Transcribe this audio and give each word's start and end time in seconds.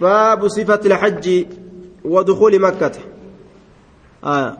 باب 0.00 0.48
صفة 0.48 0.80
الحج 0.86 1.46
ودخول 2.04 2.60
مكة. 2.60 2.92
آه. 4.24 4.58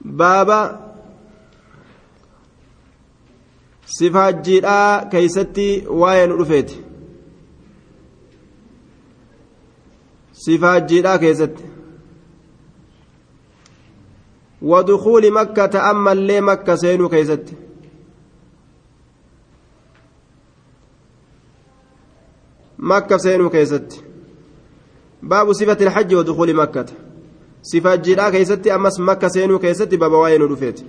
باب 0.00 0.80
صفة 3.86 4.30
keeysatti 5.10 5.84
waa'ee 5.88 6.26
nu 6.26 6.36
dhufeeti 6.38 6.76
صفة 10.32 10.72
حجيدhaa 10.74 11.18
keessatti 11.18 11.70
ودخول 14.62 15.32
مكة 15.32 15.90
أما 15.90 16.12
اللي 16.12 16.40
مكة 16.40 16.74
سينو 16.74 17.08
مكة 22.82 23.16
سينو 23.16 23.50
كيست 23.50 24.04
باب 25.22 25.52
صفة 25.52 25.76
الحج 25.80 26.14
ودخول 26.14 26.54
مكة. 26.54 26.86
صفة 27.62 27.94
جيرا 27.94 28.30
كيست 28.30 28.66
أمس 28.66 29.00
مكة 29.00 29.28
سينو 29.28 29.58
كيست 29.58 29.94
باب 29.94 30.12
واين 30.12 30.42
رفيت 30.42 30.80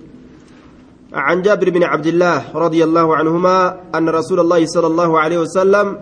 عن 1.12 1.42
جابر 1.42 1.70
بن 1.70 1.82
عبد 1.82 2.06
الله 2.06 2.44
رضي 2.54 2.84
الله 2.84 3.16
عنهما 3.16 3.80
أن 3.94 4.08
رسول 4.08 4.40
الله 4.40 4.66
صلى 4.66 4.86
الله 4.86 5.20
عليه 5.20 5.38
وسلم 5.38 5.98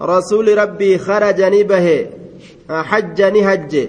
رسول 0.00 0.58
ربي 0.58 0.98
خرج 0.98 1.42
نبه 1.42 2.06
حج 2.70 3.22
نهج 3.22 3.88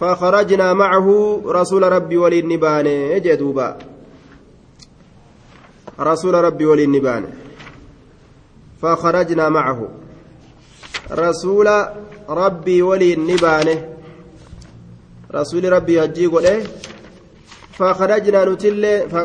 فخرجنا 0.00 0.72
معه 0.72 1.40
رسول 1.46 1.92
ربي 1.92 2.16
ولي 2.16 2.38
النبان 2.40 2.86
جدوبا 3.22 3.78
رسول 6.00 6.34
ربي 6.34 6.66
ولي 6.66 6.84
النبان 6.84 7.24
فخرجنا 8.82 9.48
معه. 9.48 10.01
رسول 11.10 11.68
ربي 12.28 12.82
ولي 12.82 13.14
النبان 13.14 13.82
رسول 15.34 15.72
ربي 15.72 16.04
هجي 16.04 16.26
قل 16.26 16.62
فخرجنا 17.72 18.44
نتل 18.44 19.10
ف... 19.10 19.16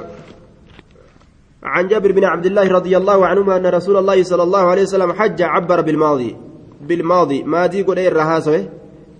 عن 1.63 1.87
جابر 1.87 2.11
بن 2.11 2.23
عبد 2.23 2.45
الله 2.45 2.71
رضي 2.71 2.97
الله 2.97 3.25
عنهما 3.25 3.57
أن 3.57 3.65
رسول 3.65 3.97
الله 3.97 4.23
صلى 4.23 4.43
الله 4.43 4.59
عليه 4.59 4.81
وسلم 4.81 5.13
حج 5.13 5.41
عبر 5.41 5.81
بالماضي. 5.81 6.37
بالماضي. 6.81 7.43
ماضي 7.43 7.81
قل 7.81 7.97
إيه 7.99 8.07
الرهاسة 8.07 8.69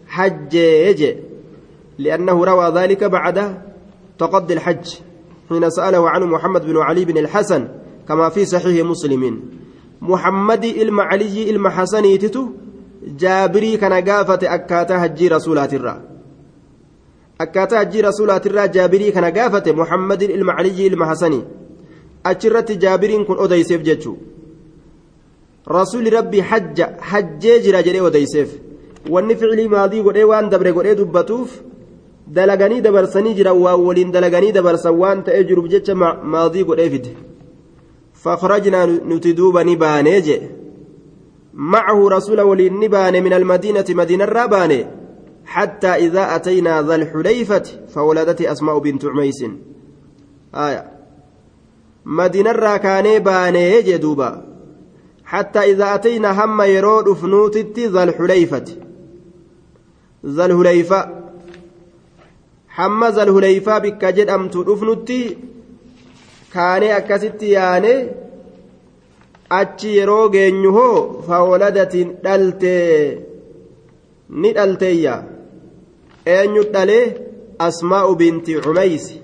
حج 0.08 0.54
يجي. 0.54 1.18
لأنه 1.98 2.46
روى 2.46 2.82
ذلك 2.82 3.04
بعد 3.04 3.62
تقضي 4.20 4.54
الحج. 4.54 4.96
حين 5.50 5.70
سأله 5.70 6.10
عنه 6.10 6.26
محمد 6.26 6.66
بن 6.66 6.78
علي 6.78 7.06
بن 7.06 7.18
الحسن 7.18 7.68
كما 8.08 8.30
في 8.30 8.46
صحيح 8.46 8.86
مسلم. 8.86 9.42
إلما 10.04 11.70
حسن 11.70 12.20
تتو 12.20 12.46
جابري 13.20 13.78
كان 13.78 13.94
قافة 14.10 14.40
أكاتا 14.56 15.06
هجي 15.06 15.28
رسولات 15.28 15.74
الرا 15.74 16.02
أكاتا 17.42 17.82
هجي 17.82 18.02
رسولات 18.02 18.48
الرا 18.48 18.66
جابري 18.66 19.12
كان 19.12 19.26
قافة 19.26 19.72
محمد 19.72 20.24
إلما 20.24 20.54
علي 20.54 20.88
إلما 20.88 21.06
حسن 21.10 21.44
أشرت 22.26 22.72
جابرين 22.72 23.24
كن 23.26 23.38
أديسيف 23.44 23.82
جتشو 23.82 24.16
رسول 25.70 26.14
ربي 26.14 26.44
حج 26.44 26.82
حجي 26.82 27.60
جرا 27.60 27.82
جري 27.82 28.08
أديسيف 28.08 28.50
wanni 29.10 29.36
ficilii 29.36 29.68
maadii 29.68 30.02
godhee 30.04 30.24
waan 30.32 30.50
dabre 30.50 30.72
godhee 30.78 30.96
dubbatuuf 30.96 31.52
dalaganii 32.38 32.82
dabarsanii 32.82 33.36
jiran 33.40 33.58
waan 33.66 33.82
waliin 33.88 34.12
dalaganii 34.12 34.52
dabarsan 34.58 34.96
waan 35.02 35.24
ta'ee 35.24 35.44
jiruuf 35.50 35.70
jecha 35.74 35.96
maadii 35.96 36.64
godhee 36.70 36.90
fide 36.94 37.12
ni 39.64 39.76
baanee 39.76 40.22
jee 40.22 40.58
معه 41.58 42.10
رسول 42.10 42.42
ولي 42.42 42.68
النبان 42.68 43.24
من 43.24 43.34
المدينة 43.34 43.86
مدينة 43.90 44.24
الرابان 44.24 44.86
حتى 45.46 45.88
إذا 45.88 46.36
أتينا 46.36 46.82
ذا 46.82 46.96
الحليفة 46.96 47.64
فولدت 47.94 48.42
أسماء 48.42 48.80
بنت 48.80 49.06
عميس. 49.06 49.46
آية. 50.56 50.92
مدينة 52.06 52.52
الراكاني 52.52 53.20
باني 53.20 53.82
جدوبا 53.82 54.46
حتى 55.26 55.60
إذا 55.60 55.96
أتينا 55.96 56.46
هم 56.46 56.62
يرود 56.62 57.14
فنوتت 57.14 57.80
ذا 57.80 58.04
الحليفة. 58.04 58.66
ذا 60.26 60.46
الحليفة. 60.46 61.28
hamma 62.78 63.12
zalhuleyfaa 63.12 63.80
bikka 63.80 64.12
jedhamtu 64.12 64.64
dhufnutti 64.64 65.38
kaanee 66.54 66.92
akkasitti 67.00 67.52
yaane 67.58 67.94
achi 69.60 69.98
yeroo 69.98 70.26
geenyu 70.36 70.72
hoo 70.78 70.98
fawoladatiin 71.28 72.10
dhalte 72.24 72.74
ni 74.42 74.50
dhalteeyya 74.58 75.16
eenyu 76.36 76.64
dhalee 76.74 77.06
asmaa'u 77.68 78.16
binti 78.22 78.60
cumeysi 78.66 79.22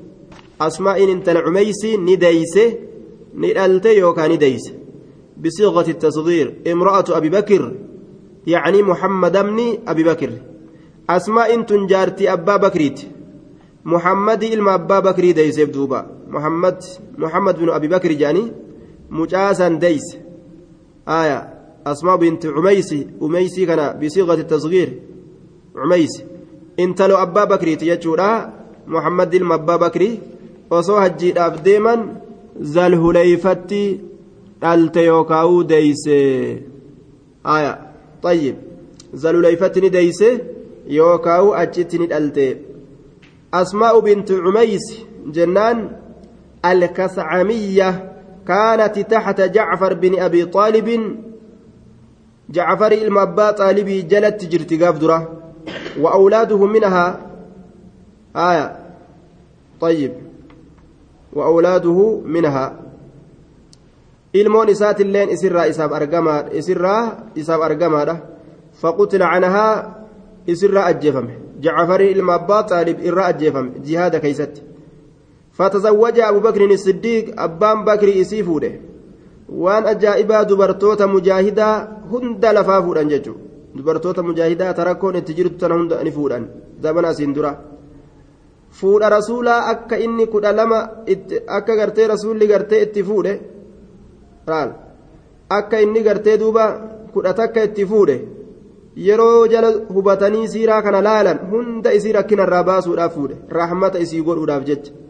asmaa'iin 0.67 1.09
intala 1.15 1.41
cumeysi 1.47 1.97
ni 2.05 2.21
deeyse 2.23 2.63
ni 3.41 3.53
dhalte 3.57 3.97
yookaan 4.01 4.31
ni 4.31 4.37
deeyse 4.45 4.73
بصيغة 5.43 5.89
التصغير 5.89 6.53
امرأة 6.71 7.05
أبي 7.09 7.29
بكر 7.29 7.73
يعني 8.47 8.81
محمد 8.83 9.37
بن 9.37 9.77
أبي 9.87 10.03
بكر 10.03 10.31
أسماء 11.09 11.61
تنجارتي 11.61 12.33
أبا 12.33 12.57
بكريت 12.57 12.99
محمد 13.85 14.43
إلما 14.43 14.73
أبا 14.73 14.99
بكر 14.99 15.31
ديس 15.31 15.59
دوبا 15.59 16.01
محمد 16.33 16.77
محمد 17.17 17.55
بن 17.59 17.69
أبي 17.69 17.87
بكر 17.87 18.11
جاني 18.11 18.51
مجاسا 19.09 19.67
ديس. 19.67 20.07
آية 21.07 21.39
أسماء 21.87 22.15
بنت 22.15 22.45
عميس 22.45 22.95
أميسي 23.21 23.65
كان 23.65 23.99
بصيغة 23.99 24.33
التصغير. 24.33 24.89
عميس 25.75 26.13
إنت 26.79 27.01
لو 27.01 27.15
أبا 27.15 27.43
بكر 27.43 27.73
تيجورا 27.73 28.53
محمد 28.87 29.35
إلما 29.35 29.55
أبا 29.55 29.75
بكر 29.75 30.03
osoo 30.77 30.99
hajjiidhaaf 31.03 31.55
deeman 31.65 32.01
zalhuleyfatti 32.75 33.81
dhalte 34.61 35.01
yookaa'uu 35.05 35.63
deeyse 35.71 36.17
aya 37.55 37.73
طيب 38.23 38.55
ni 39.81 39.89
deeyse 39.89 40.29
yookaa'uu 40.99 41.55
achitti 41.63 41.99
ni 41.99 42.07
dhalte 42.07 42.47
أسماء 43.53 43.99
بنت 43.99 44.31
عميس 44.31 44.85
جنان 45.25 45.77
الكسعمية 46.65 48.13
كانت 48.47 48.99
تحت 48.99 49.41
جعفر 49.41 49.93
بن 49.93 50.19
أبي 50.19 50.45
طالب. 50.45 51.17
جعفر 52.49 52.91
المبا 52.91 53.51
طالبي 53.51 54.01
جلت 54.01 54.45
جرت 54.45 54.83
قافدرة 54.83 55.31
وأولاده 55.99 56.65
منها 56.65 57.19
آية 58.35 58.79
طيب 59.81 60.13
وأولاده 61.33 62.21
منها. 62.25 62.79
ilmoon 64.33 64.69
isaatilleen 64.69 65.29
isirraa 65.29 65.65
isaaf 65.69 65.91
argamaa 65.93 66.49
isirraa 66.59 67.29
isaaf 67.35 67.61
argamaadha 67.61 68.15
faqutila 68.81 69.29
canahaa 69.33 69.73
isirraa 70.47 70.85
ajjeefame 70.91 71.43
جعفر 71.63 72.01
إلما 72.01 72.35
أبا 72.35 72.61
طالب 72.61 72.97
إرى 72.99 73.29
أجيفم 73.29 73.71
جهاد 73.85 74.15
كيست. 74.15 74.72
فتزوج 75.57 76.19
أبو 76.19 76.39
بكر 76.39 76.61
الصديق 76.71 77.25
أبان 77.41 77.85
بكر 77.85 78.21
إسيفوده 78.21 78.71
وان 79.49 79.83
أجائبا 79.93 80.43
دبرتوتا 80.49 81.05
مجاهدا 81.05 81.67
هند 82.11 82.45
لفافودا 82.45 83.03
ججو 83.11 83.35
دبرتوتا 83.75 84.21
مجاهدا 84.21 84.71
تركون 84.71 85.15
اتجرت 85.15 85.61
تنا 85.61 85.75
هند 85.75 85.93
أنفودا 85.93 86.39
زمنا 86.83 87.13
سندرا 87.13 87.53
rasuulaa 89.15 89.65
akka 89.71 89.97
inni 90.05 90.25
kudha 90.27 90.51
lama 90.51 90.89
akka 91.47 91.75
gartee 91.75 92.07
rasuulli 92.07 92.47
gartee 92.47 92.81
itti 92.85 93.03
fuudhe 93.03 93.33
akka 95.49 95.81
inni 95.81 96.01
gartee 96.07 96.37
duuba 96.37 96.65
kudha 97.13 97.33
takka 97.33 97.63
itti 97.63 97.85
fuudhe 97.85 98.15
yeroo 98.95 99.47
jala 99.47 99.69
hubatanii 99.95 100.47
siiraa 100.47 100.81
kana 100.81 101.01
laalan 101.01 101.39
hunda 101.51 101.93
isii 101.93 102.11
rakkinarraa 102.17 102.63
baasuudhaaf 102.63 103.13
fuudhe 103.13 103.35
rahmata 103.59 103.99
isii 103.99 104.21
godhuudhaaf 104.27 104.63
jecha 104.69 105.02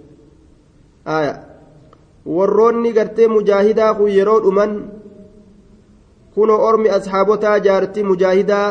warroonni 2.37 2.93
gartee 2.93 3.28
mujaahidaa 3.34 3.94
kun 3.94 4.10
yeroo 4.19 4.40
dhuman 4.44 4.72
kunoo 6.34 6.60
ormi 6.69 6.90
ashaabotaa 6.99 7.58
jaartii 7.66 8.08
mujaahidaa 8.10 8.69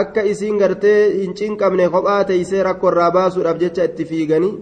akka 0.00 0.22
isiin 0.32 0.58
gartee 0.62 1.00
hin 1.14 1.34
cinqabne 1.40 1.88
kophaa 1.94 2.24
teeysee 2.30 2.62
rakkoo 2.68 2.90
irraa 2.92 3.10
baasuudhaaf 3.18 3.60
jecha 3.64 3.88
itti 3.90 4.08
fiiganii 4.12 4.54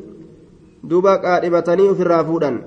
duuba 0.91 1.19
qaadhibatanii 1.25 1.89
ofirraa 1.95 2.25
fuudhan 2.31 2.59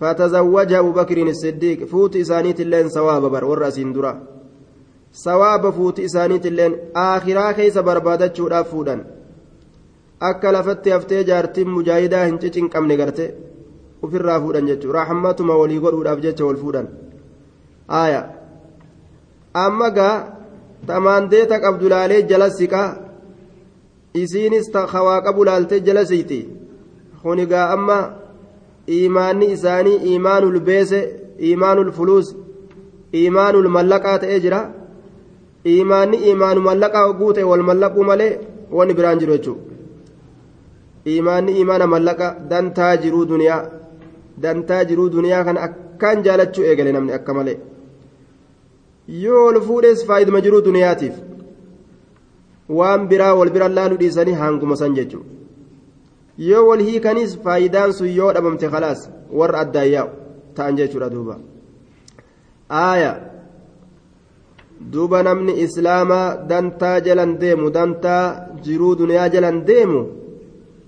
fatazawwaja 0.00 0.78
abubakrin 0.78 1.28
الصديق 1.28 1.84
فوت 1.84 2.16
إسانيت 2.16 2.60
اللين 2.60 2.88
سواب 2.88 3.22
بر 3.30 3.44
ورأسين 3.44 3.92
درا 3.92 4.14
sawaaba 5.24 5.72
fuuti 5.72 6.02
isaaniitilleen 6.02 6.74
aakhiraa 6.94 7.52
keessa 7.54 7.82
barbaadachuudhaaf 7.82 8.70
fuudhan 8.70 9.04
akka 10.19 10.51
lafatti 10.51 10.89
haftee 10.89 11.23
jaartiin 11.23 11.69
mujaahidaa 11.75 12.25
hin 12.25 12.39
cicinqabne 12.39 12.97
garte 12.97 13.25
ofirraa 14.03 14.39
fuudhan 14.41 14.67
jechuudha. 14.67 14.97
Raaxammatuma 14.99 15.57
walii 15.61 15.79
godhuudhaaf 15.79 16.19
jecha 16.25 16.45
wal 16.45 16.57
fuudhan. 16.63 16.87
Aaya 17.99 18.21
amma 19.53 19.89
gaa 19.97 20.15
tamaandeeta 20.87 21.59
qabdu 21.59 21.89
laalee 21.89 22.21
jala 22.31 22.49
siqaa. 22.49 22.89
Isiinis 24.13 24.71
hawaa 24.93 25.21
qabu 25.21 25.45
laaltee 25.45 25.79
jala 25.79 26.05
siiti. 26.05 26.39
Kuni 27.21 27.45
gaa 27.45 27.69
amma 27.77 27.97
iimaanni 28.97 29.51
isaanii 29.55 30.01
iimaanul 30.11 30.59
beese 30.59 30.99
iimaanul 31.39 31.91
fuluus 31.91 32.35
iimaanul 33.13 33.69
mallaqaa 33.77 34.19
ta'ee 34.19 34.39
jira. 34.39 34.61
Iimaanni 35.65 36.17
iimaanu 36.27 36.61
mallaqaa 36.69 37.07
hogguu 37.07 37.33
ta'e 37.33 37.49
wal 37.53 37.63
mallaquu 37.71 38.03
malee 38.11 38.31
wanni 38.77 38.93
biraan 38.93 39.19
jiru 39.19 39.33
jechuudha 39.37 39.68
iimaanni 41.11 41.51
iimaana 41.59 41.87
mallaqa 41.93 42.27
dantaa 42.51 42.93
jiruu 43.03 43.25
duniyaa 43.31 43.61
dantaa 44.43 44.83
jiruu 44.91 45.09
duniyaa 45.15 45.43
kana 45.47 45.59
akkaan 45.67 46.23
jaalachuu 46.27 46.65
eegale 46.69 46.91
namni 46.97 47.13
akka 47.17 47.33
malee 47.39 47.57
yoo 49.23 49.43
ol 49.49 49.59
fuudhees 49.67 50.05
faayiduma 50.09 50.41
jiruu 50.45 50.61
duniyaatiif 50.69 51.15
waan 52.79 53.07
biraa 53.11 53.33
wal 53.39 53.49
bira 53.55 53.69
laaluu 53.77 53.99
dhiisanii 54.01 54.37
hanguma 54.41 54.75
san 54.81 54.95
jechuudha 54.99 55.29
yoo 56.49 56.65
wal 56.69 56.83
hiikanis 56.89 57.31
faayidaan 57.45 57.93
sun 57.99 58.09
yoo 58.19 58.33
dhabamte 58.35 58.67
khalaas 58.75 59.01
warra 59.39 59.59
addaayyaa'u 59.65 60.09
ta'an 60.55 60.77
jechuudha 60.79 61.09
duuba 61.15 61.35
aaya 62.83 63.11
duuba 64.93 65.23
namni 65.29 65.53
islaamaa 65.65 66.27
dantaa 66.51 66.99
jalan 67.07 67.33
deemu 67.41 67.71
dantaa 67.77 68.23
jiruu 68.67 68.93
duniyaa 69.01 69.29
jalan 69.35 69.57
deemu 69.69 70.01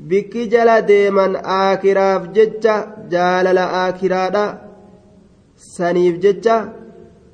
bikki 0.10 0.48
jala 0.54 0.76
deeman 0.92 1.34
aakiraaf 1.60 2.24
jecha 2.38 2.76
jaalala 3.14 3.64
aakiraadha 3.82 4.46
saniif 5.76 6.16
jecha 6.26 6.56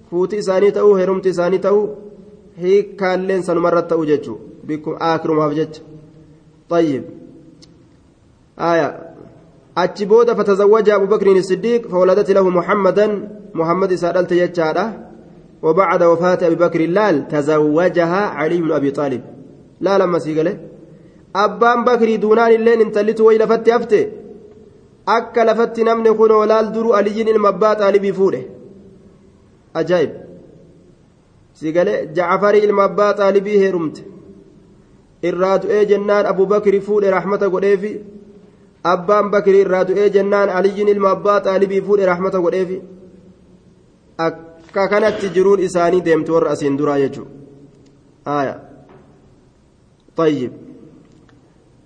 fuuti 0.10 0.42
isaanii 0.44 0.76
ta'uu 0.78 0.96
heerumti 1.00 1.30
isaanii 1.36 1.66
ta'uu 1.68 1.86
hiikkaalleen 2.64 3.46
sanumarratti 3.48 3.90
ta'uu 3.94 4.10
jechuudha 4.12 4.68
bikkum 4.68 4.94
aakirumaaf 5.10 5.54
jecha 5.60 5.82
طيب 6.70 7.04
آية 8.60 8.88
أتشبود 9.78 10.34
فتزوج 10.34 10.90
أبو 10.90 11.06
بكر 11.06 11.28
الصديق 11.32 11.88
فولدت 11.88 12.32
له 12.32 12.50
محمدا 12.50 13.30
محمد 13.54 13.96
سألت 13.96 14.32
يجارة 14.32 14.86
وبعد 15.62 16.04
وفاة 16.04 16.40
أبي 16.48 16.56
بكر 16.56 16.80
اللال 16.80 17.28
تزوجها 17.28 18.22
علي 18.38 18.62
بن 18.62 18.72
أبي 18.72 18.92
طالب 18.92 19.22
لا 19.82 19.98
لما 19.98 20.20
سيقله 20.20 20.58
أبان 21.36 21.84
بكر 21.84 22.16
دونان 22.16 22.52
اللين 22.52 22.82
انتلت 22.82 23.22
ويل 23.22 23.48
فتي 23.48 23.76
أفتي 23.76 24.12
أكا 25.08 25.42
لفت 25.42 25.80
نمني 25.80 26.10
خن 26.18 26.32
ولال 26.32 26.72
درو 26.72 26.94
علي 26.94 27.22
المبات 27.22 27.80
طالبي 27.80 28.14
فوله 28.14 28.44
أجايب 29.76 30.12
سيقله 31.54 32.04
جعفري 32.04 32.66
المبات 32.66 33.18
طالبي 33.18 33.70
هرمت 33.70 33.98
irraa 35.24 35.58
du'ee 35.62 35.86
jennaan 35.90 36.26
abu 36.26 36.46
bakri 36.46 36.80
fuudhe 36.82 37.12
rahmata 37.12 37.50
godheefi 37.50 37.92
abbaan 38.84 39.32
bakri 39.32 39.62
irraa 39.64 39.88
du'ee 39.90 40.10
jennaan 40.10 40.50
aliyyiin 40.50 40.88
ilma 40.88 41.10
abbaa 41.16 41.40
xaalibii 41.48 41.82
fuudhe 41.88 42.06
rahmata 42.06 42.40
godheefi 42.46 42.78
akka 44.28 44.88
kanatti 44.94 45.34
jiruun 45.36 45.60
isaanii 45.68 46.06
deemtu 46.08 46.34
warra 46.34 46.52
asiin 46.52 46.78
duraa 46.78 47.00
jechuudha 47.04 48.56
tayyib 50.16 50.67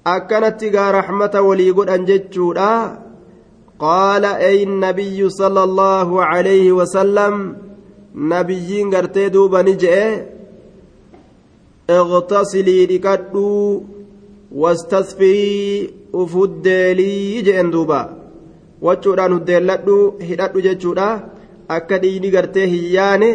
akkanatti 0.06 0.70
gaa 0.72 0.92
raxmata 0.92 1.44
walii 1.44 1.74
godhan 1.74 2.06
jechuudha. 2.06 2.98
Qaala 3.78 4.40
ey 4.50 4.66
nabiyyu 4.66 5.30
sala 5.30 5.62
allaahu 5.64 6.22
alayhi 6.22 6.72
wasalam 6.72 7.56
nabiyyiin 8.14 8.90
gartee 8.90 9.30
duuba 9.30 9.64
ni 9.64 9.76
je'e. 9.84 10.06
Iqtasilii 11.90 12.86
dhiqadhu 12.92 13.46
wastasfirii 14.52 15.90
uf 16.14 16.34
huddeelii 16.34 17.44
je'en 17.46 17.72
duuba. 17.72 18.02
Wachuudhaan 18.82 19.34
huddeelladhu 19.38 19.98
hidhadhu 20.28 20.62
jechuudha. 20.68 21.10
Akka 21.70 22.02
dhiini 22.04 22.30
gartee 22.32 22.68
hiyyaane 22.68 23.30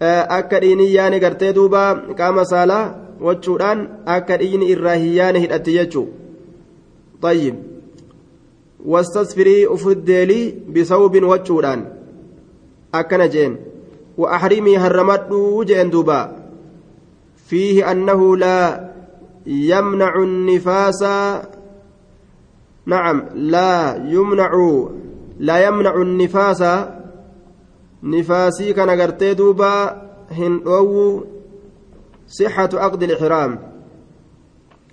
eh, 0.00 0.22
akka 0.38 0.60
dhiini 0.60 0.86
hiyyaane 0.86 1.20
gartee 1.20 1.52
duuba 1.54 1.82
qaama 2.18 2.44
saalaa. 2.44 3.01
Wachuudhaan 3.26 3.86
akka 4.16 4.36
dhiini 4.42 4.70
irraa 4.76 4.98
hiyyaane 5.04 5.44
hidhatti 5.44 5.78
jechuu 5.78 6.08
طيب 7.22 7.54
wastasfirii 8.92 9.66
ufuddeelii 9.66 10.52
bisawbin 10.76 11.24
wachuudhaan 11.24 11.84
akkana 12.92 13.28
jeen 13.28 13.56
وأحرمي 14.18 14.76
هرمدو 14.76 15.64
جeen 15.64 15.90
duuba 15.90 16.42
فيه 17.46 17.90
أنه 17.90 18.36
لا 18.36 18.90
يمنع 19.46 20.14
النفاس 20.16 21.04
نعم 22.86 23.24
لا 23.34 23.96
يمنع 24.08 24.52
لا 25.38 25.66
يمنع 25.66 25.94
النفاس 25.94 26.62
نفاسي 28.02 28.72
كان 28.72 28.90
قرتي 29.00 29.34
دوبا 29.34 30.02
هندو 30.30 31.24
صحة 32.26 32.68
عقد 32.74 33.02
الإحرام 33.02 33.58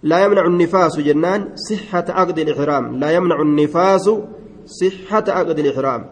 لا 0.03 0.25
يمنع 0.25 0.45
النفاس 0.45 0.99
جنان 0.99 1.55
صحة 1.55 2.05
عقد 2.09 2.39
الإحرام 2.39 2.99
لا 2.99 3.11
يمنع 3.11 3.41
النفاس 3.41 4.09
صحة 4.65 5.23
عقد 5.27 5.59
الإحرام 5.59 6.05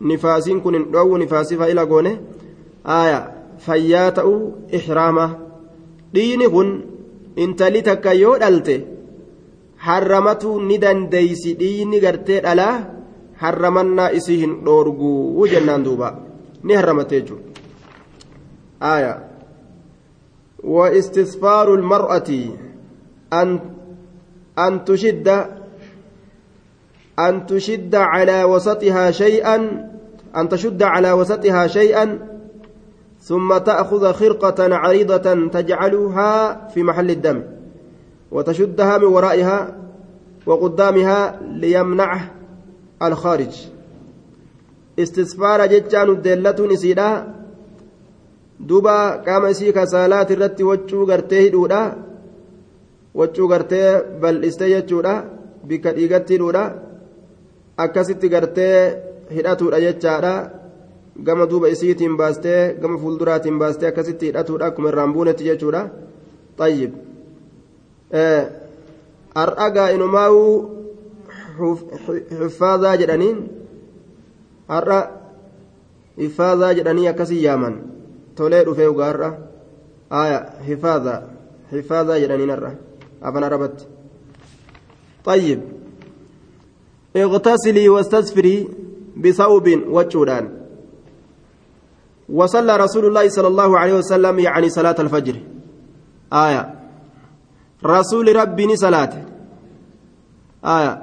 نفاسين 0.00 0.60
كن 0.60 0.74
هندو 0.74 1.16
نفاسي 1.16 1.56
فإلى 1.56 1.80
قونه 1.80 2.20
آية 2.86 3.32
فياتأ 3.58 4.52
إحرامه 4.76 5.46
dhiini 6.16 6.46
kun 6.48 6.68
intali 7.36 7.82
takka 7.82 8.14
yoo 8.14 8.38
dhalte 8.42 8.76
harramatu 9.86 10.60
ni 10.68 10.76
dandeeysi 10.84 11.56
dhiini 11.60 12.00
gartee 12.04 12.40
dhalaa 12.46 12.76
harramannaa 13.42 14.14
isii 14.18 14.38
hin 14.42 14.54
dhoorguu 14.66 15.46
jennaan 15.52 15.84
duuba 15.86 16.08
ni 16.62 16.78
harramatte 16.78 17.20
jechuudha 17.20 19.02
واستسفار 20.66 21.74
المرأة 21.74 22.30
أن 23.32 23.60
أن 24.58 24.84
تشد 24.84 25.28
أن 27.18 27.46
تشد 27.46 27.94
على 27.94 28.44
وسطها 28.44 29.10
شيئا 29.10 29.56
أن 30.36 30.48
تشد 30.48 30.82
على 30.82 31.12
وسطها 31.12 31.66
شيئا 31.66 32.18
ثم 33.20 33.58
تأخذ 33.58 34.12
خرقة 34.12 34.74
عريضة 34.74 35.48
تجعلها 35.48 36.66
في 36.68 36.82
محل 36.82 37.10
الدم 37.10 37.42
وتشدها 38.30 38.98
من 38.98 39.04
ورائها 39.04 39.76
وقدامها 40.46 41.40
ليمنعه 41.42 42.30
الخارج. 43.02 43.66
استسفار 44.98 45.66
جتان 45.66 46.10
الدلة 46.10 46.72
نسيدا 46.72 47.34
duuba 48.60 49.22
qaama 49.24 49.50
isii 49.50 49.72
kasaalaati 49.72 50.32
irratti 50.32 50.64
waccuu 50.64 51.06
gartee 51.06 51.42
hidhuudha. 51.46 51.80
Waccuu 53.14 53.48
gartee 53.48 54.02
bal'istee 54.20 54.68
jechuudha. 54.74 55.14
Bikka 55.66 55.92
dhiigatti 55.96 56.34
hidhuudha. 56.34 56.64
Akkasitti 57.76 58.28
gartee 58.28 58.76
hidhatuudha 59.30 59.80
jechaadha. 59.80 60.34
Gama 61.22 61.46
duuba 61.50 61.68
isiitiin 61.68 62.16
baastee 62.16 62.74
gama 62.80 62.98
fuulduraatiin 62.98 63.58
baastee 63.58 63.88
akkasitti 63.88 64.26
hidhatuudha. 64.26 64.66
Akkuma 64.66 64.88
irraan 64.88 65.12
buunetti 65.12 65.44
jechuudha. 65.44 65.88
Xayyib 66.58 66.92
har'a 69.34 69.70
gaa'inumaawu 69.70 70.44
hifaazaa 72.30 72.96
jedhaniin. 72.96 73.38
Har'a 74.68 74.98
hifaazaa 76.18 76.72
jedhanii 76.74 77.08
akkasii 77.08 77.42
yaaman. 77.44 77.95
Tolee 78.36 78.64
dhufee 78.64 78.86
ugaarra 78.94 79.28
aya 80.10 80.38
hifaazaa 80.68 81.20
hifaazaa 81.72 82.18
jedhaniin 82.22 82.50
har'a 82.56 82.72
afaan 83.20 83.44
arabatti 83.48 83.84
xayyib 85.28 85.60
اغتسلي 87.16 87.88
واستسفري 87.88 88.68
بثوب 89.16 89.66
وجودان 89.88 90.44
وصلى 92.28 92.76
رسول 92.76 93.04
الله 93.06 93.28
صلى 93.28 93.48
الله 93.48 93.78
عليه 93.78 93.94
وسلم 93.94 94.38
يعني 94.38 94.68
صلاة 94.68 94.96
الفجر 94.98 95.36
آية 96.32 96.74
رسول 97.84 98.36
ربي 98.36 98.76
صلاة 98.76 99.12
آية 100.64 101.02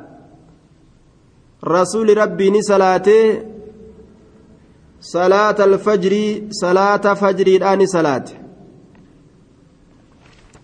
رسول 1.64 2.18
ربي 2.18 2.62
صلاة 2.62 3.10
صلاة 5.04 5.60
الفجر 5.60 6.42
صلاة 6.50 7.14
فجر 7.14 7.48
الآن 7.48 7.86
صلاة. 7.86 8.26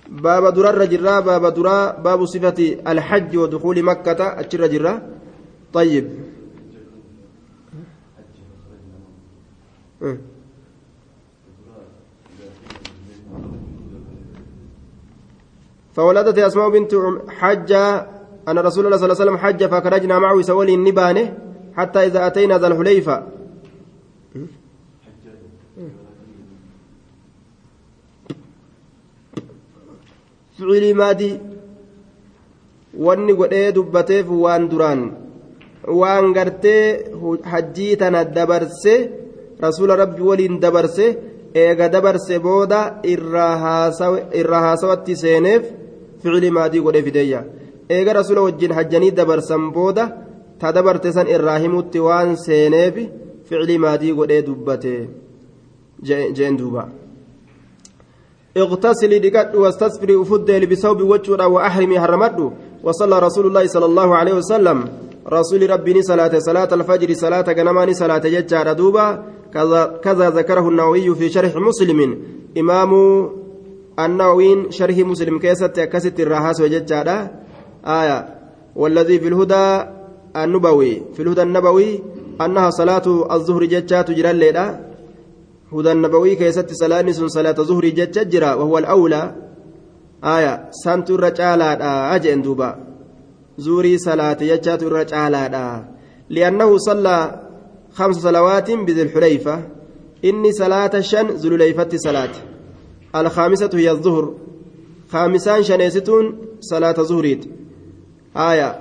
باب 0.09 0.53
درا 0.53 0.71
رجرا 0.71 1.19
باب 1.19 1.53
درا 1.53 2.01
باب 2.01 2.25
صفة 2.25 2.59
الحج 2.87 3.37
ودخول 3.37 3.83
مكة 3.83 4.39
أجر 4.39 5.01
طيب. 5.73 6.09
آه. 10.01 10.17
فولدت 15.93 16.37
أسماء 16.39 16.69
بنت 16.69 16.95
حجة 17.29 18.07
أن 18.47 18.59
رسول 18.59 18.85
الله 18.85 18.97
صلى 18.97 19.05
الله 19.05 19.21
عليه 19.21 19.25
وسلم 19.25 19.37
حج 19.37 19.65
فخرجنا 19.65 20.19
معه 20.19 20.41
سولي 20.41 20.73
النبانة 20.73 21.37
حتى 21.75 21.99
إذا 22.05 22.27
أتينا 22.27 22.57
ذا 22.57 22.67
الحليفة. 22.67 23.38
Ficilii 30.59 30.93
maadii 31.01 31.39
wanni 33.05 33.33
godhee 33.39 33.71
dubbateef 33.75 34.27
waan 34.43 34.69
duraan. 34.71 35.01
Waan 35.99 36.33
gartee 36.33 36.83
hajjii 37.51 37.95
tana 37.97 38.23
dabarse 38.25 38.93
rasuula 39.63 39.95
rabbi 39.95 40.21
waliin 40.29 40.59
dabarse 40.59 41.05
eega 41.53 41.89
dabarse 41.89 42.39
booda 42.39 42.79
irraa 43.13 43.55
haasawatti 44.65 45.15
seeneef 45.15 45.63
ficilii 46.21 46.51
maadii 46.57 46.81
godhee 46.85 47.03
fideeyya. 47.07 47.43
Eega 47.89 48.13
rasuula 48.19 48.41
wajjin 48.47 48.73
hajjanii 48.77 49.11
dabarsan 49.11 49.71
booda 49.75 50.03
ta 50.59 50.71
dabarte 50.75 51.11
san 51.13 51.27
irraa 51.35 51.57
himutti 51.63 51.99
waan 52.07 52.35
seeneef 52.45 52.95
ficilii 53.47 53.77
maadii 53.85 54.13
godhee 54.17 54.41
dubbate. 54.47 54.95
Jeen 56.35 56.57
duuba 56.57 56.83
اغتسلي 58.57 59.19
دقت 59.19 59.55
واستسفري 59.55 60.21
أفدي 60.21 60.65
بثوب 60.65 61.01
وجهنا 61.01 61.45
وأحرمي 61.45 61.97
هرمت 61.99 62.51
وصلى 62.83 63.19
رسول 63.19 63.45
الله 63.47 63.67
صلى 63.67 63.85
الله 63.85 64.15
عليه 64.15 64.33
وسلم. 64.33 64.77
رسول 65.27 65.69
ربي 65.69 66.01
صلاة 66.01 66.39
صلاة 66.39 66.69
الفجر 66.73 67.13
صلاة 67.13 67.41
جنماني 67.41 67.93
صلاة 67.93 68.17
ججار 68.17 68.73
دوبا 68.73 69.23
كذا, 70.03 70.29
ذكره 70.29 70.69
النووي 70.69 71.15
في 71.15 71.29
شرح 71.29 71.55
مسلم. 71.55 72.17
إمام 72.57 72.91
النووي 73.99 74.71
شرح 74.71 74.97
مسلم 74.97 75.39
كيست 75.39 75.79
كست 75.79 76.19
الرهاس 76.19 76.61
وججار 76.61 77.27
آية 77.85 78.17
والذي 78.75 79.19
في 79.19 79.27
الهدى 79.27 79.85
النبوي 80.35 81.01
في 81.13 81.21
الهدى 81.21 81.41
النبوي 81.41 81.99
أنها 82.41 82.69
صلاة 82.69 83.05
الظهر 83.35 83.65
ججات 83.65 84.11
جرى 84.11 84.31
الليلة. 84.31 84.88
هدى 85.73 85.91
النبوي 85.91 86.35
كيست 86.35 86.73
صلاة 86.73 87.11
سن 87.11 87.27
صلاة 87.27 87.51
ظهر 87.51 87.85
جججرا 87.85 88.53
وهو 88.53 88.77
الأولى. 88.77 89.35
آية 90.23 90.69
سانت 90.83 91.09
الرجالة 91.09 91.65
أجن 92.15 92.41
دوبا. 92.41 92.75
زوري 93.57 93.97
صلاة 93.97 94.33
ججات 94.33 94.83
الرجالة 94.83 95.85
لأنه 96.29 96.77
صلى 96.77 97.41
خمس 97.93 98.15
صلوات 98.15 98.71
بذي 98.71 99.01
الحليفة. 99.01 99.63
إني 100.25 100.51
صلاة 100.51 100.99
شن 100.99 101.27
ذو 101.27 101.49
الحليفة 101.55 101.89
صلاة. 101.95 102.33
الخامسة 103.15 103.69
هي 103.73 103.91
الظهر. 103.91 104.33
خامسان 105.11 105.63
شنيستون 105.63 106.37
صلاة 106.59 106.91
ظهريت 106.91 107.45
آية 108.37 108.79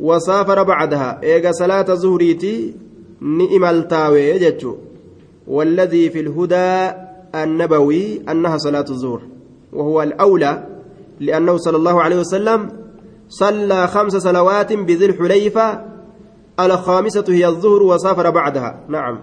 وسافر 0.00 0.62
بعدها. 0.62 1.20
إيجا 1.22 1.52
صلاة 1.52 1.94
ظهريتي 1.94 2.74
نئم 3.20 3.64
التاوي 3.64 4.38
جتشو 4.38 4.74
والذي 5.46 6.10
في 6.10 6.20
الهدى 6.20 6.96
النبوي 7.34 8.22
أنها 8.28 8.56
صلاة 8.56 8.84
الظهر 8.90 9.22
وهو 9.72 10.02
الأولى 10.02 10.66
لأنه 11.20 11.56
صلى 11.56 11.76
الله 11.76 12.02
عليه 12.02 12.18
وسلم 12.18 12.68
صلى 13.28 13.86
خمس 13.86 14.16
صلوات 14.16 14.72
بذي 14.72 15.06
الحليفة 15.06 15.84
الخامسة 16.60 17.24
هي 17.28 17.46
الظهر 17.46 17.82
وسافر 17.82 18.30
بعدها. 18.30 18.80
نعم. 18.88 19.20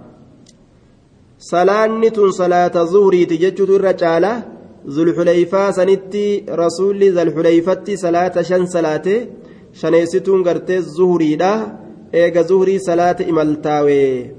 صلاة 1.40 2.30
صلاة 2.30 2.84
ظهري 2.84 3.26
تججد 3.26 3.70
الرجالة 3.70 4.44
ذو 4.88 5.04
الحليفة 5.04 5.72
سنتي 5.72 6.46
رسول 6.50 7.12
ذا 7.12 7.22
الحليفة 7.22 7.86
صلاة 7.96 8.42
شن 8.42 8.66
صلاة 8.66 9.28
شنيستون 9.74 10.44
قرتي 10.48 10.78
الظهري 10.78 11.36
ده 11.36 11.78
إيجا 12.14 12.42
ظهري 12.42 12.80
صلاة 12.80 13.18
إمالتاوي 13.30 14.32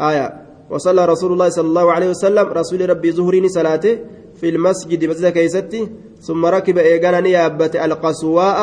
آية. 0.00 0.47
وصلى 0.70 1.04
رسول 1.04 1.32
الله 1.32 1.48
صلى 1.48 1.68
الله 1.68 1.92
عليه 1.92 2.08
وسلم 2.10 2.46
رسول 2.48 2.90
ربي 2.90 3.12
ظهرين 3.12 3.48
صلاته 3.48 3.98
في 4.40 4.48
المسجد 4.48 5.04
مسجد 5.04 5.28
كيستي 5.28 5.88
ثم 6.20 6.46
ركب 6.46 6.78
إيجانا 6.78 7.20
نيابة 7.20 7.84
القصواء 7.84 8.58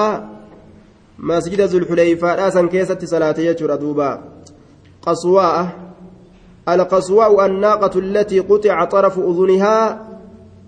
مسجد 1.20 1.62
ذو 1.62 1.78
الحليفة 1.78 2.36
راسا 2.36 2.62
كيستي 2.68 3.06
صلاته 3.06 3.42
يجر 3.42 3.76
دوبا 3.76 4.12
قصواء 5.02 5.86
القصواء 6.70 7.46
الناقة 7.46 8.00
التي 8.00 8.40
قطع 8.40 8.86
طرف 8.86 9.20
أذنها 9.20 10.08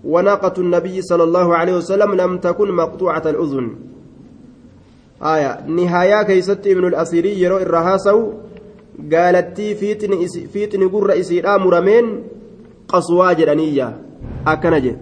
وناقة 0.04 0.52
النبي 0.58 1.02
صلى 1.02 1.24
الله 1.24 1.56
عليه 1.56 1.74
وسلم 1.76 2.14
لم 2.14 2.38
تكن 2.38 2.72
مقطوعة 2.72 3.22
الأذن. 3.26 3.76
آية 5.22 5.66
نهاية 5.66 6.22
كيستي 6.22 6.74
من 6.74 6.84
الأسيري 6.84 7.40
يرو 7.40 7.56
الرهاسو 7.58 8.32
gaalattii 8.98 9.74
fiixni 10.52 10.88
gurra 10.88 11.14
isiidhaa 11.14 11.58
murameen 11.58 12.06
qaswaa 12.92 13.34
jedhaniyya 13.34 13.92
akkana 14.44 14.80
jedhe. 14.80 14.98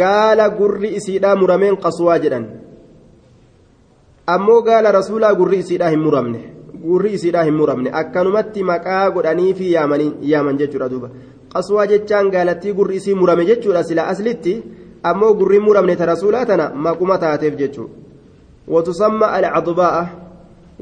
Gaala 0.00 0.48
gurri 0.50 0.94
isiidhaa 0.96 1.36
murameen 1.36 1.76
qaswaa 1.76 2.18
jedhan. 2.18 2.46
Ammoo 4.26 4.62
gaala 4.62 4.92
rasuulaa 4.92 5.34
gurri 5.34 5.58
isiidhaa 5.58 5.90
hin 5.90 6.00
muramne. 6.00 6.40
Gurri 6.82 7.12
isiidhaa 7.12 7.42
hin 7.44 7.54
muramne. 7.54 7.90
Akkanumatti 7.92 8.62
maqaa 8.62 9.10
godhanii 9.10 9.54
fi 9.54 9.72
yaaman 9.72 10.58
jechuudha 10.58 10.88
duuba. 10.88 11.10
Qaswaa 11.52 11.86
jechaan 11.86 12.30
gaalattii 12.30 12.72
gurri 12.72 12.96
isii 12.96 13.14
murame 13.14 13.44
jechuudha 13.44 13.84
sila 13.84 14.06
aslitti 14.08 14.62
ammoo 15.02 15.34
gurri 15.34 15.58
muramne 15.60 15.96
ta 15.96 16.06
rasuulaa 16.06 16.46
tana 16.46 16.70
maquma 16.74 17.18
taateef 17.18 17.56
jechuudha. 17.56 17.94
Watusamma 18.68 19.26
alcadbaa'a 19.32 20.06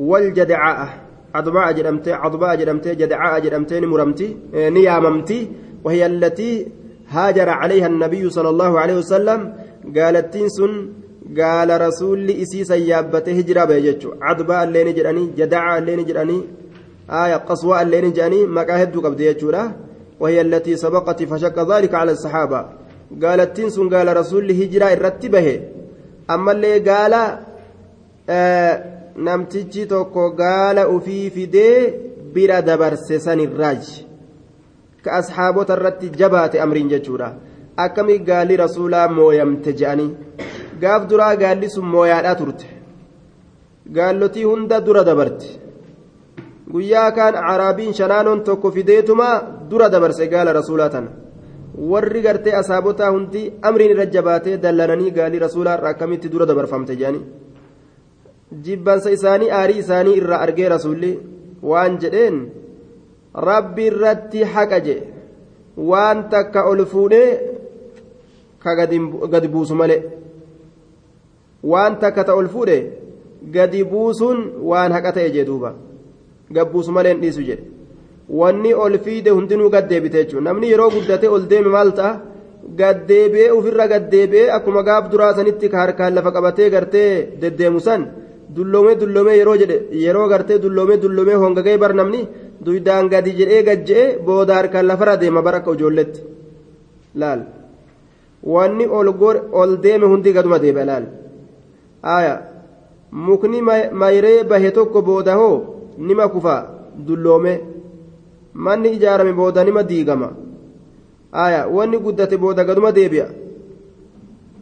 والجدعاء 0.09 0.88
عضباء 1.35 1.73
جدمتي 1.73 2.12
عضباء 2.12 2.52
جدمتي 2.61 2.95
جدعاء 2.95 3.40
جدمتي 3.45 3.80
مرمتي 3.80 4.37
نياممتي 4.54 5.40
وهي 5.85 6.07
التي 6.07 6.66
هاجر 7.09 7.49
عليها 7.49 7.87
النبي 7.87 8.30
صلى 8.30 8.49
الله 8.49 8.80
عليه 8.80 8.95
وسلم 8.95 9.40
قالت 9.97 10.37
سن 10.57 10.73
قال 11.38 11.80
رسول 11.87 12.30
إسي 12.30 12.64
سيابته 12.64 13.33
هجرة 13.38 13.64
بيجتشو 13.64 14.11
عضباء 14.26 14.64
اللين 14.64 14.88
جراني 14.95 15.25
جدعاء 15.38 15.78
اللين 15.78 16.04
جراني 16.09 16.40
آية 17.11 17.37
قصواء 17.49 17.83
اللين 17.83 18.12
جراني 18.12 18.47
مكاهد 18.47 18.97
قبض 19.04 19.21
وهي 20.21 20.40
التي 20.40 20.76
سبقت 20.76 21.23
فشق 21.23 21.57
ذلك 21.76 21.95
على 21.95 22.12
الصحابة 22.12 22.61
قالت 23.23 23.61
سن 23.61 23.88
قال 23.95 24.16
رسول 24.16 24.50
هجرة 24.50 24.92
الرتبه 24.92 25.61
أما 26.30 26.52
اللي 26.52 26.78
قال 26.78 27.14
آه 28.30 29.00
namtichi 29.26 29.86
tokko 29.86 30.30
gaala 30.40 30.88
ufii 30.96 31.30
fidee 31.36 31.76
bira 32.34 32.58
dabarse 32.68 33.18
sanirraaj 33.26 33.82
ka 35.04 35.10
asxaabota 35.18 35.74
irratti 35.78 36.10
jabaate 36.20 36.60
amriin 36.64 36.88
jechuudha. 36.92 37.28
Akkami 37.84 38.18
gaalli 38.28 38.56
rasuulaa 38.56 39.08
mooyamte 39.08 39.72
je'anii 39.78 40.10
gaaf 40.82 41.02
duraa 41.10 41.34
gaalli 41.42 41.68
sun 41.70 41.86
mooyaadhaa 41.94 42.34
turte. 42.40 42.66
Gaallotii 43.96 44.44
hunda 44.50 44.80
dura 44.86 45.02
dabarte. 45.04 45.46
Guyyaa 46.72 47.10
kaan 47.12 47.34
caraabiin 47.34 47.94
shanaanoon 47.98 48.44
tokko 48.44 48.70
fideetuma 48.70 49.28
dura 49.70 49.88
dabarse 49.92 50.26
gaala 50.28 50.52
rasuulaa 50.52 50.88
tana. 50.94 51.10
Warri 51.90 52.20
gartee 52.22 52.54
asaabotaa 52.60 53.10
hundi 53.10 53.42
amriin 53.62 53.90
irra 53.94 54.06
jabaatee 54.14 54.56
dallananii 54.62 55.10
gaalii 55.18 55.38
rasuulaa 55.46 55.74
irraa 55.78 55.90
akkamitti 55.94 56.28
dura 56.32 56.46
dabarfamte 56.46 56.96
je'anii 57.00 57.22
jibbansa 58.66 59.11
isaanii 59.16 59.50
aarii 59.59 59.78
isaanii 59.85 60.16
irraa 60.21 60.40
argee 60.47 60.69
rasuulli 60.75 61.11
waan 61.71 61.99
jedheen 62.02 62.38
rabbi 63.49 63.87
irratti 63.90 64.42
haqa 64.54 64.78
jedhe 64.87 65.04
waan 65.90 66.25
takka 66.33 66.64
ol 66.71 66.85
fuudhee 66.92 67.28
ka 68.62 68.75
gadi 69.33 69.49
buusu 69.49 69.75
malee 69.80 70.00
waan 71.73 71.99
takka 72.02 72.25
ta 72.25 72.35
ol 72.40 72.49
fuudhe 72.54 72.78
gadi 73.57 73.85
buusuun 73.92 74.38
waan 74.71 74.92
haqa 74.97 75.12
ta'e 75.19 75.30
jee 75.35 75.45
duuba 75.50 75.71
gabbuusu 76.57 76.92
malee 76.97 77.12
hin 77.12 77.21
dhiisu 77.25 77.42
jedhe 77.49 77.64
wanni 78.40 78.73
ol 78.85 78.99
fiide 79.04 79.30
hundinuu 79.37 79.71
gaddeebite 79.75 80.19
jechuudha 80.23 80.45
namni 80.49 80.71
yeroo 80.73 80.90
guddate 80.97 81.28
ol 81.35 81.47
deeme 81.52 81.71
maal 81.76 81.92
ta'a 82.00 82.12
gaddeebi'ee 82.80 83.50
ofirra 83.59 83.87
gaddeebi'ee 83.92 84.50
akkuma 84.57 84.83
gaaf 84.88 85.04
duraa 85.12 85.33
sanitti 85.38 85.69
ka 85.73 85.78
harkaan 85.83 86.14
lafa 86.14 86.30
qabatee 86.37 86.69
gartee 86.75 87.12
deddeemu 87.42 87.80
san. 87.87 88.02
Dulloomee 88.57 88.97
dulloomee 89.00 89.37
yeroo 89.40 89.57
jedhe 89.62 89.76
yeroo 90.04 90.26
gartee 90.33 90.59
dulloomee 90.64 90.99
dulloomee 91.04 91.38
hongagee 91.42 91.78
bar 91.83 91.92
namni 92.00 92.21
duydaan 92.64 93.09
gadi 93.12 93.33
jedhee 93.40 93.62
gajje'e 93.69 94.04
booda 94.26 94.54
harkaan 94.59 94.87
lafarra 94.90 95.16
deema 95.23 95.42
bar 95.47 95.54
akka 95.59 95.75
ijoolletti 95.76 96.21
laal 97.21 97.40
wanni 98.54 98.85
ol 98.99 99.09
ol 99.61 99.71
deeme 99.85 100.07
hundi 100.12 100.33
gaduma 100.37 100.59
deebi'a 100.64 100.85
laal 100.90 101.04
aya 102.16 102.35
mukni 103.26 103.61
mayree 104.00 104.45
bahe 104.50 104.71
tokko 104.76 105.02
booda 105.09 105.35
hoo 105.40 105.57
nima 106.09 106.28
kufa 106.35 106.54
dulloome 107.07 107.52
manni 108.64 108.88
ijaarame 108.97 109.33
booda 109.40 109.64
nima 109.64 109.83
diigama 109.90 110.28
aya 111.45 111.61
wanni 111.76 111.99
guddate 112.04 112.37
booda 112.45 112.64
gaduma 112.64 112.92
deebi'a 112.99 113.26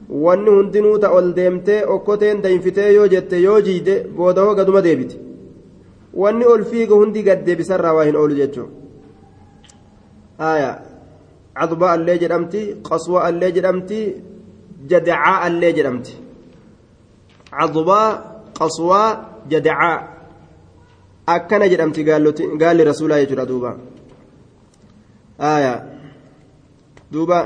wanni 0.09 0.51
hundinuu 0.51 0.99
ta 0.99 1.11
ol 1.13 1.33
deemtee 1.39 1.85
okkoteen 1.95 2.43
daynfitee 2.43 2.93
yoo 2.95 3.07
jette 3.15 3.37
yoo 3.47 3.61
jiide 3.61 3.95
booda 4.17 4.43
hoo 4.43 4.55
gaduma 4.55 4.81
deebite 4.83 5.17
wanni 6.15 6.45
ol 6.53 6.65
fiiga 6.71 6.95
hundi 7.01 7.23
gad 7.23 7.45
deebisarraa 7.47 7.95
waa 7.97 8.05
hin 8.09 8.17
oolu 8.17 8.35
jechuudha 8.41 8.73
aayaa 10.49 10.77
cadbaa 11.59 11.93
allee 11.97 12.19
jedhamti 12.23 12.61
qaswaa 12.89 13.25
allee 13.29 13.53
jedhamti 13.57 13.99
jadacaa 14.91 15.37
allee 15.49 15.73
jedhamti 15.79 16.15
cadbaa 17.59 18.09
qaswaa 18.59 19.09
jadacaa 19.53 19.97
akkana 21.37 21.69
jedhamti 21.73 22.05
gaalli 22.61 22.85
rasuulaa 22.91 23.21
jechuudha 23.23 23.47
duuba 23.53 23.71
aayaa 25.51 25.79
duuba 27.13 27.39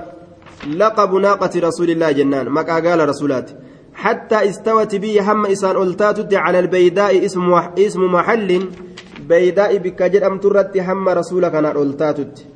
laqabu 0.66 1.20
naaqati 1.20 1.60
rasuulillaa 1.60 2.12
jennaan 2.12 2.48
maqaa 2.48 2.80
gaala 2.80 3.06
rasuulaati 3.06 3.54
حتى 3.94 4.48
استوت 4.48 4.94
بي 4.94 5.20
هم 5.20 5.46
إسان 5.46 5.76
ألتاتت 5.76 6.34
على 6.34 6.58
البيداء 6.58 7.24
اسم 7.24 7.52
اسم 7.78 8.02
محل 8.04 8.68
بيداء 9.28 9.76
بك 9.76 10.02
جرم 10.02 10.38
ترت 10.38 10.76
هم 10.76 11.08
رسولك 11.08 11.54
أنا 11.54 11.82
ألتاتت. 11.82 12.46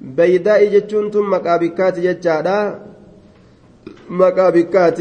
بيداء 0.00 0.64
جتشون 0.64 1.10
ثم 1.10 1.30
مقابكات 1.30 1.98
جتشادا 1.98 2.80
مقابكات 4.10 4.98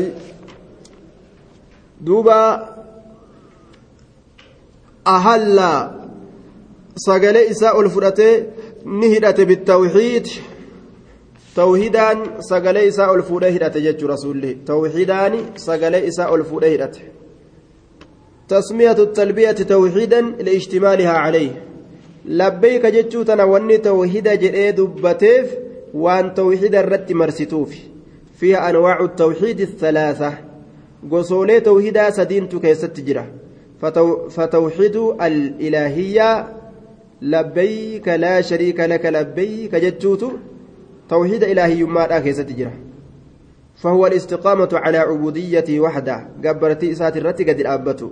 دوبا 2.01 2.75
أهلا 5.07 5.91
سقل 6.95 7.37
إساء 7.37 7.81
الفرته 7.81 8.43
نهدت 8.85 9.41
بالتوحيد. 9.41 10.27
توحيدان 11.55 12.17
سقلي 12.39 12.87
إساء 12.87 13.15
الفودة 13.15 13.47
هدته 13.47 13.79
جج 13.79 14.03
رسوله 14.03 14.55
توحيدان 14.65 15.33
سقلي 15.55 16.07
إساء 16.07 16.35
الفودة 16.35 16.67
هدته 16.73 17.01
تسمية 18.47 18.91
التلبية 18.91 19.51
توحيدا 19.51 20.21
لاشتمالها 20.21 21.09
عليه. 21.09 21.51
لبيك 22.25 22.85
جتشو 22.85 23.23
تنوني 23.23 23.77
توحيد 23.77 24.27
جري 24.27 24.71
دبتيف 24.71 25.47
وان 25.93 26.33
توحيد 26.33 26.75
الرت 26.75 27.11
مرستوف 27.11 27.75
فيها 28.39 28.69
أنواع 28.69 29.03
التوحيد 29.03 29.59
الثلاثة. 29.61 30.33
قصولي 31.11 31.59
توحيدا 31.59 32.09
سدين 32.09 32.47
كيست 32.47 32.99
جرة 32.99 33.27
فتو 33.81 34.29
فتوحيد 34.29 34.95
الإلهية. 35.21 36.47
لبيك 37.21 38.07
لا 38.07 38.41
شريك 38.41 38.79
لك 38.79 39.05
لبيك 39.05 39.75
جتشوتو 39.75 40.31
توحيد 41.09 41.43
إلهي 41.43 41.79
يما 41.79 42.19
كيست 42.19 42.51
جرا 42.51 42.71
فهو 43.75 44.07
الاستقامة 44.07 44.69
على 44.73 44.97
عبوديته 44.97 45.79
وحدة. 45.79 46.27
قبرتي 46.45 46.91
إسات 46.91 47.17
الرتي 47.17 47.43
قد 47.43 47.59
الأبته 47.59 48.11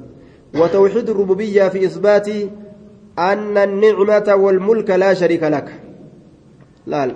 وتوحيد 0.55 1.09
الربوبية 1.09 1.67
في 1.69 1.85
إثبات 1.85 2.27
أن 3.19 3.57
النعمة 3.57 4.35
والملك 4.35 4.89
لا 4.89 5.13
شريك 5.13 5.43
لك. 5.43 5.79
لا, 6.87 7.05
لا. 7.05 7.15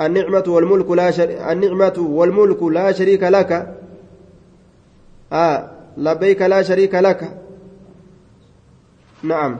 النعمة 0.00 0.44
والملك 0.48 0.90
لا 0.90 1.10
شر... 1.10 1.52
النعمة 1.52 1.94
والملك 1.98 2.62
لا 2.62 2.92
شريك 2.92 3.22
لك. 3.22 3.76
آه 5.32 5.70
لبيك 5.96 6.42
لا 6.42 6.62
شريك 6.62 6.94
لك. 6.94 7.36
نعم. 9.22 9.58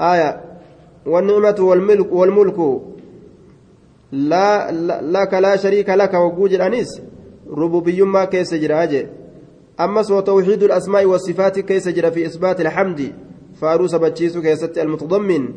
آية. 0.00 0.40
والنعمة 1.06 1.56
والملك 1.58 2.12
والملك 2.12 2.80
لا 4.14 4.70
لا 5.40 5.56
شريك 5.56 5.90
لك 5.90 6.14
وجود 6.14 6.52
الأنيس 6.52 7.02
ربوبي 7.50 8.02
ما 8.02 8.24
كيس 8.24 8.54
جراجة 8.54 9.10
أما 9.80 10.02
سوى 10.02 10.22
توحيد 10.22 10.62
الأسماء 10.62 11.04
والصفات 11.04 11.58
كيس 11.58 11.88
في 11.88 12.26
إثبات 12.26 12.60
الحمد 12.60 13.12
فأروس 13.60 13.94
بتشيس 13.94 14.38
كيست 14.38 14.78
المتضمن 14.78 15.48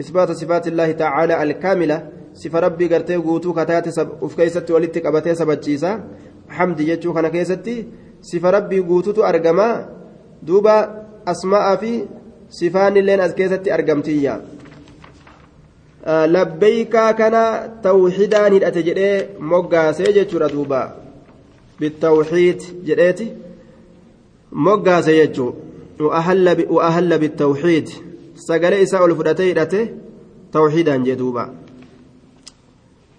إثبات 0.00 0.30
صفات 0.30 0.66
الله 0.68 0.92
تعالى 0.92 1.42
الكاملة 1.42 2.08
صفة 2.34 2.58
ربي 2.60 2.94
قرتي 2.94 3.16
قوتو 3.16 3.52
كتاتي 3.52 3.90
سب 3.90 4.08
وف 4.22 4.36
كيست 4.36 4.70
ولدتك 4.70 5.06
أبتي 5.06 5.34
سبتشيسا 5.34 6.04
حمد 6.48 6.80
يجو 6.80 7.14
كان 7.14 7.28
كيستي 7.28 7.86
صفة 8.20 8.50
ربي 8.50 8.78
قوتو 8.80 9.22
أرقما 9.22 9.88
دوبا 10.42 11.06
أسماء 11.28 11.76
في 11.76 12.04
صفان 12.48 12.94
لين 12.94 13.20
أز 13.20 13.32
كيستي 13.32 13.74
أرقمتيا. 13.74 14.55
Labbeeykaa 16.36 17.10
kana 17.20 17.42
tawxidaan 17.82 18.52
hidhate 18.52 18.86
jedhee 18.88 19.16
moggaasee 19.52 20.12
jechuudha 20.18 20.52
duuba 20.54 20.80
bitawxiid 21.80 22.60
jedheeti 22.88 23.28
moggaase 24.66 25.18
jechuu 25.20 25.52
sagalee 28.48 28.82
isaa 28.86 29.04
ol 29.06 29.14
fudhatee 29.20 29.48
hidhate 29.52 29.80
tawxiidaan 30.56 31.06
jee 31.06 31.18
duuba 31.22 31.44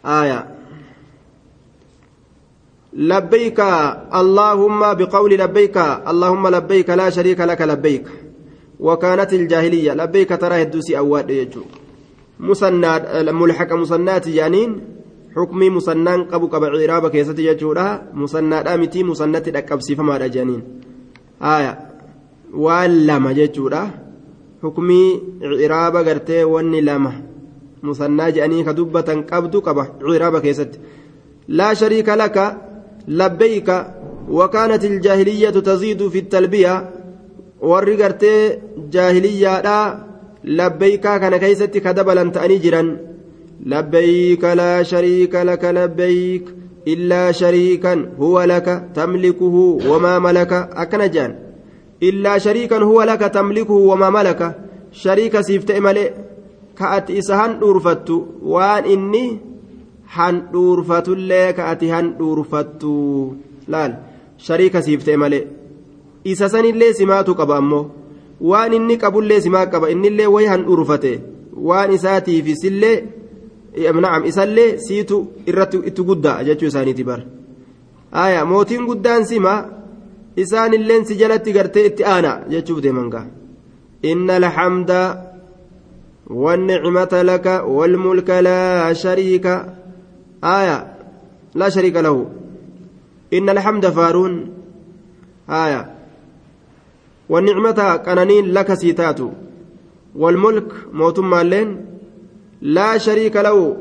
آية 0.08 0.48
لبيك 2.94 3.60
اللهم 4.16 4.80
بقول 4.94 5.32
لبيك 5.32 5.78
اللهم 6.12 6.48
لبيك 6.48 6.90
لا 6.90 7.10
شريك 7.10 7.40
لك 7.40 7.62
لبيك 7.62 8.08
وكانت 8.80 9.34
الجاهلية 9.34 9.92
لبيك 9.94 10.30
ترى 10.30 10.62
الدوسي 10.62 10.98
أواد 10.98 11.30
يجو 11.30 11.62
ملحق 12.40 13.74
مسنات 13.74 14.30
جانين 14.30 14.82
حكمي 15.36 15.70
مسنان 15.70 16.24
قبو 16.24 16.48
قبع 16.48 16.68
عرابة 16.68 17.10
كيستي 17.10 17.44
جاتشورها 17.44 18.04
مسناد 18.14 18.68
آمتي 18.68 19.04
مسنات 19.04 19.48
الأكبسي 19.48 19.96
فما 19.96 20.28
جانين. 20.28 20.62
آية. 21.42 21.80
واللما 22.54 23.32
جاتشورها 23.32 23.92
حكمي 24.64 25.22
عرابة 25.44 26.00
قرتي 26.00 26.44
واني 26.44 26.82
لما. 26.82 27.24
مسنى 27.84 28.32
جانين 28.32 28.66
كدبة 28.66 29.10
قبدو 29.32 29.60
قبع 29.60 29.88
عرابة 30.02 30.40
كيستي 30.40 30.80
لا 31.48 31.74
شريك 31.74 32.10
لك 32.10 32.58
لبيك 33.08 33.86
وكانت 34.30 34.86
الجاهلية 34.86 35.50
تزيد 35.50 36.08
في 36.08 36.20
التلبية 36.20 36.90
ورقرتي 37.62 38.60
جاهلية 38.92 39.62
لا 39.62 40.07
labbeeykaa 40.60 41.20
kana 41.20 41.40
keeysatti 41.40 41.82
ka 41.86 41.94
dabalan 41.94 42.32
ta'anii 42.36 42.60
jiran 42.66 42.90
labbeeyka 43.74 44.56
laa 44.60 44.84
shariika 44.92 45.44
laka 45.50 45.74
labbeeyk 45.80 46.46
illaa 46.94 47.34
shariikan 47.40 48.06
huwa 48.20 48.46
laka 48.54 48.76
tamlikuhu 49.00 49.64
wamaa 49.90 50.20
malaka 50.20 50.60
akkana 50.84 51.08
jedhan 51.16 51.36
illaa 52.10 52.40
shariikan 52.46 52.84
huwa 52.84 53.06
laka 53.12 53.30
tamlikuhu 53.30 53.90
wamaa 53.90 54.12
malaka 54.18 54.54
shariika 55.04 55.44
siif 55.44 55.66
ta'e 55.66 55.80
malee 55.88 56.08
ka 56.80 56.92
ati 56.98 57.18
isa 57.22 57.38
handhuurfattu 57.42 58.18
waan 58.54 58.86
inni 58.96 59.26
handhuurfatullee 60.18 61.54
ka 61.60 61.68
ati 61.74 61.88
handhuurfattu 61.96 62.94
laal 63.76 63.94
shariika 64.48 64.82
siif 64.88 65.04
ta'e 65.06 65.18
malee 65.24 65.44
isa 66.34 66.50
sanillee 66.56 66.94
simaatu 67.00 67.36
qaba 67.40 67.58
ammoo 67.64 67.86
waan 68.42 68.74
inni 68.74 68.98
qabullee 68.98 69.42
simaa 69.42 69.66
qaba 69.66 69.90
innillee 69.90 70.28
wayi 70.36 70.48
handhuurfate 70.54 71.14
waan 71.70 71.92
isaatiifisillee 71.98 72.98
na'am 74.04 74.26
isallee 74.26 74.78
siitu 74.86 75.18
irratti 75.50 75.78
itti 75.90 76.02
guddaa 76.10 76.44
jechuu 76.48 76.68
isaaniiti 76.72 77.04
bar 77.04 77.22
aya 78.12 78.46
mootiin 78.46 78.86
guddaan 78.90 79.26
sima 79.26 79.54
isaanilleen 80.44 81.06
si 81.06 81.16
jalatti 81.22 81.54
gartee 81.54 81.86
itti 81.90 82.04
aana 82.14 82.32
jechuuf 82.50 82.82
deeman 82.84 83.10
gaa 83.10 83.26
inna 84.12 84.36
alhamda 84.42 85.02
والنعمة 86.30 87.22
لك 87.24 87.64
والملك 87.68 88.30
لا 88.30 88.94
شريك 88.94 89.48
آية 90.44 90.78
لا 91.56 91.70
شريك 91.70 91.96
له 91.96 92.30
إن 93.34 93.50
الحمد 93.50 93.86
فارون 93.90 94.34
آية 95.50 95.97
والنعمة 97.30 97.96
قنانين 97.96 98.54
لك 98.54 98.74
سيتات 98.74 99.20
والملك 100.16 100.72
موتما 100.94 101.44
لين 101.44 101.86
لا 102.62 102.98
شريك 102.98 103.36
له. 103.36 103.78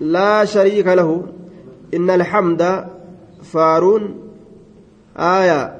لا 0.00 0.44
شريك 0.44 0.86
له. 0.86 1.22
إن 1.94 2.10
الحمد 2.10 2.62
فارون. 3.42 4.02
آية. 5.16 5.76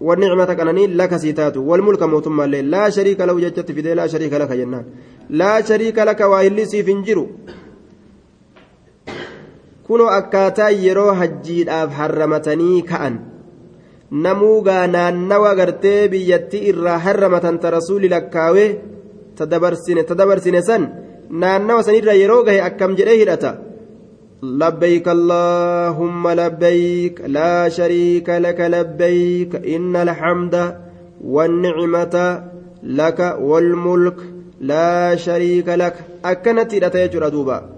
والنعمة 0.00 0.44
قنانين 0.44 0.96
لك 0.96 1.16
سيتات 1.16 1.56
والملك 1.56 2.02
موتما 2.02 2.46
لين. 2.46 2.70
لا 2.70 2.90
شريك 2.90 3.20
له. 3.20 3.40
جدت 3.40 3.72
في 3.72 3.94
لا 3.94 4.06
شريك 4.06 4.32
لك 4.32 4.52
جنان. 4.52 4.84
لا 5.30 5.60
شريك 5.60 5.98
لك 5.98 6.20
وإلي 6.20 6.64
سيفنجرو 6.64 7.26
kunoo 9.86 10.10
akkaataa 10.10 10.70
yeroo 10.84 11.12
hajjiidhaaf 11.18 11.90
harramatanii 11.98 12.82
ka'an 12.82 13.18
namuugaa 14.10 14.86
naannawa 14.86 15.54
gartee 15.54 16.08
biyyattii 16.08 16.66
irraa 16.72 16.98
harramatan 17.06 17.58
ta 17.58 17.70
rasuuli 17.76 18.08
lakkaawee 18.08 18.70
ta 19.36 19.46
dabarsine 19.46 20.62
san 20.62 20.90
naannawa 21.30 21.82
sanirra 21.82 22.20
yeroo 22.22 22.42
gahe 22.44 22.60
akkam 22.68 22.96
jedhee 22.98 23.18
hidhata 23.22 23.56
لبيك 24.42 25.08
اللهم 25.08 26.28
لبيك 26.28 27.20
لا 27.26 27.68
شريك 27.68 28.28
لك 28.30 28.60
لبيك 28.60 29.54
إن 29.66 29.96
الحمد 29.96 30.76
والنعمة 31.24 32.44
لك 32.82 33.36
والملك 33.40 34.16
لا 34.60 35.16
شريك 35.16 35.68
لك 35.68 35.94
أكنت 36.24 36.74
أتيجر 36.74 37.28
دوبا 37.28 37.68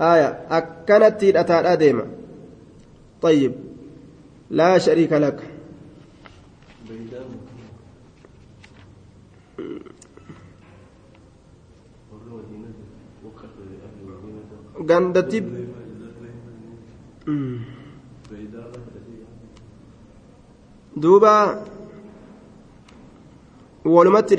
آية 0.00 0.38
أكنت 0.50 1.24
أتى 1.24 1.52
أديم 1.52 2.02
طيب 3.22 3.52
لا 4.50 4.78
شريك 4.78 5.12
لك 5.12 5.42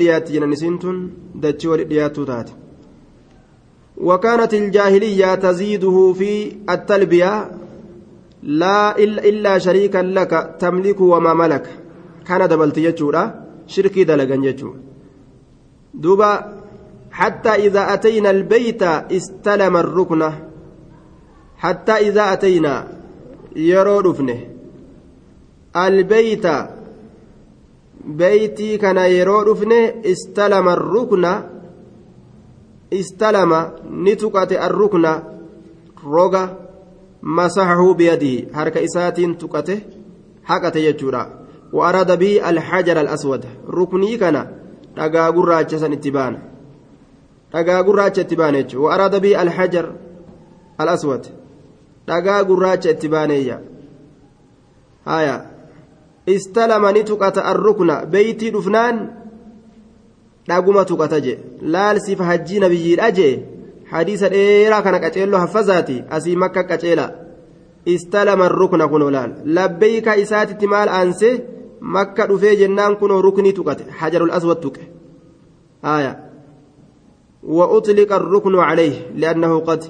dhiyaatti 0.00 0.32
jiran 0.32 0.52
isiin 0.52 0.78
tun 0.78 0.96
dachii 1.42 1.70
wali 1.72 1.84
dhiyaattuu 1.92 2.26
taate 2.32 2.52
وكانت 3.98 4.54
الجاهلية 4.54 5.34
تزيده 5.34 6.12
في 6.12 6.56
التلبية 6.70 7.50
لا 8.42 8.98
إلا 8.98 9.58
شريكا 9.58 9.98
لك 9.98 10.56
تملك 10.60 11.00
وما 11.00 11.34
ملك. 11.34 11.66
كان 12.26 12.48
دبلت 12.48 12.78
يجورا 12.78 13.44
شركي 13.66 14.04
دلقا 14.04 14.34
يجور 14.34 14.76
دوبا 15.94 16.58
حتى 17.10 17.48
إذا 17.48 17.94
أتينا 17.94 18.30
البيت 18.30 18.82
استلم 18.82 19.76
الركن. 19.76 20.32
حتى 21.56 21.92
إذا 21.92 22.32
أتينا 22.32 22.88
يرو 23.56 24.00
رفنه 24.00 24.40
البيت 25.76 26.46
بيتي 28.04 28.76
كان 28.76 28.96
يرو 28.96 29.42
رفنه 29.42 29.94
استلم 30.04 30.68
الركن. 30.68 31.24
استلم 32.92 33.70
نتقت 33.90 34.52
الركن. 34.52 35.06
روغا. 36.04 36.67
masaxahu 37.22 37.94
biyadihi 37.94 38.48
harka 38.52 38.80
isaatiin 38.80 39.36
tuqate 39.36 39.76
haqate 40.42 40.82
jechuudha. 40.82 41.26
Wa'araada 41.72 42.16
bihi 42.16 42.40
alxajar 42.40 42.98
al-aswad 42.98 43.44
ruknii 43.68 44.18
kana 44.18 44.46
dhagaa 44.96 45.32
gurraacha 45.32 45.78
san 45.78 45.92
itti 45.92 46.10
baana. 46.10 46.38
Dhagaa 47.52 47.82
gurraacha 47.82 48.22
itti 48.22 48.36
baana 48.36 48.62
jechuudha. 48.62 48.86
Wa'araada 48.86 49.20
bihi 49.20 49.34
alxajar 49.34 49.86
al-aswad 50.78 51.24
dhagaa 52.06 52.44
gurraacha 52.44 52.90
itti 52.90 53.08
baaneeyya. 53.08 53.60
Haya 55.04 55.46
istalama 56.26 56.92
ni 56.92 57.04
tuqata 57.04 57.44
arrukna 57.44 58.06
beeytii 58.06 58.50
dhufnaan 58.50 58.96
dhaguma 60.48 60.84
tuqata 60.84 61.20
je 61.20 61.38
laalsifa 61.62 62.24
hajjii 62.24 62.60
nabiyyiidha 62.60 63.10
jee? 63.10 63.57
Hadiisa 63.92 64.32
dheeraa 64.34 64.82
kana 64.86 65.02
qaceelloo 65.04 65.40
haffazaati 65.44 65.96
asii 66.16 66.36
makka 66.44 66.68
qaceela 66.70 67.06
istalama 67.94 68.44
arrukna 68.50 68.88
kunoo 68.92 69.10
laal 69.16 69.32
labbeeyka 69.58 70.20
isaatitti 70.24 70.66
maal 70.74 70.88
aansee 71.00 71.34
makka 71.96 72.26
dhufee 72.30 72.56
jennaan 72.62 72.96
kunoo 73.02 73.20
ruknii 73.26 73.52
tuqate 73.58 73.84
hajarul 74.00 74.34
aswad 74.38 74.60
tuqe 74.64 74.82
haya 75.90 76.12
وأطلق 77.42 78.12
الركن 78.12 78.54
عليه 78.58 79.10
لأنه 79.16 79.58
قد 79.58 79.84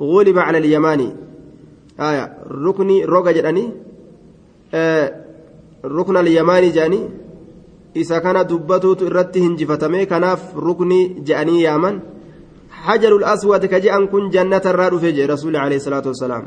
غلب 0.00 0.38
على 0.38 0.58
اليماني 0.58 1.08
آية 2.00 2.38
ركني 2.50 3.04
روغا 3.04 3.32
جداني 3.32 3.70
آه 4.74 5.06
ركن 5.84 6.16
اليماني 6.16 6.68
جاني 6.70 7.00
إذا 7.96 8.18
كان 8.18 8.46
دبته 8.46 9.06
إرته 9.06 9.46
هنجفتمي 9.46 10.06
كناف 10.06 10.56
ركني 10.56 11.00
جاني 11.26 11.62
يامن 11.62 12.00
حجر 12.88 13.16
الأسود 13.16 13.66
كجأن 13.66 14.06
كن 14.06 14.30
جنة 14.30 14.64
الراد 14.66 14.96
في 14.98 15.24
رسول 15.24 15.56
عليه 15.56 15.76
الصلاة 15.76 16.02
والسلام 16.06 16.44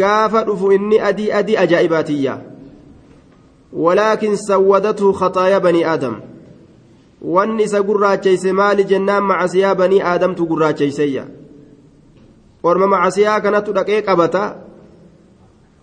قاف 0.00 0.34
إني 0.64 1.08
أدي 1.08 1.38
أدي 1.38 1.58
أجائباتية 1.62 2.42
ولكن 3.72 4.36
سودته 4.36 5.12
خطايا 5.12 5.58
بني 5.58 5.94
آدم 5.94 6.16
wanni 7.24 7.62
isa 7.64 7.82
gurraacheyse 7.82 8.52
maali 8.52 8.84
jennaan 8.84 9.24
macasiyaa 9.24 9.74
banii 9.74 10.00
aadamtu 10.00 10.46
gurraacheyseeyya 10.46 11.24
orma 12.62 12.86
macasiyaa 12.86 13.40
kanatu 13.40 13.72
dhaqee 13.72 14.02
qabata 14.08 14.42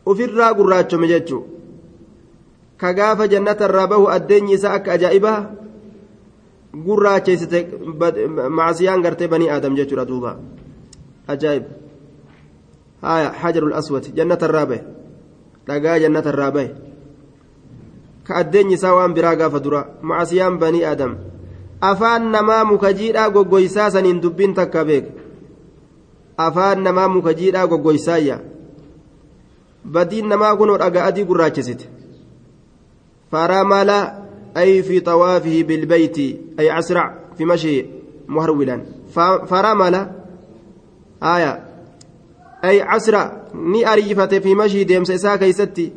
ufirraa 0.05 0.53
gurraachome 0.59 1.07
jechuu 1.07 1.41
ka 2.77 2.93
gaafa 2.93 3.27
jannata 3.27 3.65
irraa 3.69 3.87
bahu 3.87 4.05
addeenyi 4.17 4.53
isaa 4.53 4.75
akka 4.77 4.93
ajaa'ibaa 4.97 5.39
gurraacheysite 6.73 7.67
macasiyaan 8.49 9.01
gartee 9.01 9.27
banii 9.27 9.49
aadam 9.49 9.75
jechuudha 9.75 10.05
duuba. 10.05 10.37
Ajaa'ib. 11.27 11.63
Haya 13.01 13.31
hajarul 13.41 13.73
aswad 13.73 14.07
jannata 14.15 14.45
irraa 14.45 14.65
bahe. 14.65 14.83
Dhagaa 15.67 15.99
jannata 15.99 16.29
irraa 16.29 16.51
bahe. 16.51 16.69
Ka 18.23 18.35
addeenyi 18.35 18.73
isaa 18.73 18.93
waan 18.95 19.13
biraa 19.13 19.35
gaafa 19.35 19.59
dura 19.59 19.85
macasiyaan 20.01 20.57
banii 20.59 20.83
aadam. 20.85 21.17
Afaan 21.81 22.31
namaa 22.31 22.63
muka 22.65 22.93
jiidhaa 22.93 23.29
goggoysaa 23.29 23.89
saniin 23.91 24.21
dubbiin 24.21 24.53
takka 24.53 24.85
beek. 24.85 25.05
Afaan 26.37 26.83
namaa 26.83 27.07
muka 27.07 27.33
jiidhaa 27.33 27.67
goggoysaayya. 27.67 28.39
Badiin 29.91 30.27
namaa 30.29 30.55
kunoo 30.55 30.77
dhagaa 30.77 31.05
adii 31.09 31.25
gurraachesite 31.25 31.89
faramala 33.31 33.97
ay 34.03 34.20
fi 34.55 35.01
xawaafihi 35.05 35.63
bilbeyti 35.63 36.39
ay 36.57 36.69
asrac 36.69 37.11
fi 37.37 37.45
mashii 37.45 37.85
muharwilan 38.27 38.81
faramala 39.49 40.01
aya 41.21 41.59
ay 42.61 42.81
asra 42.81 43.47
ni 43.53 43.85
ariifate 43.85 44.41
fi 44.41 44.55
mashii 44.55 44.85
deemsa 44.85 45.13
isaa 45.13 45.37
keeysatti 45.37 45.93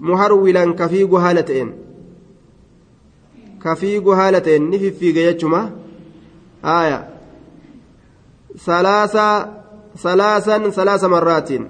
muharwilan 0.00 0.74
ka 0.74 0.88
fiigu 0.88 1.16
haala 1.16 1.42
ta'een 1.42 1.70
ka 3.62 3.76
fiigu 3.76 4.10
haala 4.10 4.40
ta'een 4.40 4.70
ni 4.70 4.78
fiffiige 4.78 5.22
jechuma 5.24 5.70
aya 6.62 6.98
salaasan 9.96 10.72
salaasa 10.72 11.08
marraatiin 11.08 11.64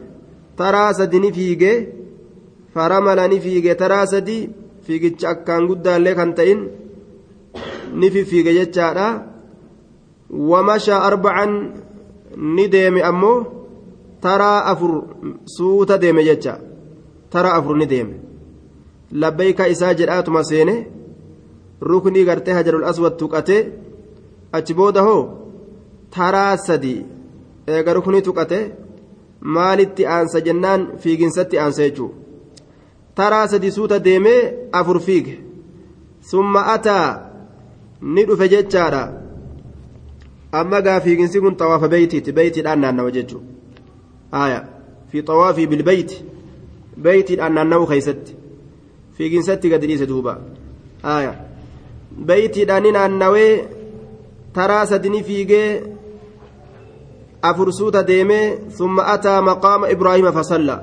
taraa 0.56 0.92
sadi 0.94 1.20
ni 1.20 1.32
fiige 1.32 1.72
faramala 2.74 3.28
taraa 4.90 4.98
fiigicha 4.98 5.28
akkaan 5.28 5.66
guddaallee 5.66 6.14
kan 6.14 6.34
ta'in 6.34 6.68
ni 7.94 8.10
fiffiige 8.10 8.52
jechaadha 8.52 9.22
wamashaa 10.30 11.02
arbacan 11.08 11.52
ni 12.36 12.68
deeme 12.68 13.02
ammoo 13.02 13.46
taraa 14.20 14.64
afur 14.64 14.92
suuta 15.44 15.98
deeme 15.98 16.22
jecha 16.24 16.58
tara 17.30 17.50
afur 17.54 17.76
ni 17.76 17.86
deeme 17.86 18.14
labbayka 19.12 19.68
isaa 19.68 19.94
jedhaatuma 19.94 20.42
seene 20.44 20.86
ruknii 21.80 22.24
gartee 22.24 22.54
hajarul 22.54 22.84
aswad 22.84 23.16
tuqate 23.16 23.56
achi 24.52 24.74
booda 24.74 25.02
hoo 25.02 25.22
taraa 26.10 26.56
sadi 26.56 27.06
eega 27.68 27.92
ruknii 27.92 28.22
tuqate 28.22 28.58
maalitti 29.40 30.06
aansa 30.06 30.40
jennaan 30.40 30.88
fiiginsatti 30.98 31.58
aansa 31.58 31.82
jechuu 31.82 32.14
taraa 33.14 33.46
sadi 33.48 33.70
suuta 33.70 33.98
deemee 33.98 34.52
afur 34.72 35.00
fiige. 35.00 35.36
Summa 36.20 36.66
ataa 36.74 37.08
ni 38.02 38.24
dhufe 38.24 38.48
jechaadha. 38.48 39.02
Amma 40.52 40.80
gaa 40.82 41.00
fiiginsi 41.00 41.40
kun 41.40 41.56
xawaafa 41.60 41.88
beeytiiti. 41.88 42.32
Beeytiidhaan 42.32 42.80
naannawa 42.80 43.10
jechuu 43.10 43.42
aya 44.32 44.64
fi 45.10 45.22
xawaafii 45.22 45.66
bilbeyti 45.66 46.24
beeytiidhaan 47.02 47.54
naanna'uu 47.54 47.86
keeysatti. 47.86 48.36
Fiiginsatti 49.16 49.68
gadi 49.70 49.86
dhiise 49.86 50.06
duuba. 50.06 50.38
Aya 51.02 51.32
beeytiidhaan 52.26 52.82
ni 52.82 52.92
naannawee 52.92 53.54
taraa 54.52 54.86
sadini 54.86 55.22
fiigee 55.24 55.82
afur 57.42 57.72
suuta 57.72 58.02
deemee 58.06 58.58
summa 58.78 59.06
ataa 59.14 59.42
maqaama 59.42 59.90
ibraahima 59.94 60.32
fasalla 60.32 60.76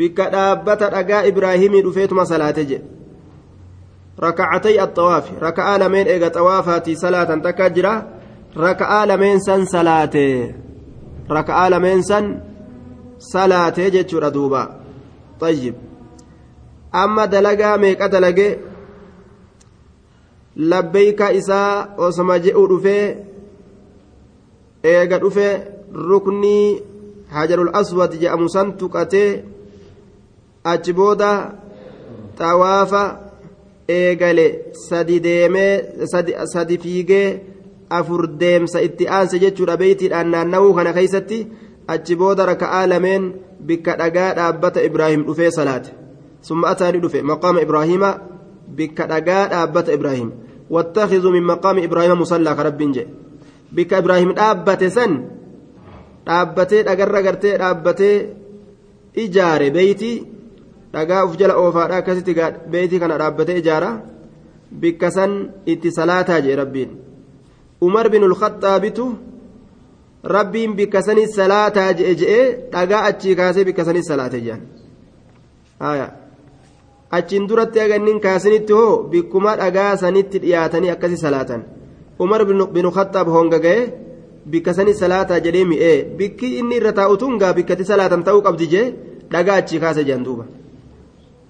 bikka 0.00 0.30
dhaabbata 0.34 0.90
dhagaa 0.94 1.22
ibraahimii 1.30 1.82
dhufeetuma 1.86 2.24
salaate 2.32 2.64
jedhe 2.70 2.86
rakacatay 4.24 4.76
axawaafi 4.84 5.38
raka'aa 5.46 5.78
lameen 5.82 6.10
eega 6.14 6.30
xawaafaatii 6.36 6.96
salaatan 7.04 7.42
takka 7.46 7.70
jira 7.76 7.94
raka'aa 8.66 9.06
lameen 9.12 9.40
san 9.46 9.66
salaate 9.74 10.26
raka'aa 11.38 11.68
lameen 11.74 12.02
san 12.10 12.24
salaatee 13.32 13.90
jechuudha 13.96 14.30
duuba 14.36 14.62
طيب 15.40 15.74
أما 16.94 17.24
دلقا 17.24 17.76
ميقا 17.76 18.06
دلقي 18.06 18.56
لبيك 20.56 21.22
إساء 21.22 21.94
وسما 21.98 22.36
جئوا 22.36 22.68
دفي 22.68 23.14
إيقا 24.84 25.16
دفي 25.16 25.48
ruknii 25.92 26.82
hajarul 27.34 27.70
aswad 27.74 28.12
jedhamu 28.14 28.48
san 28.48 28.76
tuqatee 28.78 29.42
achi 30.64 30.92
booda 30.92 31.30
xawaafa 32.38 33.02
eegale 33.88 34.46
sadi 34.88 35.20
deemee 35.20 36.06
sadi 36.52 36.78
fiigee 36.78 37.40
afur 37.90 38.26
deemsa 38.40 38.82
itti 38.86 39.08
aanse 39.08 39.38
jechuudha 39.44 39.76
beeytiidhaan 39.76 40.30
naannawuu 40.32 40.74
kana 40.74 40.92
keeysatti 40.92 41.38
achi 41.94 42.16
booda 42.16 42.46
raka'aa 42.52 42.86
lameen 42.92 43.24
bikka 43.66 43.96
dhagaa 44.00 44.34
dhaabbata 44.38 44.82
ibraahim 44.88 45.24
dhufee 45.28 45.50
salaate 45.58 45.90
summa 46.48 46.68
ataani 46.72 47.02
dhufe 47.02 47.22
maqaama 47.30 47.64
ibraahiima 47.66 48.10
bikka 48.76 49.06
dhagaa 49.12 49.44
dhaabbata 49.52 49.92
ibraahim 49.98 50.30
wattakhizuu 50.70 51.32
min 51.36 51.44
maqaami 51.52 51.84
ibraahiima 51.88 52.20
musallaa 52.22 52.54
ka 52.58 52.62
rabbiin 52.68 52.92
jedhe 52.96 53.12
bikka 53.74 53.98
ibraahim 54.02 54.34
dhaabbate 54.38 54.90
san 54.96 55.12
dhaabbatee 56.26 56.82
dhagarra 56.88 57.22
gartee 57.26 57.56
dhaabbatee 57.62 58.16
ijaare 59.24 59.70
beeyti 59.76 60.12
dhagaa 60.94 61.24
uf 61.26 61.36
jala 61.40 61.58
oofaadha 61.62 61.96
akkasitti 62.00 62.34
beeyti 62.72 63.00
kana 63.02 63.18
dhaabbatee 63.22 63.58
ijaara 63.62 63.90
bikka 64.82 65.08
itti 65.72 65.90
salaataa 65.98 66.40
jedhe 66.44 66.56
rabbiin 66.62 66.90
umar 67.86 68.06
bin 68.12 68.22
ulkhaxaabitu 68.28 69.04
rabbiin 70.24 70.76
bikka 70.78 71.02
sanii 71.02 71.26
salaataa 71.38 71.92
je'e 71.98 72.14
je'ee 72.20 72.46
dhagaa 72.72 73.02
achii 73.10 73.34
kaasee 73.40 73.64
bikka 73.68 73.84
sanii 73.84 74.02
salaate 74.10 74.40
jedhan 74.46 74.60
achiin 77.18 77.48
duratti 77.48 77.80
agannin 77.80 78.20
kaasinitti 78.20 78.72
hoo 78.72 79.02
bikkuma 79.10 79.56
dhagaa 79.62 79.96
sanitti 79.96 80.42
dhiyaatanii 80.42 80.90
akkasi 80.94 81.16
salaatan 81.24 81.62
umar 82.24 82.44
bin 82.46 82.86
ulkhaxaab 82.86 83.28
honga 83.36 83.58
ga'e 83.66 83.82
bikka 84.50 84.74
sanii 84.74 84.94
salaataa 85.02 85.40
jedhee 85.46 85.64
mi'ee 85.72 85.98
bikki 86.18 86.56
inni 86.58 86.76
irra 86.80 86.92
taa'utuun 86.98 87.38
gaa 87.42 87.52
bikkatti 87.58 87.84
salaatan 87.92 88.24
ta'uu 88.26 88.42
qabdi 88.46 88.66
jee 88.72 88.86
dhagaa 89.32 89.56
achii 89.62 89.80
kaase 89.84 90.04
jedhan 90.08 90.24
duuba 90.28 90.44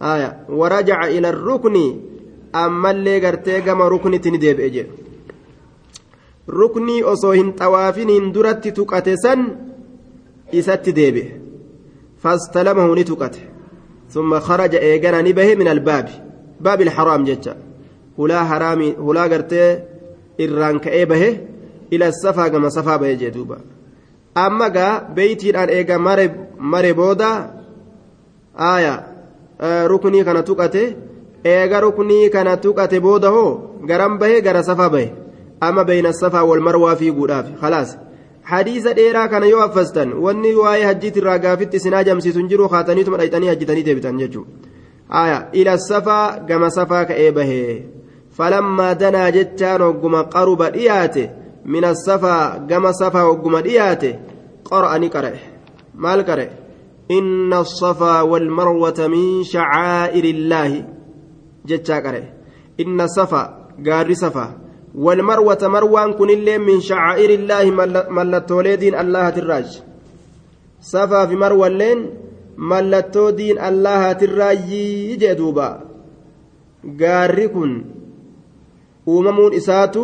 ila 0.00 1.30
rukni 1.30 1.84
ammallee 2.52 3.20
gartee 3.20 3.60
gama 3.62 3.88
ruknitti 3.88 4.30
ni 4.30 4.38
deebi'e 4.38 4.70
jedhu 4.70 4.94
ruknii 6.48 7.02
osoo 7.12 7.32
hin 7.32 7.52
xawaafiniin 7.60 8.32
duratti 8.34 8.72
tuqate 8.72 9.14
san 9.24 9.46
isatti 10.52 10.92
deebi'e 10.92 11.30
fastalamahu 12.22 12.94
ni 12.94 13.04
tuqate 13.04 13.50
ثم 14.10 14.40
خرج 14.40 14.74
إيجانا 14.74 15.22
نبه 15.22 15.54
من 15.54 15.68
الباب 15.68 16.08
باب 16.60 16.80
الحرام 16.80 17.24
جتا 17.24 17.56
هلا 18.18 18.44
حرامي 18.44 18.96
هلا 18.98 19.22
قرتي 19.22 19.82
كأيبه 20.78 21.38
إلى 21.92 22.08
الصفا 22.08 22.48
كما 22.48 22.68
صفا 22.68 22.96
به 22.96 23.12
جدوبا 23.12 23.58
أما 24.36 24.68
قا 24.68 24.98
بيتي 25.14 25.50
الآن 25.50 25.68
إيجا 25.68 25.96
مري 25.96 26.30
مري 26.58 26.92
بودا 26.92 27.54
آية 28.58 29.09
آه 29.60 29.86
ركني 29.86 30.24
كان 30.24 30.44
تقته 30.44 30.96
إيجا 31.46 31.80
ركني 31.80 32.28
كان 32.28 32.60
تقته 32.60 32.98
بودا 32.98 33.28
هو 33.28 33.58
قرم 33.88 34.18
به 34.18 34.40
قرى 34.40 34.62
صفا 34.62 34.86
به 34.88 35.10
أما 35.62 35.82
بين 35.82 36.06
الصفا 36.06 36.40
والمروة 36.40 36.94
في 36.94 37.10
قراف 37.10 37.46
خلاص 37.62 37.96
hadiisa 38.42 38.94
dheeraa 38.94 39.28
kana 39.28 39.46
yoo 39.46 39.60
affastan 39.62 40.12
wanni 40.24 40.54
waa'ee 40.54 40.84
hajjiit 40.84 41.16
irraa 41.20 41.38
gaafitti 41.38 41.76
isin 41.80 41.94
ajamsiisun 41.94 42.48
jiru 42.52 42.68
kaataniituma 42.72 43.18
dhayxanii 43.20 43.50
hajjitanii 43.52 43.84
deebitan 43.88 44.18
jechuudha 44.22 45.48
ila 45.52 45.78
safaa 45.78 46.38
gama 46.48 46.70
safaa 46.70 47.04
ka'ee 47.10 47.30
bahee 47.38 47.76
falammaa 48.38 48.94
danaa 48.94 49.30
jechaan 49.36 49.82
hogguma 49.86 50.24
qaruba 50.34 50.70
dhiyaate 50.76 51.30
min 51.74 51.84
asafaa 51.84 52.58
gama 52.72 52.92
safaa 53.02 53.24
hogguma 53.28 53.62
dhiyaate 53.68 54.10
qara'ani 54.70 55.10
qara'e 55.16 55.40
maal 56.06 56.24
qara'e 56.30 56.59
inna 57.10 57.60
الصفا 57.60 58.20
والمروة 58.20 58.98
من 59.06 59.44
شعائر 59.44 60.24
الله. 60.24 60.84
جتشا 61.66 61.96
قرأ 61.98 62.22
إن 62.80 63.00
الصفا 63.00 63.42
قاري 63.86 64.14
صفا. 64.14 64.46
والمروة 64.94 65.62
مروان 65.62 66.12
كن 66.12 66.30
اللي 66.30 66.58
من 66.58 66.80
شعائر 66.80 67.30
الله 67.30 67.64
ملتولي 68.10 68.76
دين 68.76 68.94
الله 68.94 69.30
تراج. 69.30 69.82
صفا 70.80 71.26
في 71.26 71.36
مروة 71.36 71.66
اللين 71.66 71.98
ملتو 72.58 73.30
دين 73.30 73.58
الله 73.58 74.12
تراج 74.12 74.70
جدوبا 75.18 75.68
قاري 77.00 77.48
كن. 77.48 77.72
uumamuun 79.10 79.54
isaatu 79.56 80.02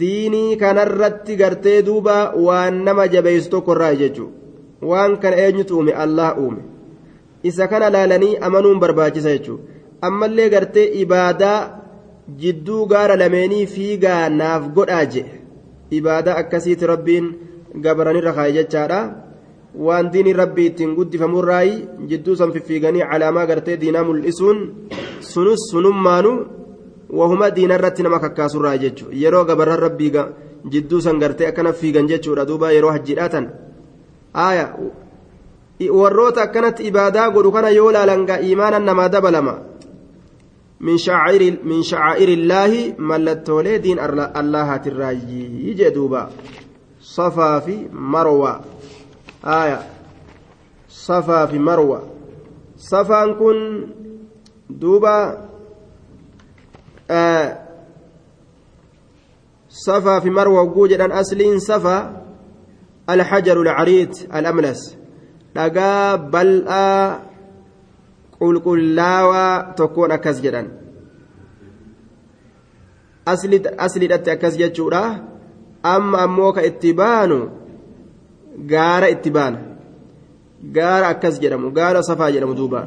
diinii 0.00 0.56
kanarratti 0.60 1.36
gartee 1.40 1.82
duuba 1.82 2.16
waan 2.46 2.84
nama 2.84 3.08
jabeessu 3.08 3.50
tokko 3.50 3.72
irraa 3.76 3.94
jechuudha 4.00 4.39
waan 4.82 5.16
kana 5.20 5.36
eenyutu 5.36 5.76
uume? 5.76 5.92
Allah 5.92 6.36
uume. 6.38 6.62
Isa 7.42 7.68
kana 7.68 7.90
laalanii 7.90 8.36
amanuun 8.40 8.80
barbaachisa 8.80 9.30
jechuudha. 9.36 9.62
Ammallee 10.02 10.48
gartee 10.50 10.84
ibaadaa 11.02 11.80
jidduu 12.42 12.86
gaara 12.86 13.16
lameenii 13.16 13.66
fiigaa 13.66 14.28
naaf 14.28 14.68
godhaa 14.76 15.04
jedhe 15.04 15.40
ibaadaa 15.90 16.36
akkasiiti 16.42 16.86
rabbiin 16.86 17.26
gabaranirra 17.84 18.32
kaa'e 18.32 18.52
jechaadha. 18.58 19.00
Waan 19.86 20.10
diinii 20.12 20.32
rabbii 20.42 20.66
ittiin 20.66 20.94
guddifamurraayi 20.98 21.74
jidduu 22.10 22.36
san 22.36 22.52
fiffiiganii 22.52 23.04
calaamaa 23.10 23.46
gartee 23.46 23.76
diinaa 23.80 24.04
mul'isuun 24.04 24.58
sunus 25.20 25.68
sunummaanu 25.70 26.32
wahuma 27.18 27.50
diina 27.50 27.74
irratti 27.78 28.02
nama 28.02 28.18
kakkaasurraa 28.20 28.76
jechuudha. 28.78 29.16
Yeroo 29.22 29.44
gabarran 29.44 29.78
rabbii 29.86 30.12
jidduu 30.72 31.00
san 31.00 31.18
gartee 31.18 31.46
akkana 31.46 31.72
fiigan 31.72 32.08
jechuudha. 32.08 32.44
Duuba 32.46 32.72
yeroo 32.72 32.90
hajjiidhaatan 32.90 33.50
aaya 34.34 34.74
warroota 35.88 36.42
akkanatti 36.42 36.86
ibaadaa 36.86 37.30
godhu 37.30 37.52
kana 37.52 37.70
yoo 37.70 37.92
laalangaa 37.92 38.40
iimaanan 38.46 38.84
namaa 38.84 39.08
dabalama 39.08 39.54
min 40.80 40.98
shacaa'iri 40.98 42.32
illaahi 42.32 42.94
mallattoolee 42.98 43.78
diin 43.82 43.98
allahaatirraayyii 44.42 45.74
jee 45.74 45.94
duuba 45.94 46.28
safaa 47.00 47.60
fi 47.60 47.76
marwa 47.92 48.52
aaya 49.44 49.82
safaa 50.88 51.46
fi 51.46 51.58
marwa 51.58 52.02
safaan 52.76 53.34
kun 53.34 53.58
duuba 54.80 55.14
صفا 59.70 60.20
في 60.20 60.30
مروى 60.30 60.68
وجود 60.68 60.92
أن 60.92 61.12
أصل 61.12 61.60
صفا 61.60 62.22
الحجر 63.14 63.60
العريض 63.60 64.12
الأملس 64.34 65.00
bal'aa 65.54 67.20
qulqullaawaa 68.38 69.74
tokkoon 69.76 70.12
akkas 70.12 70.38
jedhan 70.42 70.70
asliidhatti 73.86 74.30
akkas 74.30 74.54
jechuudha 74.60 75.02
amma 75.82 76.22
ammoo 76.26 76.52
ka 76.52 76.62
itti 76.70 76.92
baanu 77.00 77.38
gaara 78.72 79.10
itti 79.14 79.30
baana 79.30 79.58
gaara 80.76 81.08
akkas 81.08 81.40
jedhamu 81.42 81.70
gaara 81.78 82.02
safaa 82.02 82.30
jedhamu 82.30 82.54
duuba 82.54 82.86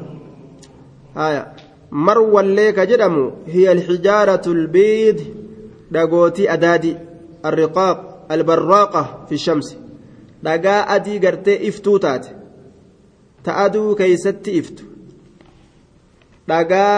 haya 1.14 1.42
marwallee 1.90 2.72
ka 2.72 2.86
jedhamu 2.86 3.32
hiya 3.54 3.70
alxijaaratu 3.76 4.50
albiid 4.58 5.18
dhagootii 5.92 6.48
adaadi 6.56 6.96
alriqaaq 7.42 7.98
albarraaqa 8.28 9.08
fi 9.28 9.38
shamsi 9.46 9.83
dhagaa 10.46 10.80
adii 10.94 11.18
gartee 11.24 11.58
iftuu 11.68 11.98
taate 12.04 12.30
ta 13.44 13.56
aduu 13.64 13.94
keeysatti 14.00 14.56
iftu 14.60 14.84
dhagaa 16.48 16.96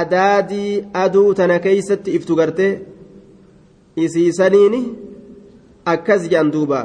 adaadii 0.00 0.84
aduu 1.04 1.28
tana 1.34 1.58
keeysatti 1.66 2.14
iftu 2.18 2.36
gartee 2.40 2.72
isiisaniini 4.04 4.82
akkas 5.94 6.28
jedhan 6.32 6.52
duuba 6.56 6.80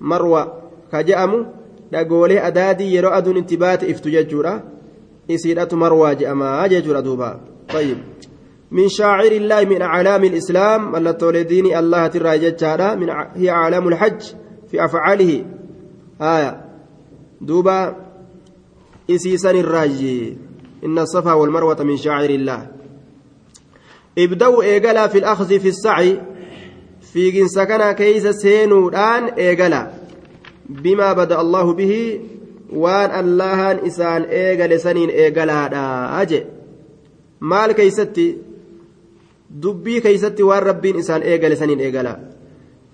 marwa 0.00 0.42
ka 0.90 1.02
je'amu 1.10 1.44
dhagoolee 1.92 2.40
adaadii 2.48 2.94
yeroo 2.94 3.14
aduun 3.18 3.42
itti 3.42 3.56
baate 3.64 3.90
iftu 3.92 4.14
jechuudha 4.16 4.54
isiidhatu 5.28 5.76
marwaa 5.82 6.14
je'amaa 6.22 6.68
jechuudha 6.74 7.06
duuba 7.10 7.30
طيب 7.72 7.98
من 8.70 8.88
شاعر 8.88 9.32
الله 9.32 9.64
من 9.64 9.82
أعلام 9.82 10.24
الإسلام 10.24 10.92
ملتولي 10.92 11.42
ديني 11.42 11.78
الله 11.78 12.06
ترى 12.06 12.38
جتشارا 12.38 12.88
هي 13.34 13.50
أعلام 13.50 13.88
الحج 13.88 14.22
في 14.70 14.84
أفعاله. 14.84 15.44
آية. 16.20 16.64
دوبا. 17.40 17.96
إسيسان 19.10 19.56
الراجي 19.56 20.36
إن 20.84 20.98
الصفا 20.98 21.32
والمروة 21.32 21.82
من 21.82 21.96
شاعر 21.96 22.30
الله. 22.30 22.66
ابدأوا 24.18 24.62
إيقلا 24.62 25.06
في 25.06 25.18
الأخذ 25.18 25.58
في 25.58 25.68
السعي. 25.68 26.20
في 27.12 27.30
جنسكنا 27.30 27.92
كيس 27.92 28.26
سينو 28.26 28.88
الآن 28.88 29.24
إيقلا 29.24 29.90
بما 30.68 31.12
بدأ 31.12 31.40
الله 31.40 31.72
به. 31.72 32.20
waan 32.72 33.10
allahan 33.10 33.86
isaan 33.86 34.26
eegale 34.30 34.78
saniin 34.78 35.10
eegalaadha 35.10 35.82
aje 36.18 36.46
maal 37.40 37.74
keeysatti 37.78 38.26
dubbii 39.62 40.00
keeysatti 40.00 40.42
waan 40.42 40.62
rabbiin 40.62 40.98
isaan 41.02 41.22
eegale 41.22 41.56
saniin 41.56 41.80
eegala 41.80 42.18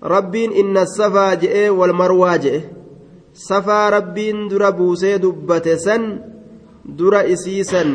rabbiin 0.03 0.51
inna 0.51 0.85
safaa 0.85 1.35
je'ee 1.35 1.69
wal 1.69 1.93
marwaa 1.93 2.37
je'e 2.37 2.61
safaa 3.47 3.89
rabbiin 3.89 4.49
dura 4.49 4.71
buusee 4.71 5.17
dubbate 5.19 5.77
san 5.77 6.05
dura 6.97 7.23
isiisan 7.23 7.91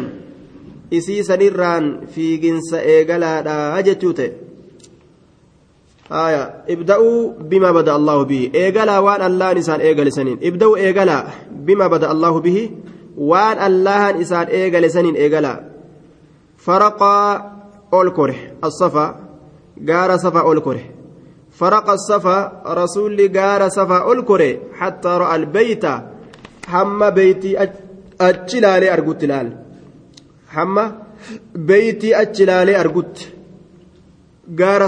isiisanirraan 0.91 1.89
fiiginsa 2.15 2.83
eegalaadha 2.97 3.83
jechuu 3.83 4.13
ta'e 4.21 4.49
آية 6.13 6.65
ابدأوا 6.71 7.33
بما 7.41 7.73
بدأ 7.73 7.97
الله 7.97 8.23
به 8.23 8.51
إيجلا 8.55 8.99
وان 8.99 9.23
الله 9.23 9.53
نسان 9.53 9.81
إيجل 9.81 10.13
سنين 10.13 10.39
ابدأوا 10.43 10.77
إيجلا 10.77 11.25
بما 11.53 11.87
بدأ 11.87 12.13
الله 12.13 12.41
به 12.41 12.71
وان 13.17 13.59
الله 13.67 14.13
نسان 14.13 14.47
إيجل 14.47 14.91
سنين 14.91 15.15
إيجلا 15.15 15.61
فرق 16.57 17.03
أول 17.93 18.35
الصفا 18.65 19.17
جار 19.79 20.17
صفا 20.17 20.41
أول 20.41 20.61
فرق 21.59 21.91
الصفا 21.91 22.63
رسول 22.67 23.33
جار 23.33 23.69
صفا 23.69 23.99
أول 23.99 24.59
حتى 24.79 25.09
رأى 25.09 25.37
البيت. 25.37 25.85
حم 26.69 27.11
بيتي 27.11 27.69
أجلالي 28.21 28.93
أرجوت 28.93 29.25
لال. 29.25 29.49
حم 30.55 30.77
بيتي 31.55 32.21
أجلالي 32.21 32.75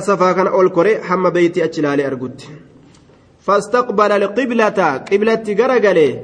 safaa 0.01 0.35
kana 0.35 0.51
ol 0.57 0.71
kore 0.71 1.01
hamma 1.09 1.31
beeyti 1.31 1.63
achi 1.63 1.81
ilaalee 1.81 2.07
argutti 2.07 2.49
فاستقبل 3.47 4.13
القبلة 4.13 4.97
قبلة 5.11 5.45
غرغله 5.59 6.23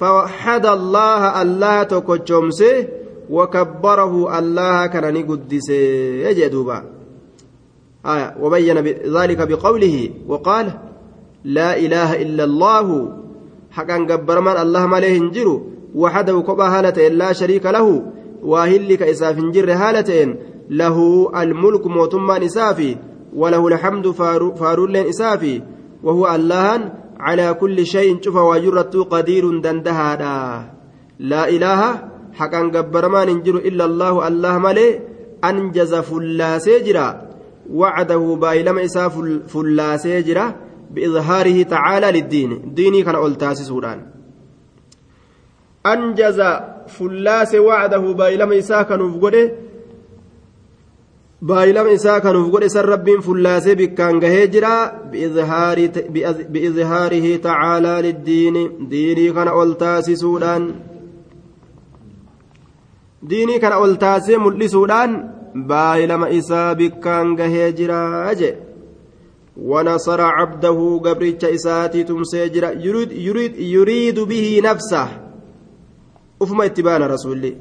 فوحد 0.00 0.66
الله 0.66 1.42
الله 1.42 1.82
تكوچومسه 1.82 2.86
وكبره 3.30 4.38
الله 4.38 4.86
كان 4.86 5.14
نقدسه 5.14 5.74
يجدوبا 6.28 6.84
آية 8.06 8.36
وبين 8.40 8.78
ذلك 9.18 9.48
بقوله 9.48 10.10
وقال 10.28 10.66
لا 11.44 11.76
إله 11.78 12.22
إلا 12.22 12.44
الله. 12.44 13.16
حقا 13.70 13.96
قبر 14.10 14.40
من 14.40 14.56
الله 14.56 14.86
ماليه 14.86 15.18
انجروا 15.18 15.60
وحده 15.94 16.40
كبا 16.42 16.64
هالة 16.64 17.08
لا 17.08 17.32
شريك 17.32 17.66
له 17.66 18.02
واهلك 18.42 19.02
إساف 19.02 19.38
إنجر 19.38 19.72
هالتين 19.72 20.36
له 20.70 21.30
الملك 21.42 21.86
موتما 21.86 22.44
إسافي 22.44 22.96
وله 23.36 23.68
الحمد 23.68 24.10
فارول 24.58 24.96
إسافي 24.96 25.62
وهو 26.02 26.34
الله 26.34 26.92
على 27.20 27.54
كل 27.54 27.86
شيء 27.86 28.18
شوف 28.22 28.36
وجرت 28.36 28.96
قدير 28.96 29.60
دندهادا. 29.60 30.70
لا 31.18 31.48
إله 31.48 31.80
حقا 32.32 32.60
قبر 32.74 33.08
ما 33.08 33.24
ننجر 33.24 33.56
إلا 33.56 33.84
الله 33.84 34.28
الله 34.28 34.58
ملي 34.58 35.00
أنجز 35.44 35.94
فلا 35.94 36.58
سيجرا 36.58 37.29
وعده 37.72 38.36
بايلما 38.40 38.84
إساف 38.84 39.18
فلا 39.48 39.96
سيجرا 39.96 40.54
بإظهاره 40.90 41.62
تعالى 41.62 42.20
للدين 42.20 42.74
ديني 42.74 43.02
كان 43.02 43.14
أولتاسي 43.14 43.64
سودان 43.64 44.06
أنجز 45.86 46.40
فلاس 46.88 47.54
وعده 47.54 48.12
بايلما 48.12 48.58
إساف 48.58 48.88
كان 48.88 49.00
baay'ilama 51.48 51.92
isaa 51.96 52.20
kanuuf 52.20 52.50
godhe 52.52 52.68
san 52.68 52.84
rabbiin 52.84 53.22
fullaasee 53.26 53.74
bikkaan 53.80 54.20
gahee 54.20 54.46
jira 54.54 54.72
bi'izhaarihi 56.52 57.38
tacaalaa 57.46 58.02
liddiini 58.06 58.64
diinii 58.90 59.32
kana 59.36 59.54
ol 59.60 59.72
taasisuudhaan 59.82 60.66
diinii 63.30 63.60
kana 63.62 63.78
ol 63.84 63.94
taasee 64.04 64.42
mul'isuudhaan 64.46 65.16
baay'ilama 65.54 66.28
isaa 66.30 66.74
bikkaan 66.74 67.36
gahee 67.36 67.72
jira 67.72 68.34
je 68.34 68.50
ونصر 69.60 70.20
عبده 70.20 71.00
قبرتش 71.04 71.44
إساتي 71.44 72.04
تمسيجر 72.04 72.64
يريد, 72.80 73.12
يريد, 73.12 73.56
يريد 73.58 74.20
به 74.20 74.60
نفسه 74.64 75.08
أفما 76.42 76.64
اتبان 76.64 77.02
رسولي 77.02 77.56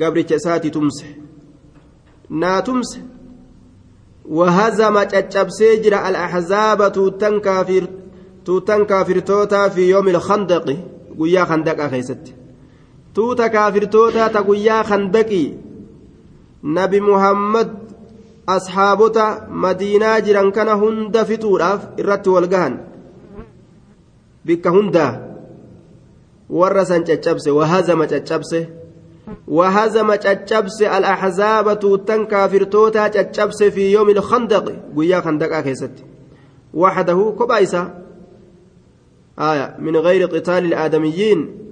قبرتش 0.00 0.32
إساتي 0.32 0.70
تمسي 0.70 1.26
naa 2.30 2.62
tumse 2.62 3.00
wahazama 4.28 5.06
caccabsee 5.06 5.76
jira 5.82 6.02
al-ahzaaba 6.04 6.90
tuutan 8.44 8.86
kaafirtootaa 8.86 9.70
fi 9.70 9.90
yoomi 9.90 10.10
ilkhandaqi 10.10 10.76
guyyaa 11.18 11.46
khandaqaa 11.46 11.88
keessatti 11.88 12.34
tuuta 13.14 13.50
kaafirtootaa 13.50 14.28
ta 14.30 14.42
guyyaa 14.42 14.82
khandaqii 14.90 15.46
nabi 16.62 17.00
muhammad 17.00 17.68
asxaabota 18.46 19.46
madiinaa 19.50 20.20
jiran 20.20 20.52
kana 20.52 20.74
hunda 20.74 21.24
fixuudhaaf 21.24 21.98
irratti 22.00 22.30
wal 22.30 22.48
gahan 22.48 22.78
bikka 24.44 24.70
hundaa 24.70 25.12
warra 26.50 26.84
san 26.86 27.04
caccabse 27.04 27.50
wahazama 27.50 28.06
caccabse 28.06 28.60
وهزم 29.48 30.14
تشبس 30.14 30.82
الأحزاب 30.82 31.78
توتن 31.78 32.24
كافرتوتا 32.26 33.08
تشبس 33.08 33.62
في 33.62 33.92
يوم 33.92 34.08
الخندق 34.10 34.72
ويا 34.94 35.20
خندق 35.20 35.56
أكيست 35.56 35.90
وحده 36.74 37.34
كبايسا 37.38 38.02
آية 39.38 39.76
من 39.78 39.96
غير 39.96 40.26
قتال 40.26 40.64
الآدميين 40.64 41.66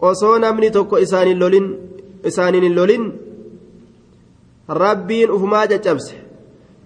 osoo 0.00 0.38
namni 0.38 0.70
tokko 0.70 0.98
isaanin 0.98 1.38
lolin 1.38 1.66
isaaniin 2.24 2.64
hin 2.64 2.76
lolin 2.76 3.04
rabbiin 4.68 5.30
ufumaa 5.30 5.66
caccabse 5.66 6.20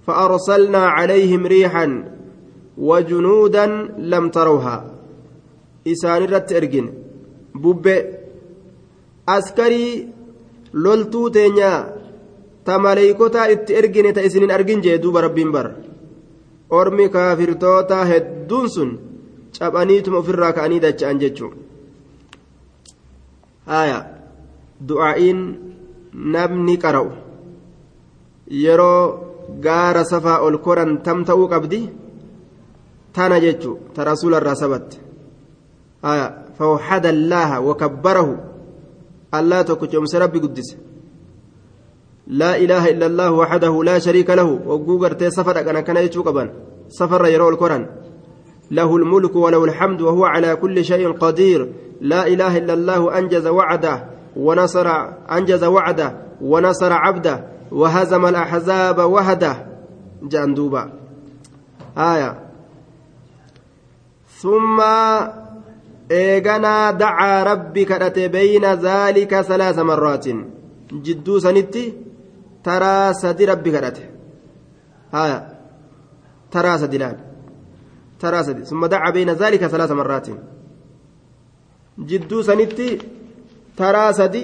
فأرسلنا 0.06 0.78
عليهم 0.78 1.46
ريحا 1.46 1.86
وجنودا 2.78 3.66
لم 3.98 4.24
تروها 4.30 4.76
إسان 5.88 6.22
رت 6.24 6.52
إرجن 6.52 6.86
teenyaa 11.32 11.86
ta 12.64 12.78
maleeykotaa 12.78 13.46
itti 13.54 13.76
ergine 13.80 14.12
ta 14.12 14.20
isinin 14.28 14.50
argin 14.50 14.82
jee 14.84 14.98
duuba 15.02 15.20
rabbiin 15.20 15.52
bar 15.52 15.66
ormi 16.78 17.08
kaafirtoota 17.08 18.04
hedduun 18.10 18.68
sun 18.74 18.90
caphaniituma 19.58 20.18
ofirraa 20.18 20.52
ka'anii 20.56 20.80
dacha'an 20.86 21.20
jechuun 21.22 21.54
haya 23.72 24.13
du'aa'iin 24.80 25.40
namni 26.14 26.78
qara'u. 26.78 27.10
Yeroo 28.50 29.60
gaara 29.60 30.04
safaa 30.04 30.40
ol 30.42 30.58
koran 30.58 31.02
tam 31.02 31.24
ta'uu 31.24 31.48
qabdi? 31.48 31.90
Tana 33.12 33.40
jechuu 33.40 33.78
ta 33.94 34.04
rasuularraa 34.04 34.54
sabatte. 34.54 34.96
Fawxada 36.58 37.08
allaaha 37.08 37.60
wakabbarahu 37.60 38.54
الله 39.34 39.62
تكتم 39.62 40.04
ربي 40.14 40.38
قدس 40.38 40.76
لا 42.26 42.56
إله 42.56 42.90
إلا 42.90 43.06
الله 43.06 43.30
وحده 43.32 43.84
لا 43.84 43.98
شريك 43.98 44.30
له 44.30 44.48
وقوغر 44.66 45.12
تي 45.12 45.30
سفر 45.30 45.60
أنا 45.70 45.80
كان 45.80 45.96
يتوقبا 45.96 46.52
سفر 46.88 47.26
يرو 47.26 47.48
القرآن 47.48 47.86
له 48.70 48.96
الملك 48.96 49.36
وله 49.36 49.64
الحمد 49.64 50.00
وهو 50.02 50.24
على 50.24 50.56
كل 50.56 50.84
شيء 50.84 51.12
قدير 51.12 51.72
لا 52.00 52.26
إله 52.26 52.58
إلا 52.58 52.74
الله 52.74 53.18
أنجز 53.18 53.46
وعده 53.46 54.13
ونصر 54.36 54.88
أنجز 55.32 55.64
وعده 55.64 56.14
ونصر 56.40 56.92
عبده 56.92 57.44
وهزم 57.72 58.26
الأحزاب 58.26 58.98
وهده 58.98 59.66
جندوبا 60.22 60.92
آية 61.98 62.38
ثم 64.40 64.80
dacaa 66.08 67.44
rabbi 67.44 67.86
kadhate 67.86 68.28
beyna 68.28 68.76
zaalika 68.76 69.44
salaasa 69.44 69.84
marraatin 69.84 70.44
jidduu 71.02 71.40
sanitti 71.40 71.94
taraa 72.62 73.14
sadi 73.14 73.46
rabbi 73.46 73.70
kadhate 73.72 74.02
haya 75.12 75.38
taraa 76.50 76.78
sadi 76.78 76.98
laal 76.98 77.16
taraa 78.20 78.44
sadi 78.44 78.66
summa 78.66 78.88
dacaa 78.88 79.12
beyna 79.16 79.34
zaalika 79.34 79.68
salaasa 79.72 79.94
marraatin 79.94 80.36
jidduu 82.10 82.42
sanitti 82.42 82.88
taraa 83.76 84.12
sadi 84.12 84.42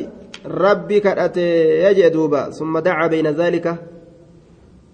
rabbi 0.65 1.01
kadhate 1.01 1.45
yajee 1.85 2.11
duuba 2.17 2.41
summa 2.59 2.81
dacaa 2.87 3.09
beyna 3.09 3.33
zaalika 3.33 3.73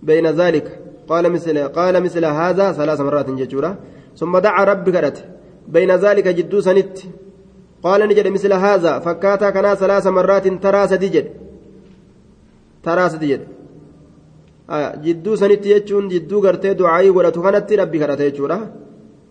beyna 0.02 0.32
zaalika 0.32 0.70
qaala 1.08 1.28
misla 1.34 1.68
qaala 1.78 2.00
misla 2.00 2.34
haadha 2.38 2.74
salaasa 2.78 3.04
marraatin 3.08 3.40
jechuudha 3.42 3.70
summa 4.20 4.40
dacaa 4.40 4.64
rabbi 4.72 4.92
kadhate 4.96 5.22
بين 5.68 5.90
ذلك 5.90 6.28
جدو 6.28 6.60
سنت 6.60 6.98
قال 7.82 8.00
نجد 8.08 8.26
مثل 8.28 8.52
هذا 8.52 8.98
فكاتا 8.98 9.50
كنا 9.50 9.74
ثلاث 9.74 10.06
مرات 10.06 10.46
ترى 10.64 10.88
سديجد 10.88 11.26
ترى 12.82 13.08
سديجد 13.08 13.42
آه 14.70 14.96
جدو 15.04 15.36
سنت 15.36 15.66
يجون 15.66 16.08
جدو 16.08 16.40
قرتي 16.44 16.74
دعائي 16.74 17.10
ولتو 17.10 17.42
كانت 17.42 17.72
ربي 17.72 17.98
كرت 17.98 18.20
يجورا 18.20 18.58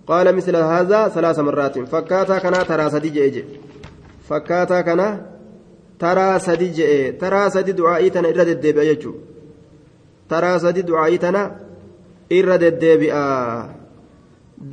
قال 0.08 0.36
مثل 0.36 0.56
هذا 0.56 1.08
ثلاث 1.16 1.39
مرات 1.39 1.76
فكاتا 1.80 2.38
كنا 2.43 2.64
ترى 2.70 2.86
fakkaataa 4.30 4.84
kana 4.84 5.07
taraa 5.97 6.39
sadi 6.39 6.69
je'e. 6.78 6.99
Taraa 7.21 7.49
sadi 7.49 7.73
du'aa'ii 7.80 8.11
tana 8.11 8.30
irra 8.34 8.45
deddeebi'a 8.49 8.86
jechuudha. 8.91 9.21
Taraa 10.30 10.59
sadi 10.59 10.82
du'aa'ii 10.89 11.19
tana 11.26 11.41
irra 12.30 12.57
deddeebi'a. 12.63 13.23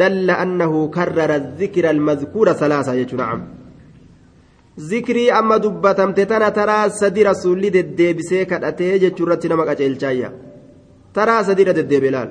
Dalla 0.00 0.34
annahu 0.44 0.90
karrara 0.96 1.36
zikira 1.58 1.88
almazkuura 1.90 2.54
salaasa 2.54 2.96
jechuudha 3.00 3.26
na'am. 3.26 3.42
Zikirii 4.90 5.30
amma 5.30 5.58
dubbatamte 5.58 6.26
tana 6.26 6.50
taraa 6.58 6.90
sadi 6.90 7.24
rasuulli 7.30 7.70
deddeebisee 7.76 8.44
kadhatee 8.46 8.98
jechuurratti 9.04 9.48
nama 9.48 9.64
qaceelchaayya. 9.68 10.28
Taraa 11.16 11.44
sadi 11.44 11.62
irra 11.62 11.74
deddeebi'e 11.80 12.12
laal? 12.16 12.30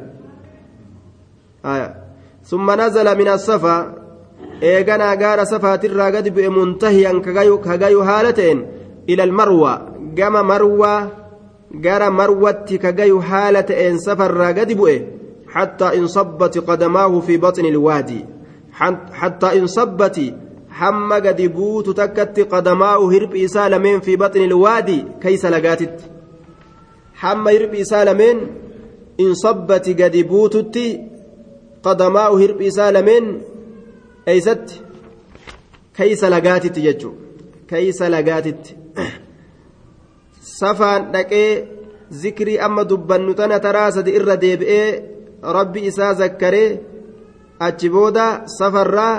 Summa 2.50 2.76
nazala 2.76 3.16
min 3.16 3.28
asafaa 3.28 4.01
ilaal 4.62 4.70
ثم 4.70 5.02
نزل 5.02 5.10
من 5.10 5.12
الصفا 5.12 5.12
إيغانا 5.12 5.14
غار 5.14 5.44
صفات 5.44 5.86
الراغد 5.86 6.30
بمنتهيا 6.30 7.20
كغايو 7.20 8.02
هالتين 8.02 8.68
إلى 9.10 9.24
المروة 9.24 9.82
جما 10.16 10.42
مروة 10.42 11.10
غار 11.86 12.12
مروة 12.12 12.52
كغايو 12.52 13.20
هالتين 13.20 13.98
سفر 13.98 14.32
راغد 14.34 14.74
بؤه 14.74 15.02
حتى 15.48 15.98
انصبت 15.98 16.58
قدماه 16.58 17.20
في 17.20 17.38
بطن 17.38 17.66
الوادي 17.66 18.26
حتى 19.12 19.60
انصبت 19.60 20.34
حما 20.70 21.16
قد 21.16 21.42
بوت 21.42 21.90
تكت 21.90 22.40
قدماه 22.40 23.12
هرب 23.12 23.36
إسالمين 23.36 24.00
في 24.00 24.16
بطن 24.16 24.42
الوادي 24.42 25.06
كيس 25.22 25.46
لقاتت 25.46 26.00
حما 27.14 27.52
هرب 27.52 27.76
إسالمين 27.76 28.38
انصبت 29.20 30.02
قد 30.02 30.18
بوتت 30.18 30.78
qadamaa'u 31.82 32.38
hirbi 32.38 32.66
isaa 32.66 32.92
lameen 32.92 33.42
eeysatti 34.33 34.81
keeysa 35.97 36.31
lagaatitti 36.35 36.87
jechuu 36.87 37.15
keeysa 37.71 38.11
lagaatitti 38.17 38.77
safaan 40.59 41.13
dhaqee 41.15 41.51
zikrii 42.23 42.59
amma 42.67 42.89
dubbannu 42.91 43.35
tana 43.35 43.61
taraa 43.67 43.91
sadi 43.99 44.17
irra 44.19 44.37
deebi'ee 44.45 44.89
rabbi 45.59 45.87
isaa 45.91 46.13
zakkaree 46.23 46.71
achi 47.69 47.89
booda 47.95 48.27
safarraa 48.59 49.15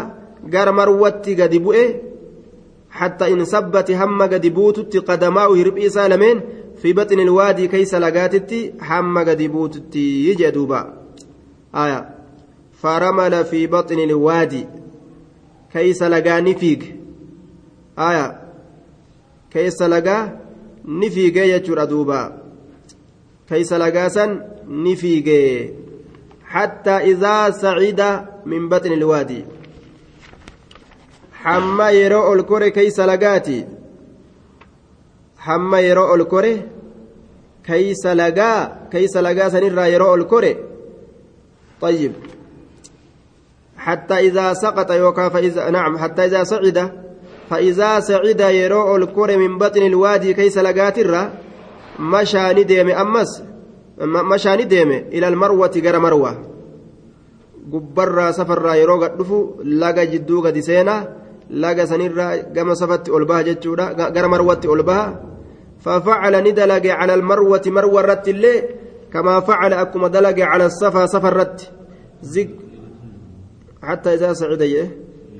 gara 0.54 0.78
marwatti 0.80 1.40
gadi 1.42 1.60
bu'e 1.66 1.88
حتى 2.98 3.34
إن 3.34 3.44
ثبت 3.44 3.92
هم 3.92 4.22
قد 4.22 4.48
بوتت 4.48 4.98
قدماء 4.98 5.54
هربي 5.54 5.90
سالمين 5.90 6.42
في 6.82 6.94
بطن 6.94 7.20
الوادي 7.20 7.68
كيس 7.68 7.96
لقاتتي 7.96 8.74
هم 8.82 9.18
قد 9.18 9.42
بوتت 9.42 9.96
يجدوبا 9.96 10.94
آية 11.76 12.10
فرمل 12.82 13.46
في 13.46 13.68
بطن 13.68 14.00
الوادي 14.00 14.66
كيس 15.73 16.03
لقى 16.03 16.41
نفيق. 16.41 16.97
آية. 17.99 18.41
كيس 19.51 19.83
لقى 19.83 20.39
نفيق 20.85 21.37
يجر 21.57 21.85
دوبا 21.85 22.43
كيس 23.49 23.73
لقى 23.73 24.11
سن 24.11 24.41
نفيق. 24.69 25.29
حتى 26.45 26.91
إذا 26.91 27.51
سعد 27.51 28.27
من 28.47 28.69
بطن 28.69 28.93
الوادي. 28.93 29.45
حما 31.33 31.91
يرو 31.91 32.33
الكوري 32.33 32.71
كيس 32.71 33.01
لقاتي. 33.01 33.67
حما 35.39 35.81
يرو 35.81 36.15
الكوري 36.15 36.63
كيس 37.65 38.07
لقى 38.07 38.73
كيس 38.93 39.17
لقى 39.17 39.51
سنرى 39.51 39.93
يرو 39.93 40.15
الكوري 40.15 40.57
طيب. 41.81 42.13
حتى 43.85 44.15
إذا 44.15 44.53
سقط 44.53 44.91
يوكا 44.91 45.29
فإذا 45.29 45.71
نعم 45.71 45.99
حتى 45.99 46.25
إذا 46.25 46.45
صعد 46.45 46.79
فإذا 47.51 48.01
صعد 48.01 48.41
يروع 48.41 48.97
الكور 48.97 49.37
من 49.37 49.59
بطن 49.59 49.83
الوادي 49.83 50.35
كيس 50.35 50.59
لقاترة 50.59 51.33
مشى 51.99 52.53
ندم 52.53 52.89
أمس 52.91 53.43
مشى 54.33 54.57
ندم 54.57 54.91
إلى 54.91 55.29
المروة 55.29 55.73
غير 55.77 55.99
مروة. 55.99 56.53
yeroo 58.75 58.99
gadhufu 58.99 59.57
laga 59.65 60.07
jidduu 60.07 60.43
gadi 60.43 60.63
seenaa 60.63 61.07
laga 61.51 61.87
sanirraa 61.87 62.37
gama 62.55 62.75
safatti 62.75 63.11
ol 63.11 63.25
baha 63.25 63.45
jechuudha 63.45 64.11
gara 64.15 64.29
marwatti 64.29 64.69
ol 64.69 64.83
baha 64.83 65.33
ففعل 65.83 66.35
ندلج 66.49 66.87
على 66.87 67.15
المروة 67.15 67.63
مروة 67.67 68.01
الرت 68.01 68.29
اللي 68.29 68.63
كما 69.13 69.41
فعل 69.41 69.73
أكما 69.73 70.09
دلج 70.09 70.41
على 70.41 70.67
الصفا 70.67 71.07
صفا 71.07 71.29
الرت 71.29 71.71
زق 72.23 72.62
حتى 73.83 74.15
إذا 74.15 74.33
سعد 74.33 74.91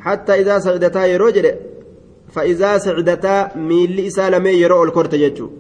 حتى 0.01 0.33
إذا 0.41 0.59
سعدتا 0.59 1.07
يروجد 1.07 1.57
فإذا 2.33 2.79
سعدتا 2.79 3.57
ميل 3.57 4.01
إسالمي 4.07 4.51
يرو 4.51 4.85
الكرت 4.85 5.15
يجو 5.15 5.51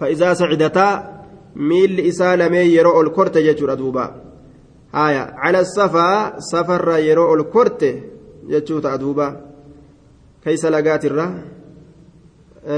فإذا 0.00 0.34
سعدتا 0.34 0.88
ميل 1.56 2.00
إسالمي 2.00 2.58
يرو 2.58 3.00
الكرت 3.00 3.36
يجو 3.36 3.66
ردوبا. 3.66 4.14
آية 4.94 5.34
على 5.42 5.60
الصفا 5.60 6.34
سفر 6.38 6.98
يرو 6.98 7.34
الكرت 7.34 7.82
يجو 8.48 8.78
تأدوبا 8.78 9.40
كيس 10.44 10.64
لقات 10.64 11.04
الره 11.04 11.44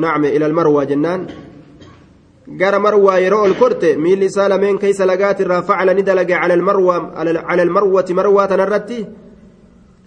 نعم 0.00 0.24
إلى 0.24 0.46
المروة 0.46 0.84
جنان. 0.84 1.26
قال 2.60 2.78
مروة 2.78 3.18
يرو 3.18 3.46
الكرت 3.46 3.84
ميل 3.84 4.22
إسالة 4.22 4.56
من 4.56 4.78
كيس 4.78 5.00
لقات 5.00 5.42
فعل 5.42 5.96
ندلق 5.96 6.30
على 6.36 6.54
المروة 6.54 6.94
على 7.50 7.62
المروة 7.62 8.04
مروة 8.10 8.46
تنرتي 8.46 9.06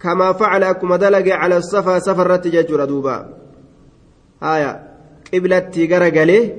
كما 0.01 0.33
فعل 0.33 0.63
أكما 0.63 0.97
دلق 0.97 1.35
على 1.35 1.57
الصفا 1.57 1.99
سفرت 1.99 2.47
ججر 2.47 2.85
دوبا 2.85 3.33
آية 4.43 4.71
قبلتي 5.33 5.87
قرقلي 5.93 6.53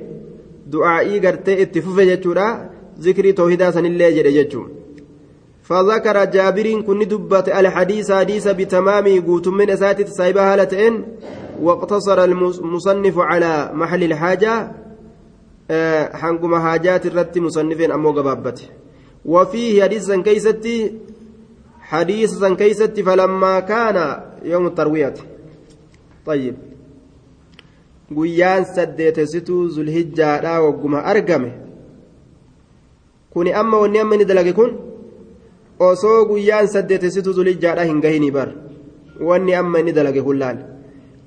دعائي 0.67 1.27
قرتي 1.27 1.61
اتفوف 1.61 1.99
ججورا 1.99 2.69
ذكري 2.99 3.31
توحيدا 3.31 3.71
سن 3.71 3.85
الله 3.85 4.09
جل 4.09 4.33
ججو 4.37 4.63
فذكر 5.63 6.25
جابر 6.25 6.81
كن 6.81 6.99
دبت 6.99 7.49
الحديث 7.49 8.11
حديث 8.11 8.47
بتمامي 8.47 9.19
قوت 9.19 9.47
من 9.47 9.69
أساتت 9.69 10.07
سايبها 10.07 10.53
هالتين 10.53 11.05
واقتصر 11.61 12.23
المصنف 12.23 13.19
على 13.19 13.71
محل 13.73 14.03
الحاجة 14.03 14.71
Eh, 15.69 16.09
hanguma 16.21 16.59
haajaati 16.59 17.07
irratti 17.07 17.39
musannifeen 17.41 17.91
ammoo 17.91 18.13
gabaabbate. 18.13 18.69
Wafiihi 19.25 19.79
hadiisan 19.79 20.23
keeysatti 20.23 20.99
san 22.39 22.57
keeysatti 22.57 23.03
falammaa 23.03 23.61
kaana 23.61 24.23
yoomu 24.43 24.69
tarwiyati 24.69 25.23
ayyib 26.27 26.55
guyyaan 28.11 28.65
saddeetessituu 28.65 29.69
zulhijjaadhaa 29.69 30.61
wagguma 30.61 31.03
argame. 31.03 31.53
Kuni 33.29 33.53
amma 33.53 33.79
wanni 33.79 33.99
amma 33.99 34.15
inni 34.15 34.25
dalage 34.25 34.53
kun 34.53 34.77
osoo 35.79 36.25
guyyaan 36.25 36.67
saddeetessituu 36.67 37.33
zulhijjaadhaa 37.33 37.85
hin 37.85 38.01
gahinii 38.01 38.31
bar. 38.31 38.49
Wanni 39.19 39.55
amma 39.55 39.79
inni 39.79 39.93
dalage 39.93 40.21
kun 40.21 40.39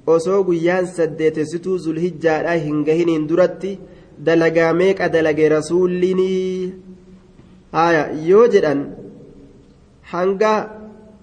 osoo 0.07 0.45
guyyaan 0.45 0.87
saddeetessituu 0.87 1.79
zulhijjaadhaa 1.79 2.59
hin 2.65 2.85
gahiniin 2.85 3.29
duratti 3.29 3.79
dalagaa 4.27 4.73
meeqa 4.81 5.09
dalage 5.15 5.47
rasuullinii 5.57 6.73
haya 7.79 8.03
yoo 8.31 8.47
jedhan 8.55 8.81
hanga 10.13 10.53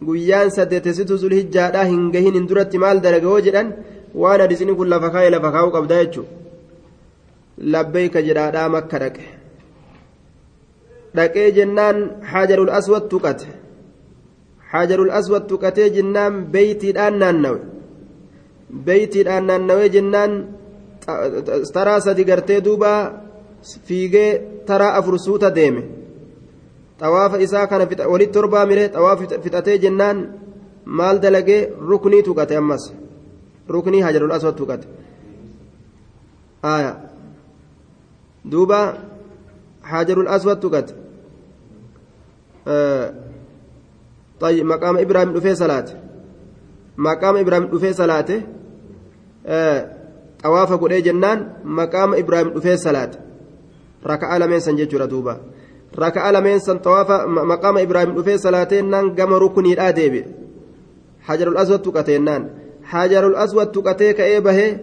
guyyaan 0.08 0.50
saddeetessituu 0.58 1.18
zulhijjaadhaa 1.24 1.84
hin 1.92 2.04
gahiniin 2.16 2.48
duratti 2.50 2.78
maal 2.84 3.02
dalage 3.06 3.28
yoo 3.32 3.42
jedhan 3.48 3.74
waan 4.22 4.42
hadisni 4.46 4.76
kun 4.80 4.90
lafa 4.94 5.10
kaa'e 5.16 5.30
lafa 5.36 5.52
kaa'uu 5.56 5.76
qabda 5.78 6.04
jechuudha 6.04 6.32
labbeeyka 7.74 8.22
jedhaadhaa 8.28 8.70
makka 8.76 9.00
dhaqe 9.04 9.26
dhaqee 11.18 11.50
jennaan 11.58 11.98
hajarul 12.32 12.72
aswad 12.80 13.04
tuqate 13.14 13.48
hajarul 14.74 15.12
aswad 15.20 15.44
tuqatee 15.52 15.90
jennaan 15.98 16.34
beeytiidhaan 16.54 17.16
naannawe 17.24 17.60
beeytiidhaan 18.86 19.46
naannawee 19.50 19.90
jennaan 19.96 20.32
taraa 21.74 22.00
sadi 22.02 22.24
gartee 22.24 22.62
duuba 22.62 22.92
fiigee 23.88 24.64
taraa 24.68 24.94
afur 25.00 25.20
suuta 25.20 25.50
deeme 25.52 25.82
xawaafa 27.00 27.38
isaa 27.46 27.68
kana 27.68 27.86
walitti 28.14 28.34
torbaa 28.34 28.66
mire 28.66 28.90
xawaafa 28.96 29.24
fixatee 29.44 29.78
jennaan 29.84 30.18
maal 30.86 31.20
dalagee 31.20 31.62
ruknii 31.90 32.24
tuqate 32.24 32.56
ammas 32.62 32.84
ruknii 33.70 34.02
hajarul 34.02 34.32
aswad 34.38 34.56
tuqate 34.56 34.88
aya 36.74 36.92
duuba 38.52 38.80
hajarul 39.82 40.28
aswad 40.28 40.60
tuqate 40.60 40.94
طيب 44.40 44.66
مقام 44.66 44.98
إبراهيم 44.98 45.34
دفي 45.34 45.56
صلاة 45.56 45.86
مقام 46.98 47.36
إبراهيم 47.38 47.66
دفي 47.66 47.94
صلاة 47.94 48.30
طواف 49.46 50.03
قد 50.44 50.94
جنان 50.94 51.40
مقام 51.64 52.14
إبراهيم 52.14 52.50
دفي 52.50 52.78
صلاة 52.78 53.12
ركع 54.06 54.38
لمن 54.38 54.60
سنجد 54.60 54.92
دوبا 55.10 55.38
ركع 56.00 56.30
لمن 56.30 56.60
سن 56.60 56.78
طواف 56.78 57.12
مقام 57.52 57.78
إبراهيم 57.78 58.10
دفي 58.20 58.38
صلاة 58.38 58.82
نان 58.82 59.16
قام 59.16 59.34
ركني 59.34 59.74
الآدب 59.74 60.26
حجر 61.22 61.48
الأسود 61.48 61.82
تقتينان 61.82 62.50
حجر 62.84 63.28
الأسود 63.28 63.72
تقتي 63.72 64.14
كأيبه 64.14 64.78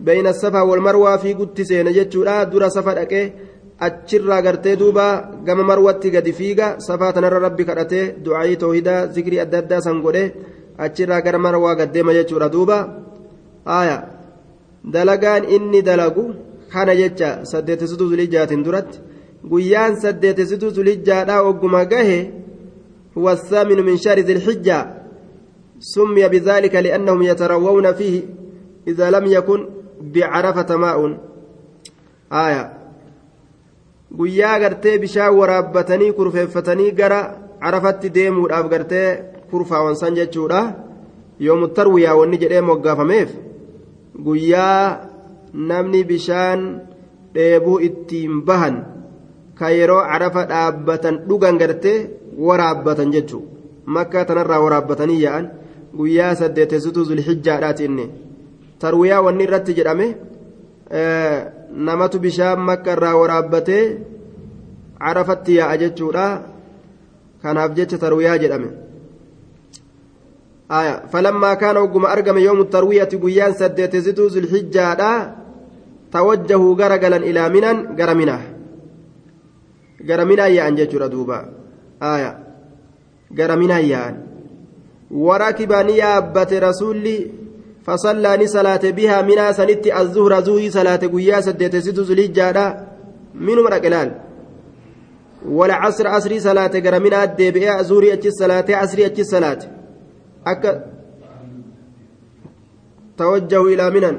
بين 0.00 0.26
الصفا 0.26 0.60
والمروة 0.60 1.16
في 1.16 1.32
قد 1.34 1.62
سين 1.62 1.92
جتشورا 1.92 2.42
درا 2.42 2.68
صفا 2.68 3.02
أكي 3.02 3.32
achirraa 3.80 4.42
gartee 4.42 4.76
duuba 4.76 5.30
gama 5.44 5.62
marwatti 5.62 6.10
gadi 6.10 6.32
fiiga 6.32 6.76
safaa 6.78 7.12
tanarra 7.12 7.40
rabbi 7.40 7.64
kadhatee 7.64 8.14
du'aayii 8.24 8.56
toohidaa 8.56 9.06
zikrii 9.14 9.40
adda 9.44 9.58
addaa 9.58 9.80
san 9.86 10.00
godhee 10.04 10.32
achirraa 10.78 11.20
gara 11.20 11.38
marwaa 11.38 11.74
gaddeema 11.74 12.14
jechuudha 12.14 12.48
duuba. 12.48 12.78
Aya 13.66 13.96
dalagaan 14.93 15.43
inni 15.55 15.81
dalagu 15.81 16.35
kana 16.73 16.95
jecha 16.95 17.45
saddeetisituu 17.51 18.09
zulijjaatiin 18.09 18.65
duratti 18.65 18.99
guyyaan 19.49 20.01
saddeetisituu 20.01 20.71
zulijjaadhaa 20.77 21.41
ogguma 21.49 21.85
gahe 21.85 22.19
huwa 23.15 23.33
الثامن 23.33 23.79
من 23.85 23.97
شهر 23.97 24.19
ذي 24.19 24.33
الحجة 24.33 24.79
سمي 25.79 26.27
بذلك 26.27 26.75
لأنهم 26.75 27.21
يتروون 27.21 27.93
فيه 27.93 28.23
إذا 28.87 29.09
لم 29.11 29.25
يكن 29.25 29.59
بعرفة 30.01 30.75
ماء 30.75 31.17
آية 32.31 32.79
guyyaa 34.17 34.59
gartee 34.59 34.97
bishaan 34.97 35.35
waraabbatanii 35.37 36.13
kurfeeffatanii 36.17 36.91
gara 36.99 37.19
carafatti 37.61 38.09
deemuudhaaf 38.13 38.69
gartee 38.69 39.17
kurfaawan 39.51 39.95
san 39.95 40.15
jechuudha 40.15 40.61
yoomu 41.39 41.67
tarwiyaa 41.67 42.15
wanni 42.19 42.39
jedhee 42.41 42.61
moggaafameef 42.69 43.29
guyyaa 44.22 45.00
namni 45.54 46.04
bishaan 46.04 46.60
dheebuu 47.34 47.78
ittiin 47.88 48.42
bahan 48.46 48.76
ka 49.58 49.70
yeroo 49.70 50.02
carafa 50.10 50.46
dhaabbatan 50.50 51.16
dhugan 51.28 51.58
gartee 51.58 51.98
waraabbatan 52.46 53.12
jechuudha 53.14 53.50
makkaa 53.86 54.24
tanarraa 54.28 54.60
waraabbatanii 54.64 55.22
yaa'an 55.24 55.50
guyyaa 55.98 56.34
saddeetessituu 56.40 57.04
zulhijjaadhaati 57.10 57.84
inni 57.88 58.06
tarwiyaa 58.78 59.22
wanni 59.26 59.44
irratti 59.46 59.76
jedhame 59.78 60.06
namatu 61.88 62.18
bishaan 62.24 62.60
makka 62.70 62.96
irraa 62.96 63.16
waraabbatee 63.20 63.84
carafatti 65.04 65.58
yaa'a 65.58 65.76
jechuudha 65.82 66.24
kanaaf 67.42 67.76
jecha 67.78 67.98
tarwiyaa 68.04 68.38
jedhame 68.44 68.68
kaana 70.68 71.80
ogguma 71.80 72.08
argame 72.08 72.42
yoomu 72.42 72.64
tarwiyati 72.64 73.16
guyyaan 73.16 73.54
saddeetessituu 73.54 74.28
zulhijjaadha 74.28 75.34
tawajjahuu 76.10 76.74
gara 76.74 76.98
galan 76.98 77.24
ilaa 77.24 77.48
minan 77.48 77.96
gara 77.96 78.14
minaa 78.14 78.42
gara 80.04 80.24
minaa 80.24 80.48
yaa'an 80.48 80.76
jechuudha 80.76 81.08
duuba 81.08 81.44
gara 83.30 83.56
minaa 83.56 83.80
yaa'an 83.80 84.16
warakiba 85.10 85.84
ni 85.84 85.98
yaabbate 85.98 86.60
rasuulli 86.60 87.16
فصلى 87.86 88.36
ني 88.36 88.46
صلاة 88.46 88.80
بها 88.96 89.22
منا 89.22 89.52
سنتي 89.52 90.00
الظهر 90.00 90.40
زوي 90.40 90.70
صلاة 90.70 90.96
قيا 90.96 91.40
سدت 91.40 91.76
ست 91.76 92.00
زلجادا 92.00 92.66
من 93.34 93.54
مرقلال 93.54 94.10
ولا 95.48 95.74
عصر 95.74 96.06
عصري 96.08 96.40
صلاة 96.40 96.72
قرمنا 96.84 97.24
الدبئة 97.24 97.82
زوري 97.82 98.12
أتش 98.12 98.28
صلاة 98.28 98.64
عصري 98.68 99.06
أتش 99.06 99.20
صلاة 99.20 99.58
أك 100.46 100.64
توجهوا 103.18 103.68
إلى 103.68 103.90
منن 103.90 104.16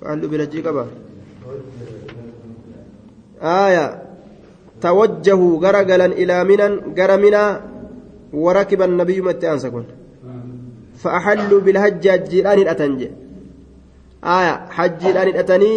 فعلوا 0.00 0.28
بلجي 0.30 0.60
قبا 0.66 0.86
آية 3.42 4.02
توجهوا 4.80 5.52
غرقلا 5.64 6.06
إلى 6.20 6.36
منن 6.44 6.72
غرمنا 6.98 7.42
وركب 8.32 8.82
النبي 8.82 9.20
متى 9.20 9.52
أنسكن 9.52 9.84
فأحلوا 11.02 11.60
بالحج 11.60 12.08
حجيران 12.08 12.58
الأتنج 12.58 13.00
آية 14.24 14.54
حجيران 14.76 15.28
الأتني 15.28 15.72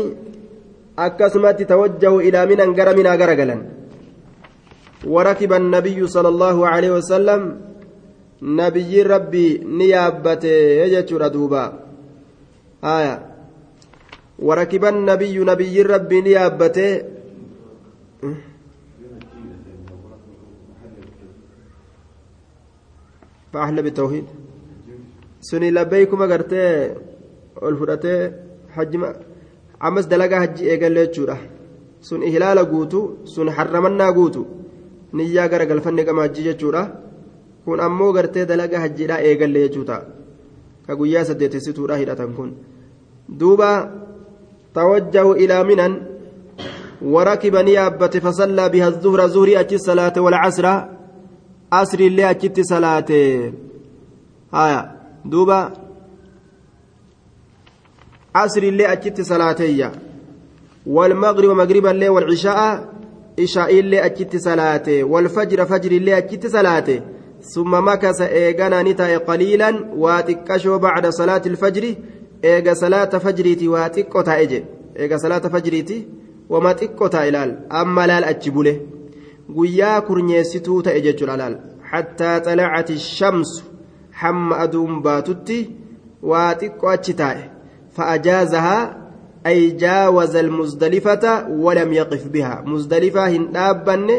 أكسمت 1.00 1.62
توجهوا 1.62 2.22
إلى 2.22 2.40
منى 2.46 2.64
غر 2.78 2.90
منى 2.98 3.10
غرقلا 3.10 3.58
وركب 5.06 5.54
النبي 5.54 6.08
صلى 6.08 6.28
الله 6.28 6.68
عليه 6.68 6.92
وسلم 6.92 7.62
نبي 8.42 9.02
ربي 9.02 9.58
نيابته 9.58 10.58
يجتر 10.82 11.28
دوبا 11.28 11.80
آية 12.84 13.16
وركب 14.40 14.86
النبي 14.86 15.40
نبي 15.40 15.82
ربي 15.82 16.22
نيابته 16.22 17.02
فأحل 23.54 23.82
بالتوحيد 23.84 24.26
labbeeykuma 25.52 26.28
gartee 26.28 26.96
ol 27.62 27.76
fudhatee 27.76 28.32
hajjima 28.76 29.08
ammas 29.80 30.08
dalagaa 30.08 30.40
hajji 30.40 30.70
eegalee 30.72 31.08
jechuudha 31.08 31.38
sun 32.00 32.24
ihlaala 32.24 32.64
guutu 32.64 33.00
sun 33.26 33.50
harramannaa 33.58 34.12
guutu 34.18 34.63
niyyaa 35.14 35.48
gara 35.52 35.66
galfanne 35.66 36.04
gama 36.08 36.22
hajji 36.26 36.48
jechuudha 36.48 36.84
kun 37.66 37.80
ammoo 37.88 38.12
gartee 38.14 38.46
dalagaa 38.46 38.84
hajjiidhaa 38.86 39.22
eegalee 39.28 39.68
jechuudha 39.68 39.98
ka 40.88 40.96
guyyaa 40.96 41.28
saddeetessituudha 41.30 42.00
hidhatan 42.02 42.34
kun 42.38 42.56
duuba 43.40 43.70
tawajjahu 44.80 45.38
ilaa 45.46 45.64
minan 45.72 45.96
وركب 47.04 47.56
نيابة 47.56 48.14
فصلى 48.24 48.70
بها 48.70 48.88
الظهر 48.88 49.28
زهري 49.28 49.60
أتي 49.60 49.76
الصلاة 49.76 50.16
والعصر 50.18 50.66
أسر 51.74 52.00
اللي 52.00 52.30
أتي 52.32 52.64
صلاة 52.64 53.12
هايا 54.54 54.82
duuba 55.26 55.72
asriillee 58.34 58.88
achitti 58.88 59.26
salaateeyya 59.26 59.92
walmagriba 60.86 61.56
magriballee 61.56 62.10
walcisha'a 62.10 62.84
ishaa'iillee 63.38 64.02
achitti 64.02 64.40
salaate 64.40 65.04
walfajra 65.04 65.66
fajriillee 65.66 66.16
achitti 66.16 66.50
salaate 66.50 67.02
summa 67.54 67.82
makasa 67.82 68.30
eeganaa 68.42 68.84
ni 68.84 68.94
taa'e 69.00 69.20
qaliilan 69.30 69.76
waa 70.04 70.22
xiqqashoo 70.28 70.80
bacda 70.80 71.12
salaati 71.12 71.50
ilfajri 71.50 71.98
eega 72.52 72.76
salaata 72.76 73.20
fajriiti 73.20 73.68
waa 73.68 73.90
xiqqo 73.96 74.24
taa'e 74.30 74.46
je 74.52 74.64
eega 74.96 75.20
salaata 75.20 75.50
fajriiti 75.50 75.98
wama 76.50 76.74
xiqqo 76.80 77.10
taa'e 77.16 77.32
laal 77.36 77.52
amma 77.82 78.08
laal 78.08 78.24
achi 78.32 78.52
bule 78.52 78.74
guyyaa 79.56 80.02
kurnyeessituu 80.08 80.82
ta'e 80.88 81.02
jechuudha 81.08 81.38
laal 81.44 81.56
hattaa 81.92 82.40
xalacati 82.46 83.00
shamsu 83.00 83.64
hamma 84.22 84.58
aduun 84.66 85.02
baatutti 85.08 85.60
waa 86.32 86.52
xiqqoo 86.62 86.90
achi 86.96 87.14
taa'e 87.22 87.44
fa'ajaazahaa 87.96 88.82
yaqif 91.94 92.24
bihaa 92.36 92.64
muzdalifaa 92.66 93.28
hin 93.28 93.48
dhaabbanne 93.56 94.16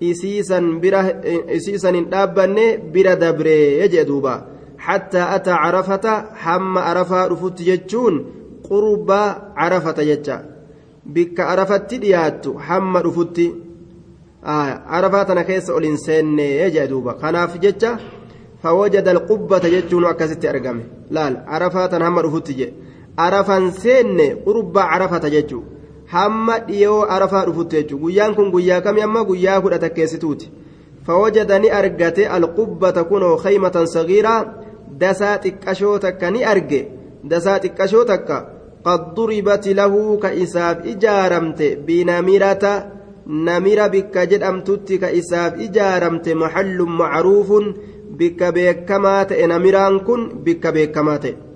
isiisan 0.00 1.94
hin 1.94 2.06
dhaabbanne 2.10 2.66
bira 2.92 3.16
dabree 3.16 3.88
jee 3.88 4.04
duuba 4.04 4.34
hattaa 4.76 5.30
ataa 5.36 5.62
carafata 5.64 6.14
hamma 6.44 6.84
arafaa 6.92 7.24
dhufutti 7.32 7.64
jechuun 7.70 8.20
qurba 8.68 9.20
carafata 9.58 10.04
jecha 10.04 10.42
bikka 11.14 11.48
arafatti 11.48 11.98
dhiyaattu 12.04 12.54
hamma 12.68 13.02
dhufutti 13.08 13.50
arafaa 14.98 15.24
tana 15.24 15.44
keessa 15.44 15.74
ol 15.74 15.84
hin 15.90 16.00
seenne 16.06 16.48
jee 16.76 16.88
duuba 16.88 17.14
kanaaf 17.14 17.60
jecha 17.66 17.98
فوجد 18.62 19.08
القبة 19.08 19.58
جتون 19.58 20.04
أكست 20.04 20.44
أرقمه 20.44 20.84
لا 21.10 21.28
arafan 23.16 23.72
seenne 23.72 24.34
qurbaa 24.44 24.90
carafata 24.92 25.30
jechuun 25.30 25.80
hamma 26.12 26.58
dhiyoo 26.68 27.02
arafaa 27.16 27.44
dhufutti 27.46 27.76
jechuun 27.76 28.00
guyyaan 28.02 28.34
kun 28.34 28.50
guyyaa 28.50 28.80
kamii 28.80 29.02
amma? 29.02 29.24
Guyyaa 29.24 29.60
kudha 29.60 29.78
takkeessituuti. 29.78 30.50
Fawwajada 31.06 31.58
ni 31.58 31.70
argate 31.70 32.28
alqubbata 32.36 33.04
kunoo 33.04 33.36
khaymatan 33.36 33.86
sagiiraa 33.86 34.46
dasaa 35.00 35.36
xiqqashoo 35.44 35.98
takka 35.98 36.30
ni 36.30 36.44
arge. 36.44 36.80
Dasaa 37.30 37.58
xiqqashoo 37.58 38.04
takka 38.04 38.46
qad 38.84 39.02
duribati 39.16 39.74
lahuu 39.74 40.18
ka 40.18 40.32
isaaf 40.44 40.86
ijaaramte 40.92 41.76
binamirata 41.86 42.72
namira 43.26 43.88
bikka 43.88 44.26
jedhamtutti 44.26 44.98
ka 44.98 45.12
isaaf 45.20 45.60
ijaaramte 45.66 46.34
maxallun 46.34 46.96
macruufun. 47.02 47.74
Bikka 48.18 48.52
beekamaa 48.52 49.24
ta'e 49.24 49.46
namiraan 49.46 50.00
kun 50.06 50.26
bikka 50.44 50.72
beekamaa 50.72 51.18
ta'e. 51.18 51.49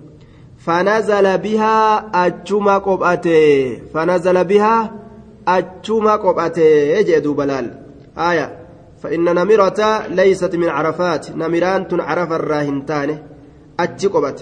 fanazala 0.66 1.38
bihaa 1.38 2.04
achuma 2.24 2.80
qophate 2.80 3.38
fanazala 3.94 4.44
bihaa 4.44 4.90
achuma 5.56 6.18
qophate 6.24 6.68
jee 7.08 7.22
duuba 7.22 7.46
laal 7.52 7.68
aya 8.16 8.48
فإن 9.04 9.24
نمرة 9.24 10.08
ليست 10.08 10.56
من 10.56 10.70
عرفات 10.70 11.32
نمران 11.32 11.88
تن 11.88 12.00
عرف 12.00 12.32
الراهنتان 12.32 13.18
أتي 13.80 14.08
قبت 14.08 14.40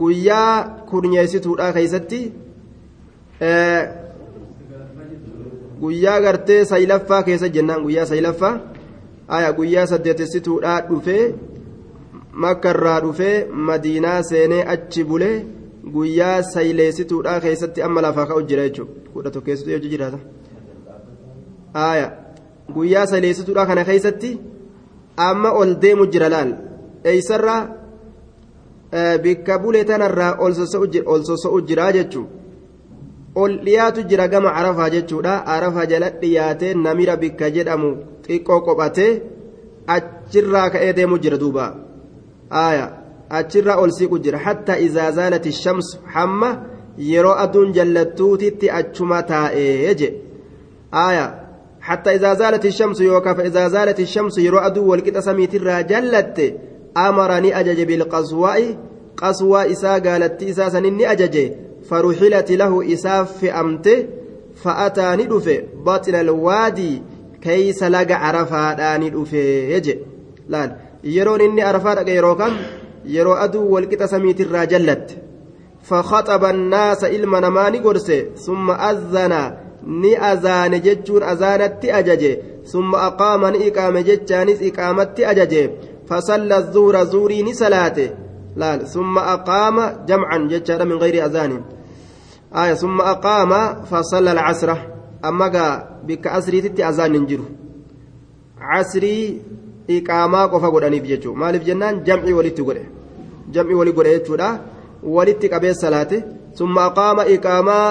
guyyaa 0.00 0.64
kurnyeessituudha 0.90 1.72
keeysatti 1.76 2.20
guyyaa 5.80 6.20
gartee 6.24 6.64
saylaffaa 6.70 7.22
keessa 7.26 7.48
jennaan 7.56 7.82
guyyaa 7.82 8.06
saylaffaa 8.12 8.52
aya 9.38 9.52
guyyaa 9.58 9.86
saddeetessituudha 9.92 10.76
dhufee 10.88 11.24
makkarraa 12.31 12.99
dhufee 13.01 13.45
madiinaa 13.69 14.21
seenee 14.23 14.63
achi 14.73 15.03
bulee 15.03 15.45
guyyaa 15.93 16.43
sayleessituudha 16.43 17.39
keessatti 17.41 17.81
amma 17.81 18.01
lafaa 18.01 18.25
ka'u 18.25 18.41
jira 18.49 18.69
jechuudha. 18.69 18.93
Kudha 19.13 19.31
tokkeessitu 19.31 19.71
yoo 19.71 19.79
jiraata. 19.79 20.19
Aaya. 21.75 22.11
Guyyaa 22.73 23.05
sayleessituudha 23.07 23.65
kana 23.65 23.85
keessatti 23.85 24.39
amma 25.17 25.51
ol 25.51 25.75
deemu 25.81 26.07
jira 26.07 26.29
laal? 26.29 26.55
Eeysarraa 27.03 27.61
bikka 29.23 29.59
bulee 29.59 29.83
tanarraa 29.83 30.35
ol 30.39 30.53
sosso'u 30.53 31.61
jira 31.61 31.91
jechuudha. 31.93 32.29
Ol 33.35 33.57
dhiyaatu 33.65 34.03
jira 34.09 34.27
gama 34.27 34.53
arafaa 34.59 34.89
jechuudha. 34.89 35.43
Arafaa 35.45 35.85
jala 35.85 36.09
dhiyaatee 36.21 36.73
namira 36.73 37.17
bikka 37.17 37.51
jedhamu 37.51 37.89
xiqqoo 38.27 38.61
qophatee 38.61 39.11
achirraa 39.95 40.69
ka'ee 40.69 40.93
deemu 40.93 41.19
jira 41.19 41.37
duuba 41.37 41.86
aaya 42.51 42.91
achirraa 43.29 43.77
ol 43.77 43.91
siiqu 43.91 44.19
jira 44.19 44.39
hatta 44.39 44.79
izaa 44.79 45.11
zaalati 45.11 45.51
shamsu 45.51 45.97
hamma 46.13 46.63
yeroo 46.97 47.35
aduun 47.45 47.73
jallattuutitti 47.73 48.71
achuma 48.71 49.23
taa'ee 49.23 49.95
je 49.95 50.13
aaya 50.91 51.33
hatta 51.79 52.13
izaa 52.13 52.35
zaalati 52.35 52.71
shamsu 52.71 53.03
yookaan 53.03 53.35
fa 53.35 53.45
izaa 53.45 53.69
zaalati 53.69 54.05
shamsu 54.05 54.41
yeroo 54.41 54.59
aduu 54.59 54.87
walqixa 54.89 55.21
samiitirraa 55.21 55.83
jallatte 55.83 56.55
amara 56.93 57.41
ni 57.41 57.53
ajaje 57.53 57.85
bilqaswaa'i 57.85 58.77
qaswaa 59.15 59.65
isaa 59.65 59.99
gaalatti 59.99 60.45
isaa 60.45 60.69
sanin 60.69 60.97
ni 60.97 61.05
ajaje 61.05 61.57
faruxilati 61.89 62.57
lahu 62.57 62.83
isaaf 62.83 63.39
fe'amte 63.41 64.07
fa'ataa 64.63 65.15
ni 65.15 65.25
dhufe 65.25 65.55
baxila 65.83 66.19
alwaadii 66.19 67.01
keeysa 67.39 67.89
yeroon 71.03 71.41
inni 71.41 71.61
arafaa 71.61 71.95
dhaqe 71.95 72.13
yeroo 72.17 72.35
kam 72.35 72.53
yeroo 73.05 73.37
aduu 73.45 73.71
walqixa 73.73 74.07
samiitirraa 74.07 74.65
jallatte 74.65 75.27
فخطب 75.87 76.45
الناس 76.45 77.03
إلما 77.03 77.39
نماني 77.39 77.79
قرسي 77.79 78.25
ثم 78.35 78.71
أذن 78.71 79.33
ni 79.87 80.15
azaane 80.15 80.79
jechuun 80.79 81.23
azaanatti 81.23 81.91
ajaje 81.91 82.31
summa 82.63 82.97
aqaama 83.07 83.51
ni 83.51 83.67
iqaame 83.67 84.03
jechaanis 84.03 84.59
iqaamatti 84.61 85.25
ajaje 85.25 85.61
fasalla 86.09 86.61
zuura 86.73 87.05
zuurii 87.05 87.43
ni 87.43 87.53
salaate 87.55 88.05
laal 88.55 88.87
summa 88.87 89.21
aqaama 89.35 89.83
jamcan 90.07 90.49
jechaadha 90.49 90.85
min 90.85 90.99
gayri 90.99 91.21
azaanin 91.21 91.63
aya 92.51 92.75
summa 92.75 93.03
aqaama 93.13 93.59
fasalla 93.89 94.31
alcasra 94.31 94.75
amma 95.21 95.49
gaa 95.49 95.73
bikka 96.07 96.33
asriititti 96.37 96.83
azaan 96.83 97.13
hin 97.13 97.27
jiru 97.29 97.45
casrii 98.59 99.41
iqaamaa 99.95 100.47
qofa 100.53 100.71
godhaniif 100.73 101.05
jechuu 101.11 101.35
maaliif 101.41 101.63
jennaan 101.69 102.01
jamcii 102.07 102.37
walitti 102.39 102.67
godhe 102.67 102.83
jamcii 103.53 103.79
wali 103.81 103.91
godhe 103.97 104.13
jechuudha 104.17 104.49
walitti 105.15 105.51
qabee 105.53 105.73
salaate 105.83 106.17
summa 106.59 106.85
aqaama 106.89 107.27
iqaamaa 107.35 107.87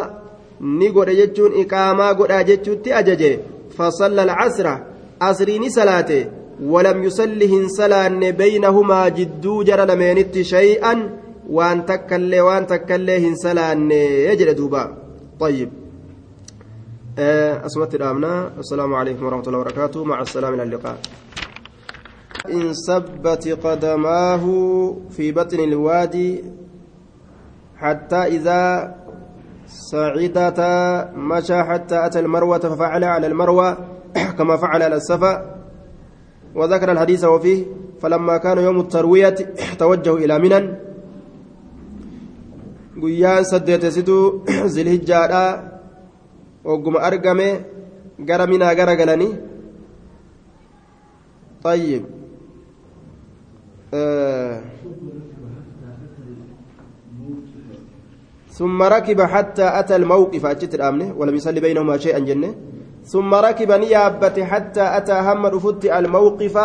ni 0.79 0.89
godhe 0.97 1.15
jechuun 1.21 1.57
iqaamaa 1.63 2.13
godhaa 2.21 2.43
jechuutti 2.51 2.93
ajaje 3.01 3.31
fasalla 3.77 4.23
alcasra 4.27 4.75
asrii 5.29 5.59
ni 5.65 5.71
salaate 5.79 6.19
walam 6.73 7.03
yusalli 7.07 7.47
hin 7.55 7.65
salaanne 7.79 8.29
beynahumaa 8.43 9.07
jidduu 9.19 9.59
jara 9.71 9.89
lameenitti 9.93 10.45
shay'an 10.53 11.09
waan 11.57 11.83
takkallee 11.91 12.47
waan 12.49 12.71
takkallee 12.73 13.19
hin 13.27 13.37
salaanne 13.47 14.01
jedhe 14.43 14.55
duuba 14.61 14.85
طيب 15.41 15.71
أسمت 17.67 17.95
الآمنة 17.95 18.51
السلام 18.59 18.95
عليكم 18.95 19.27
ورحمة 19.27 19.47
الله 19.47 19.59
وبركاته 19.59 20.05
مع 20.05 20.21
السلام 20.23 20.55
إلى 20.55 20.63
اللقاء 20.63 20.97
إن 22.51 22.75
سبت 22.75 23.49
قدماه 23.49 24.45
في 25.11 25.33
بطن 25.33 25.61
الوادي 25.61 26.45
حتى 27.77 28.17
إذا 28.17 28.95
صعدتا 29.67 30.73
مشى 31.17 31.63
حتى 31.63 32.07
أتى 32.07 32.19
المروة 32.21 32.59
ففعل 32.59 33.05
على 33.05 33.27
المروة 33.27 33.79
كما 34.39 34.57
فعل 34.57 34.83
على 34.83 34.97
السفا. 34.97 35.57
وذكر 36.55 36.93
الحديث 36.93 37.25
وفيه 37.25 37.65
فلما 38.01 38.37
كان 38.37 38.59
يوم 38.59 38.81
التروية 38.81 39.37
توجهوا 39.81 40.19
إلى 40.19 40.39
منى. 40.39 40.87
guyyaan 42.97 43.45
saddeetessitu 43.45 44.49
zilhijjaadha 44.75 45.45
ogguma 46.65 47.05
argame 47.05 47.49
gara 48.29 48.47
minaa 48.49 48.75
gara 48.75 48.97
galanii 48.97 49.35
طيب. 51.67 52.03
آه 52.05 52.16
ثم 58.57 58.83
ركب 58.83 59.21
حتى 59.23 59.67
أتى 59.79 59.97
الموقف. 59.97 60.47
أجت 60.47 60.75
الأمن 60.75 61.13
ولم 61.13 61.35
يصلي 61.35 61.61
بينهما 61.61 61.97
شيئا 61.97 62.19
جنة. 62.19 62.55
ثم 63.05 63.35
ركب 63.35 63.73
نيابة 63.73 64.45
حتى 64.45 64.81
أتى 64.97 65.13
هم 65.13 65.47
رفت 65.47 65.85
الموقف. 65.85 66.57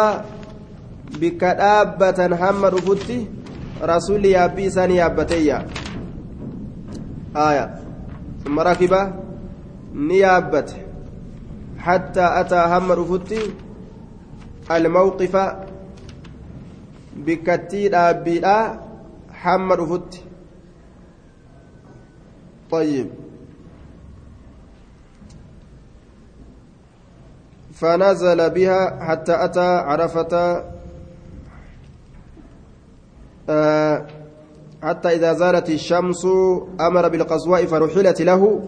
بكتابة 1.19 2.19
هم 2.25 2.65
رفت 2.65 3.11
رسول 3.84 4.25
يابي 4.25 4.69
سان 4.69 4.91
يابتي 4.91 5.53
آية. 7.36 7.65
ثم 8.43 8.59
ركب 8.59 9.13
نيابة 9.93 10.71
حتى 11.77 12.25
أتى 12.39 12.59
هم 12.71 12.91
رفت 12.91 13.32
الموقف. 14.71 15.36
بكتي 17.16 17.95
أبي 17.95 18.41
هم 19.43 19.72
رفت 19.72 20.24
طيب 22.72 23.09
فنزل 27.74 28.49
بها 28.49 29.03
حتى 29.03 29.45
أتى 29.45 29.59
عرفة 29.59 30.64
حتى 34.84 35.09
إذا 35.09 35.34
زالت 35.34 35.70
الشمس 35.70 36.26
أمر 36.82 37.07
بالقصواء 37.09 37.66
فرحلت 37.66 38.22
له 38.22 38.62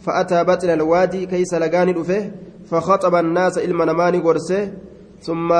فأتى 0.00 0.44
بطن 0.44 0.70
الوادي 0.70 1.26
كيس 1.26 1.54
الأفه 1.54 2.30
فخطب 2.70 3.14
الناس 3.14 3.58
إلما 3.58 3.84
نماني 3.84 4.18
قرسه 4.18 4.72
ثم 5.22 5.52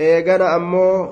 إيقنا 0.00 0.56
أمو 0.56 1.08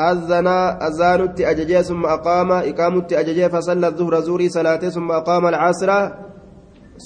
أذن 0.00 0.46
أذانت 0.88 1.40
أججي 1.40 1.82
ثم 1.82 2.06
أقام 2.06 2.52
إقامت 2.52 3.12
أججي 3.12 3.48
فصلى 3.48 3.86
الظهر 3.86 4.20
زوري 4.20 4.48
صلاته 4.48 4.88
ثم 4.88 5.10
أقام 5.10 5.46
العصر 5.46 5.90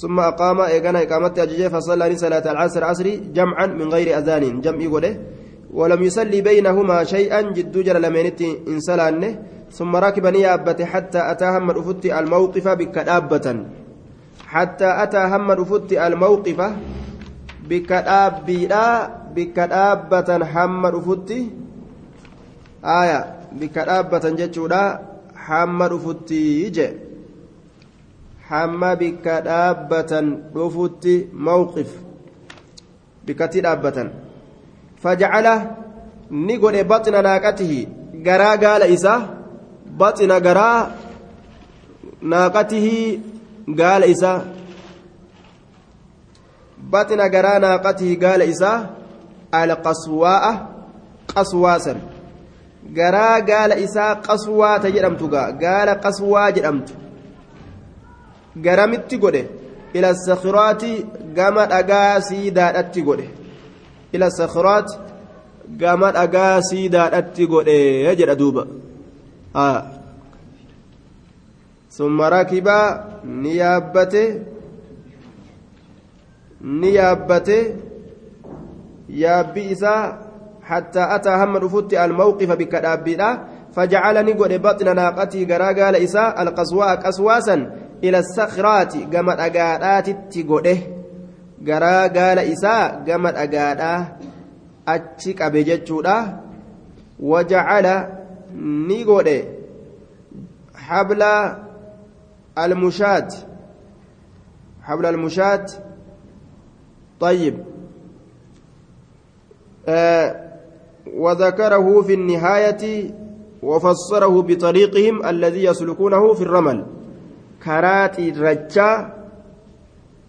ثم 0.01 0.19
أقام 0.19 0.61
إيقنا 0.61 1.01
إقامت 1.03 1.39
أججي 1.39 1.69
فصلى 1.69 2.15
صلاة 2.15 2.51
العصر 2.51 2.83
عصري 2.83 3.15
جمعا 3.33 3.65
من 3.65 3.87
غير 3.93 4.17
أذان 4.17 4.61
جمع 4.61 4.81
قده 4.93 5.17
ولم 5.73 6.03
يصلي 6.03 6.41
بينهما 6.41 7.03
شيئا 7.03 7.41
جد 7.41 7.77
جل 7.77 8.01
لمنت 8.01 8.41
إن 8.67 8.79
سلانه 8.79 9.39
ثم 9.71 9.95
ركب 9.95 10.25
نيابة 10.27 10.85
حتى 10.85 11.31
أتى 11.31 11.45
هم 11.45 11.71
الأفت 11.71 12.05
الموقف 12.05 12.67
بكدابة 12.67 13.65
حتى 14.47 14.89
أتى 15.03 15.17
هم 15.17 15.51
الأفت 15.51 15.93
الموقف 15.93 16.59
بكدابة 17.69 18.67
بكدابة 19.37 20.29
هم 20.53 20.81
الأفت 20.85 21.31
aya 22.83 23.19
bikka 23.51 23.85
dhaabbatan 23.85 24.37
jechuudha 24.37 24.81
hamma 25.47 25.87
dhufutti 25.89 26.69
je 26.71 26.87
hamma 28.49 28.95
bikka 28.95 29.41
dhaabbatan 29.47 30.25
dhufutti 30.53 31.15
mawqif 31.33 31.89
bikkatti 33.25 33.61
dhaabbatan 33.65 34.11
fajacala 35.03 35.53
ni 36.31 36.57
godhe 36.61 36.83
baxina 36.83 37.21
naaqatihi 37.27 37.79
garaa 38.27 38.55
gaala 38.63 38.87
isaa 38.97 39.19
baxina 39.99 40.39
garaa 40.47 40.79
naaqatihi 42.21 42.95
gaala 43.79 44.05
isaa 44.13 44.39
baxina 46.93 47.25
garaa 47.35 47.59
naaqatihi 47.65 48.15
gaala 48.23 48.45
isaa 48.53 48.96
alqaswaa'a 49.51 50.51
qaswaasan 51.33 51.99
garaa 52.97 53.41
gaala 53.49 53.79
isaa 53.85 54.15
qaswaata 54.27 54.91
jedhamtu 54.95 55.27
gaa 55.33 55.51
gaala 55.63 55.95
qaswaa 56.05 56.51
jedhamtu 56.57 56.93
garamitti 58.65 59.17
godhe 59.23 59.43
ila 59.93 60.15
sakhiraati 60.15 60.91
gama 61.37 61.65
dhagaa 61.73 62.21
siidaadhatti 62.29 63.01
godhe 63.09 63.27
ila 64.13 64.31
sakhiraati 64.39 64.99
gama 65.81 66.11
dhagaa 66.17 66.61
siidaadhatti 66.69 67.47
godhe 67.53 67.79
jedha 68.19 68.35
duuba 68.35 68.63
ni 73.43 73.57
yaabbate 73.57 74.23
ni 76.79 76.95
yaabbate 76.95 77.57
yaabbi 79.09 79.71
isaa 79.71 80.27
حتى 80.67 81.15
أتى 81.15 81.29
هم 81.29 81.57
رفوت 81.57 81.93
الموقف 81.93 82.51
بكدابيدا 82.51 83.39
فجعلني 83.73 84.31
قد 84.31 84.53
بطن 84.53 84.95
ناقتي 84.95 85.45
غرا 85.45 85.65
قال 85.65 85.95
إساء 85.95 86.41
القصواء 86.41 86.95
قصواسا 86.95 87.71
إلى 88.03 88.19
الصخرات 88.19 88.93
قمت 89.15 89.39
أقادات 89.39 90.09
تقوده 90.33 90.77
غرا 91.67 92.07
قال 92.07 92.39
إساء 92.39 93.03
قمت 93.07 93.35
أقادات 93.35 94.07
أتشك 94.87 95.41
أبجتشودا 95.41 96.39
وجعل 97.19 98.07
نيقود 98.87 99.29
حبل 100.75 101.23
المشاة 102.57 103.27
حبل 104.83 105.05
المشاة 105.05 105.65
طيب 107.19 107.55
وذكره 111.13 112.01
في 112.01 112.13
النهاية 112.13 113.11
وفسره 113.63 114.41
بطريقهم 114.41 115.25
الذي 115.25 115.63
يسلكونه 115.63 116.33
في 116.33 116.41
الرمل 116.41 116.85
كرات 117.63 118.19
الرجا 118.19 119.13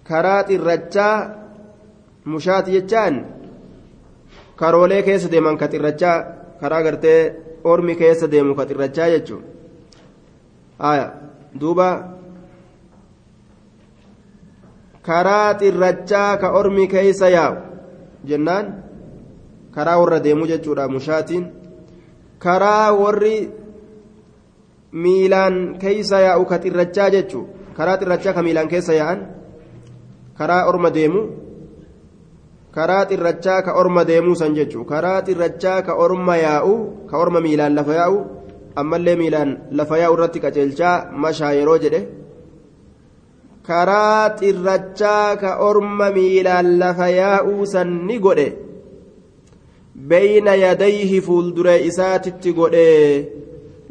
كرات 0.08 0.50
الرجا 0.50 1.10
مشاة 2.26 2.64
يجان 2.68 3.38
karoolee 4.58 5.02
keessa 5.06 5.30
deeman 5.30 5.54
ka 5.54 5.68
xirrachaa 5.70 6.16
karaa 6.60 6.82
gartee 6.82 7.20
ormi 7.64 7.94
keessa 8.00 8.26
deemu 8.26 8.54
ka 8.58 8.64
xirrachaa 8.66 9.10
jechuun 9.12 9.44
haya 10.82 11.06
duuba 11.60 11.88
karaa 15.06 15.54
xirrachaa 15.60 16.36
ka 16.42 16.50
ormi 16.60 16.88
keessa 16.94 17.30
yaa'u 17.36 17.56
jennaan 18.30 18.87
karaa 19.78 19.98
warra 20.02 20.18
deemu 20.26 20.44
jechuudha 20.50 20.88
mushaatiin. 20.94 21.44
Karaa 22.44 22.92
warri 23.00 23.36
miilaan 24.92 25.78
keessa 25.82 26.18
yaa'u 26.26 26.44
ka 26.50 26.58
xirrachaa 26.64 27.10
jechuun 27.14 27.46
karaa 27.76 27.98
xirrachaa 28.00 28.34
ka 28.36 28.42
miilaan 28.46 28.68
keessa 28.72 28.94
yaa'an 29.00 29.20
karaa 30.38 30.62
orma 30.70 30.90
deemu. 30.96 31.22
karaa 32.78 33.04
xirrachaa 33.10 33.62
ka 33.66 33.72
orma 33.80 34.02
deemuu 34.08 34.36
san 34.40 34.54
jechuun 34.58 34.86
karaa 34.92 35.22
xirrachaa 35.26 35.82
ka 35.86 35.92
orma 36.04 36.34
yaa'u 36.46 36.74
ka 37.10 37.14
orma 37.22 37.40
miilaan 37.46 37.74
lafa 37.78 37.94
yaa'u 38.00 38.18
ammallee 38.80 39.16
miilaan 39.20 39.50
lafa 39.78 39.98
yaa'u 40.02 40.14
irratti 40.16 40.40
qaceelchaa 40.44 40.96
mashaa 41.22 41.52
yeroo 41.58 41.78
jedhe. 41.84 42.00
Karaa 43.68 44.22
xirrachaa 44.40 45.36
ka 45.42 45.50
orma 45.68 46.06
miilaan 46.16 46.68
lafa 46.82 47.08
yaa'uu 47.20 47.66
san 47.72 47.90
ni 48.08 48.18
godhe 48.26 48.48
beeyna 50.10 50.54
yadayhi 50.64 51.20
fuulduree 51.26 51.80
isaatitti 51.90 52.52
godhe 52.58 52.84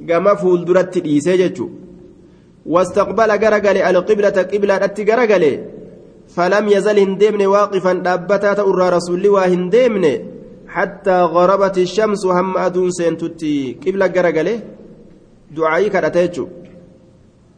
gama 0.10 0.36
fuulduratti 0.36 1.04
dhiisee 1.06 1.38
jechuun 1.44 1.74
wastaqbala 2.76 3.38
garagale 3.44 3.82
alqiblata 3.90 4.50
qiblaadhatti 4.52 5.08
garagale. 5.12 5.54
فلم 6.36 6.70
يزل 6.70 7.00
هندمن 7.00 7.46
واقفا 7.46 7.94
دابتا 7.94 8.54
تأرى 8.54 8.90
رسول 8.90 9.26
الله 9.26 9.46
هندمن 9.54 10.06
حتى 10.68 11.22
غربت 11.22 11.78
الشمس 11.78 12.26
هم 12.26 12.58
أدون 12.58 12.92
سنتتي 12.92 13.78
قبلة 13.88 14.08
جرجله 14.08 14.60
دعائي 15.56 15.90
كرتيجو 15.90 16.48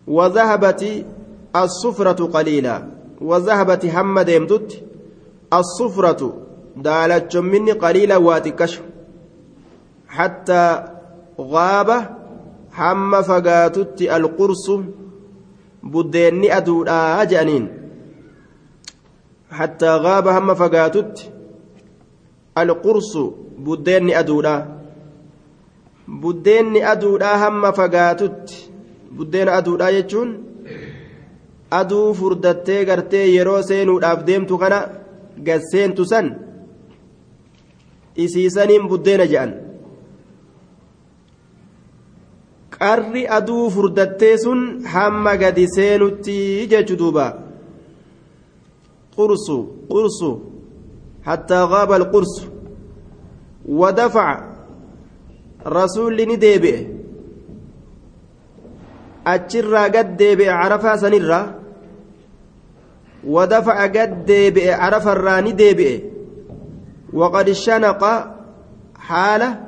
وذهبت 0.07 0.81
الصفرة 1.55 2.25
قليلا 2.25 2.83
وذهبت 3.21 3.85
هم 3.85 4.19
ديمتت 4.19 4.69
الصفرة 5.53 6.21
daalachomminni 6.85 7.73
qaliilan 7.83 8.23
waa 8.27 8.39
xiqqashu. 8.45 8.81
Hattaa 10.17 10.71
gaaba 11.53 11.97
hamma 12.79 13.19
fagaatutti 13.29 14.09
alqursu 14.17 14.75
buddeenni 15.91 16.47
aduudhaa 16.59 17.25
jedhaniin 17.31 17.65
hattaa 19.59 19.99
gaaba 20.05 20.33
hamma 20.37 20.55
fagaatutti 20.61 21.23
alqursu 22.61 23.23
buddeenni 23.65 24.13
aduudhaa. 24.21 24.61
Buddeenni 26.21 26.79
aduudhaa 26.93 27.37
hamma 27.43 27.69
fagaatutti 27.79 28.55
buddeena 29.17 29.51
aduudhaa 29.59 29.91
jechuun 29.97 30.29
aduu 31.79 32.13
furdattee 32.19 32.81
gartee 32.89 33.25
yeroo 33.35 33.61
seenuudhaaf 33.69 34.19
deemtu 34.27 34.57
kana 34.63 34.79
gasseentu 35.47 36.05
san 36.11 36.27
isiisaniin 38.25 38.87
buddeena 38.91 39.25
jedhan 39.33 39.51
qarri 42.79 43.23
aduu 43.37 43.69
furdattee 43.75 44.37
sun 44.43 44.61
hamma 44.93 45.33
gadi 45.41 45.65
seenutti 45.75 46.67
jechu 46.71 46.95
duuba. 47.01 47.25
Qursu 49.15 49.57
qursu 49.91 50.29
hattaa 51.27 51.65
gaaba 51.71 51.95
qursu 52.13 52.43
wadafaca 53.79 54.45
rasuulli 55.77 56.25
ni 56.25 56.37
deebi'e. 56.45 56.79
Achirraa 59.33 59.89
gad 59.95 60.09
deebi'e 60.19 60.51
carafaa 60.61 60.97
sanirraa. 61.01 61.45
Wadafaca 63.35 63.87
gad 63.95 64.11
deebi'e 64.29 64.71
carafarraa 64.81 65.41
ni 65.41 65.51
deebi'e. 65.61 66.08
وقد 67.13 67.51
شنق 67.51 68.03
حالة 68.99 69.59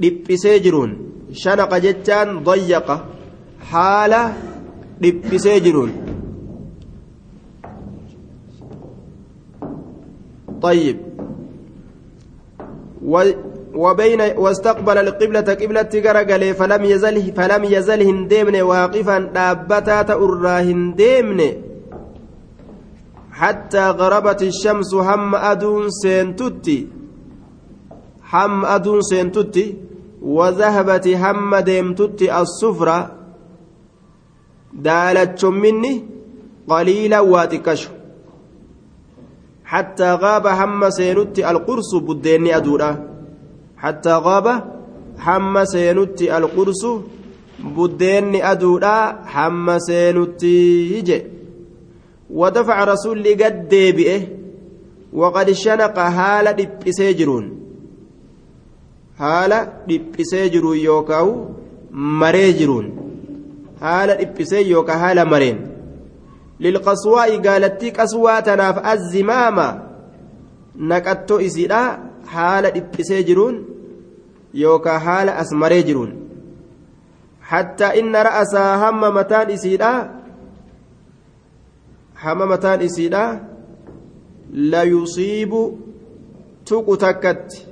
لبسيجرون 0.00 0.90
شنق 1.32 1.78
جتان 1.78 2.44
ضيق 2.44 2.88
حالة 3.70 4.34
لبسيجرون 5.00 5.90
طيب. 10.62 10.98
و 13.02 13.22
وبين 13.74 14.20
واستقبل 14.36 14.98
القبلة 14.98 15.40
قبلة 15.40 15.92
قرقل 16.04 16.54
فلم 16.54 16.84
يزل 16.84 17.32
فلم 17.32 17.64
يزل 17.64 18.02
هندمن 18.02 18.60
واقفا 18.60 19.18
دابتا 19.18 20.02
تأرى 20.02 20.48
هندمن 20.48 21.40
حتى 23.42 23.84
غربت 23.90 24.42
الشمس 24.42 24.94
هم 24.94 25.34
أدون 25.34 25.90
سينتتي 25.90 26.78
هم 28.32 28.64
أدون 28.64 29.00
سينتتي 29.02 29.66
وذهبت 30.22 31.06
هم 31.08 31.56
ديمتتي 31.56 32.40
الصفرة 32.40 32.98
دالت 34.72 35.44
مني 35.44 36.04
قليلا 36.68 37.20
واتكش 37.20 37.82
حتى 39.72 40.08
غاب 40.22 40.46
هم 40.46 40.90
سينتي 40.90 41.50
القرص 41.50 41.94
بدين 41.94 42.46
أدورا. 42.54 42.90
حتى 43.76 44.12
غاب 44.12 44.46
هم 45.18 45.64
سينتي 45.64 46.36
القرص 46.38 46.82
بدين 47.76 48.34
أدورا. 48.44 48.98
هم 49.34 49.78
سينتي 49.78 50.58
يجي. 50.98 51.31
ودفع 52.32 52.84
رسول 52.84 53.22
قد 53.22 53.68
ديبئه 53.68 54.22
وقد 55.12 55.50
شنق 55.52 55.98
هالة 55.98 56.50
دبسيجرون 56.50 57.60
هالة 59.18 59.72
دبسيجرون 59.88 60.76
يوكاو 60.76 61.48
مريجرون 61.92 63.02
هالة 63.82 64.14
دبسي 64.14 64.70
يوكا 64.70 64.92
هالة 64.92 65.24
مرين. 65.24 65.66
للقصواء 66.60 67.48
قالت 67.48 68.00
قصوى 68.00 68.42
تناف 68.42 68.86
الزمامة. 68.92 69.82
نكتو 70.76 71.38
إسيرا 71.38 71.98
هالة 72.30 72.68
دبسيجرون 72.68 73.64
يوكا 74.54 74.96
هالة 74.96 75.40
أسمريجرون 75.40 76.22
حتى 77.42 78.00
إن 78.00 78.16
رأسها 78.16 78.90
هم 78.90 79.14
متان 79.14 79.50
إسيرا 79.50 80.21
hama 82.22 82.46
mataan 82.52 82.82
isiidha 82.88 83.24
la 84.72 84.82
yusiibu 84.92 85.62
tuqu 86.68 86.96
takkatti 87.04 87.66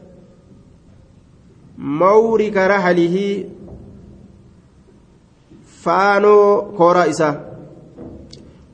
mawrika 2.03 2.69
rahalihii 2.75 3.37
faanoo 5.85 6.63
kooraa 6.79 7.07
isaa 7.13 7.35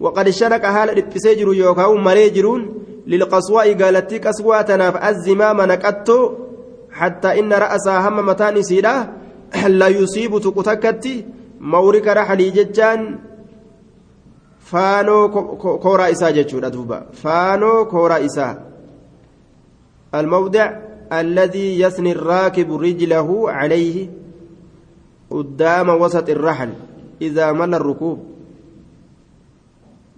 waqad 0.00 0.32
shanaqa 0.40 0.72
haala 0.78 0.96
dhiphisee 0.98 1.36
jiru 1.42 1.52
yookaan 1.60 2.00
maree 2.08 2.30
jiruun 2.38 2.64
lilqaswaa'i 3.12 3.74
gaalattii 3.82 4.24
qaswaa 4.26 4.64
tanaaf 4.70 4.96
azzimaama 5.10 5.66
naqattoo 5.72 6.24
hattaa 7.00 7.36
inna 7.42 7.62
ra'asaa 7.64 8.00
hamma 8.06 8.22
mataan 8.30 8.56
isiidha 8.62 8.94
la 9.80 9.88
yusiibu 9.98 10.40
tuqu 10.46 10.62
takkatti 10.70 11.14
mawrika 11.74 12.14
rahalii 12.20 12.50
jechaan 12.58 13.08
faanoo 14.70 15.28
kooraa 15.84 16.08
isaa 16.14 16.32
jechuudha 16.38 16.70
duuba 16.76 17.02
faanoo 17.22 17.84
kooraa 17.96 18.22
isaa 18.30 18.54
الموضع 20.14 20.66
الذي 21.12 21.80
يثني 21.80 22.12
الراكب 22.12 22.74
رجله 22.74 23.50
عليه 23.50 24.08
قدام 25.30 25.88
وسط 25.88 26.28
الرحل 26.30 26.72
إذا 27.22 27.52
مل 27.52 27.74
الركوب 27.74 28.18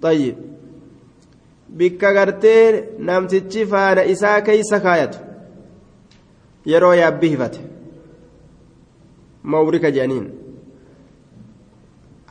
طيب 0.02 0.36
bikka 1.68 2.12
gartee 2.16 2.84
namtichi 2.98 3.66
faana 3.66 4.04
isaa 4.04 4.40
keeysa 4.40 4.80
kaayatu 4.80 5.18
yeroo 6.72 6.94
yaabbii 6.94 7.28
hifate 7.32 7.60
mawrika 9.42 9.90
jedhaniin 9.96 10.30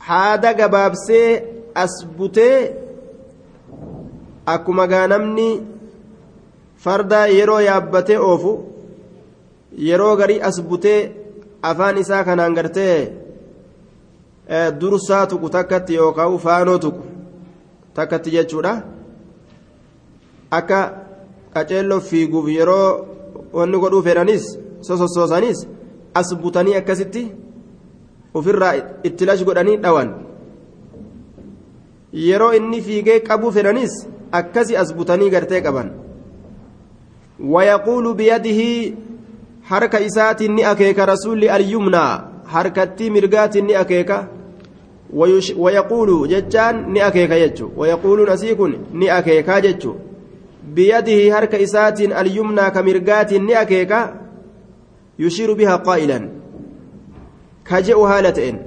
haada 0.08 0.52
gabaabsee 0.60 1.57
as 1.82 1.94
butee 2.18 2.56
akkuma 4.54 4.86
gaanamni 4.92 5.48
fardaa 6.84 7.26
yeroo 7.38 7.60
yaabbatee 7.68 8.18
oofu 8.30 8.52
yeroo 9.88 10.14
garii 10.20 10.40
as 10.48 10.60
butee 10.68 11.00
afaan 11.70 11.98
isaa 12.02 12.24
kanaan 12.28 12.54
gartee 12.58 12.94
dursaa 14.80 15.26
tuqu 15.32 15.50
takkatti 15.56 15.98
yookaan 16.00 16.38
faanoo 16.46 16.78
tuqu 16.84 17.02
takkatti 17.94 18.30
jechuudha 18.36 18.72
akka 20.58 20.78
qaceelloo 21.54 22.00
fiiguuf 22.10 22.48
yeroo 22.58 22.88
wanni 23.58 23.82
godhuu 23.82 24.02
fedhanis 24.08 24.46
sosossoosanis 24.86 25.66
as 26.14 26.32
akkasitti 26.80 27.22
ofirraa 28.34 28.74
itti 29.04 29.26
godhanii 29.44 29.76
dhawan 29.84 30.27
yeroo 32.12 32.52
inni 32.52 32.80
fiigee 32.82 33.20
qabuu 33.20 33.52
fedhanis 33.52 34.06
akkasi 34.32 34.76
as 34.76 34.94
butanii 34.94 35.30
gartee 35.30 35.60
qaban 35.60 35.90
wayaquulu 37.54 38.14
biyadihi 38.14 38.96
harka 39.70 40.00
isaatiin 40.00 40.54
ni 40.54 40.64
akeeka 40.64 41.06
rasuulli 41.06 41.50
alyumnaa 41.50 42.30
harkattii 42.44 43.10
mirgaatiin 43.10 43.66
ni 43.66 43.74
akeeka 43.74 44.28
wayaquulu 45.58 46.26
jechaan 46.26 46.84
ni 46.92 47.00
akeeka 47.00 47.38
jechu 47.38 47.72
wayaquuluun 47.76 48.28
asii 48.28 48.54
kun 48.54 48.78
ni 48.92 49.10
akeekaa 49.10 49.60
jechu 49.60 49.96
biyadihi 50.74 51.28
harka 51.28 51.58
isaatiin 51.58 52.12
alyumnaa 52.12 52.70
ka 52.70 52.82
mirgaatiin 52.82 53.46
ni 53.46 53.54
akeeka 53.54 54.00
yushiiru 55.18 55.54
bihaa 55.54 55.78
qaa'ilan 55.78 56.28
كجئ 57.68 57.96
هالتين 57.96 58.62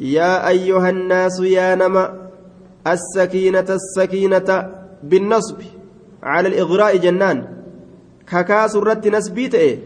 يا 0.00 0.48
أيها 0.48 0.90
الناس 0.90 1.40
يا 1.40 1.74
نما 1.74 2.25
السكينة 2.86 3.68
السكينة 3.80 4.48
بالنصب 5.02 5.60
على 6.22 6.48
الإغراء 6.48 6.96
جنان. 6.96 7.38
ككاس 8.30 8.76
الرد 8.76 9.08
نسبيت 9.08 9.54
إيه 9.54 9.78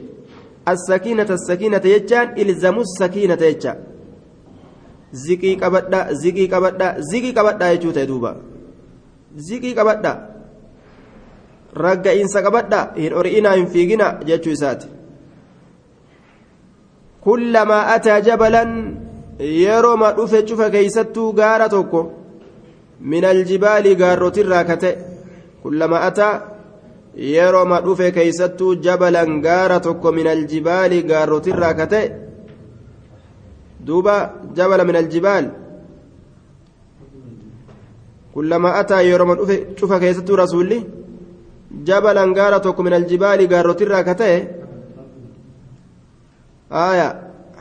السكينة 0.69 1.31
السكينة 1.31 1.85
يجان 1.85 2.29
إلزموا 2.39 2.83
السكينة 2.83 3.41
يجان 3.51 3.79
زكي 5.13 5.55
قبدا 5.55 6.13
زكي 6.13 6.47
قبدا 6.47 6.89
زكي 7.01 7.33
قبدا 7.33 7.73
يجوت 7.73 7.99
دوبا. 7.99 8.37
زكي 9.37 9.75
قبدا 9.75 10.13
رجع 11.77 12.13
إنسا 12.13 12.41
قبدا 12.41 12.81
إن 12.99 13.13
أرئنا 13.13 13.55
إن 13.55 13.67
فيقنا 13.67 14.21
جاتشو 14.27 14.53
إساتي 14.53 14.89
كلما 17.25 17.95
أتى 17.95 18.21
جبلا 18.21 18.65
yeroo 19.41 19.97
ma 19.97 20.13
dhufe 20.13 20.43
cufa 20.43 20.71
keeysattuu 20.71 21.33
gaara 21.33 21.69
tokko 21.69 22.01
aljibaali 23.33 23.97
gaarrotirraa 23.97 24.65
ka 24.65 24.77
ta'e 24.77 24.95
kullama 25.63 26.01
ataa 26.09 26.35
yeroo 27.17 27.65
ma 27.65 27.81
dhufe 27.81 28.13
keeysattuu 28.17 28.75
jabalan 28.85 29.41
gaara 29.47 29.81
tokko 29.81 30.13
min 30.13 30.27
aljibaali 30.27 31.03
gaarrotirraa 31.11 31.75
ka 31.75 31.87
ta'e 31.93 32.07
duuba 33.87 34.15
jabala 34.57 34.85
min 34.85 34.97
aljibaal 35.03 35.47
kullama 38.35 38.75
ataa 38.81 39.03
yeroo 39.03 39.27
ma 39.31 39.35
dhufe 39.41 39.57
cufa 39.79 40.01
keeysattuu 40.03 40.37
rasuulli 40.43 40.79
jabalan 41.89 42.35
gaara 42.39 42.61
tokko 42.61 42.83
min 42.83 42.93
aljibaali 42.93 43.49
gaarrotirraa 43.53 44.05
ka 44.09 44.15
ta'e 44.21 44.39
aya 46.71 47.09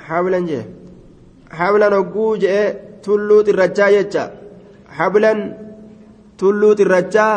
hablan 0.07 0.45
jee 0.49 0.65
hablan 1.59 1.93
hogguu 1.97 2.37
je'e 2.43 2.63
tulluu 3.03 3.41
xirrachaa 3.47 3.91
jecha 3.95 4.23
hablan 4.99 5.39
tulluu 6.39 6.73
xirrachaa 6.79 7.35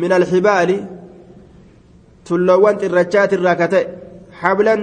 min 0.00 0.12
alxibaali 0.18 0.78
tulloowwan 2.28 2.80
xirrachaatirraa 2.82 3.56
ka 3.60 3.66
ta'e 3.72 3.84
hablan 4.40 4.82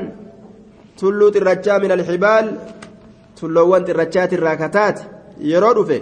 tulluu 0.99 1.29
xirrachaa 1.35 1.79
min 1.83 1.91
alxibaal 1.97 2.47
tulloowwan 3.39 3.85
xirrachaatirraa 3.87 4.57
ka 4.61 4.67
taate 4.75 5.01
yeroo 5.51 5.73
dhufe 5.77 5.97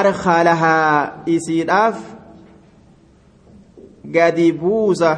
arkaa 0.00 0.40
lahaa 0.48 0.94
isiidhaaf 1.34 1.98
gadi 4.16 4.48
buusa 4.60 5.10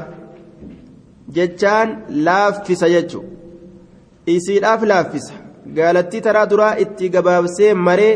jechaan 1.37 1.89
laaffisa 2.27 2.93
jechu 2.95 3.21
isiidhaaf 4.35 4.83
laaffisa 4.93 5.35
gaalattii 5.77 6.25
taraa 6.27 6.47
duraa 6.53 6.75
itti 6.85 7.13
gabaabsee 7.15 7.73
maree 7.87 8.15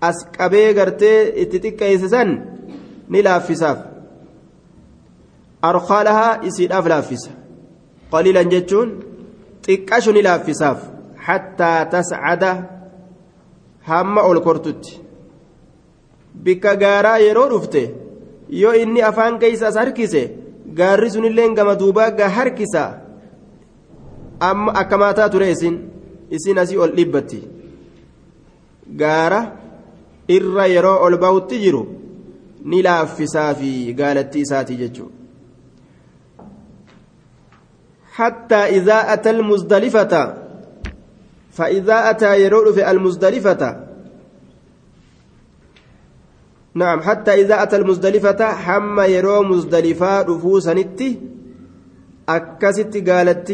as 0.00 0.16
qabee 0.36 0.74
gartee 0.74 1.32
itti 1.42 1.58
xiqqeessisan 1.64 2.30
ni 3.08 3.22
laaffisaaf. 3.22 3.78
Arkaalahaa 5.62 6.38
isiidhaaf 6.48 6.86
laaffisa. 6.92 7.30
Qaliilan 8.12 8.50
jechuun 8.50 8.88
xiqqashu 9.66 10.12
ni 10.12 10.22
laaffisaaf. 10.22 10.78
Hattaa 11.26 11.84
tascada 11.92 12.52
hamma 13.88 14.22
ol 14.22 14.40
kortutti. 14.40 15.00
Bikka 16.44 16.76
gaaraa 16.76 17.18
yeroo 17.26 17.48
dhufte 17.50 17.82
yoo 18.62 18.72
inni 18.72 19.02
afaan 19.02 19.38
keeysa 19.38 19.72
harkise 19.80 20.22
gaarri 20.78 21.10
sunillee 21.10 21.54
gama 21.54 21.74
duubaa 21.80 22.10
gaa 22.10 22.28
harkisa 22.28 22.82
amma 24.40 24.72
akka 24.80 24.98
maataa 24.98 25.28
ture 25.28 25.50
isin 25.50 25.76
isin 26.30 26.58
asii 26.58 26.78
ol 26.78 26.92
dhibbatti. 26.98 27.40
Gaara 29.00 29.40
irra 30.28 30.66
yeroo 30.74 30.98
ol 31.06 31.18
ba'utti 31.18 31.62
jiru 31.64 31.84
ni 32.64 32.82
laaffisaa 32.82 33.54
fi 33.54 33.94
gaalattii 34.00 34.44
isaatii 34.46 34.80
jechuudha. 34.82 35.18
حتى 38.18 38.54
إذا 38.54 39.12
أتى 39.12 39.30
المزدلفة 39.30 40.34
فإذا 41.52 42.10
أتى 42.10 42.42
يرول 42.42 42.74
في 42.74 42.90
المزدلفة 42.90 43.62
نعم 46.74 47.00
حتى 47.00 47.32
إذا 47.34 47.62
أتى 47.62 47.76
المزدلفة 47.76 48.52
حم 48.54 49.00
يرو 49.00 49.42
مزدلفة 49.42 50.22
رفوسا 50.22 50.74
نتي 50.74 51.20
أكست 52.28 53.08
قالت 53.08 53.50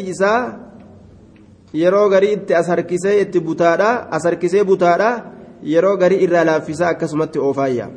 garii 2.10 2.32
itti 2.32 2.54
as 2.54 2.68
harkisee 2.68 3.20
itti 3.20 3.40
butaadha 3.40 4.08
as 4.10 4.24
harkisee 4.24 4.64
butaadha 4.64 5.34
yeroo 5.72 5.96
garii 5.96 6.22
irraa 6.26 6.44
laaffisaa 6.44 6.88
akkasumatti 6.94 7.38
oofaayya 7.38 7.88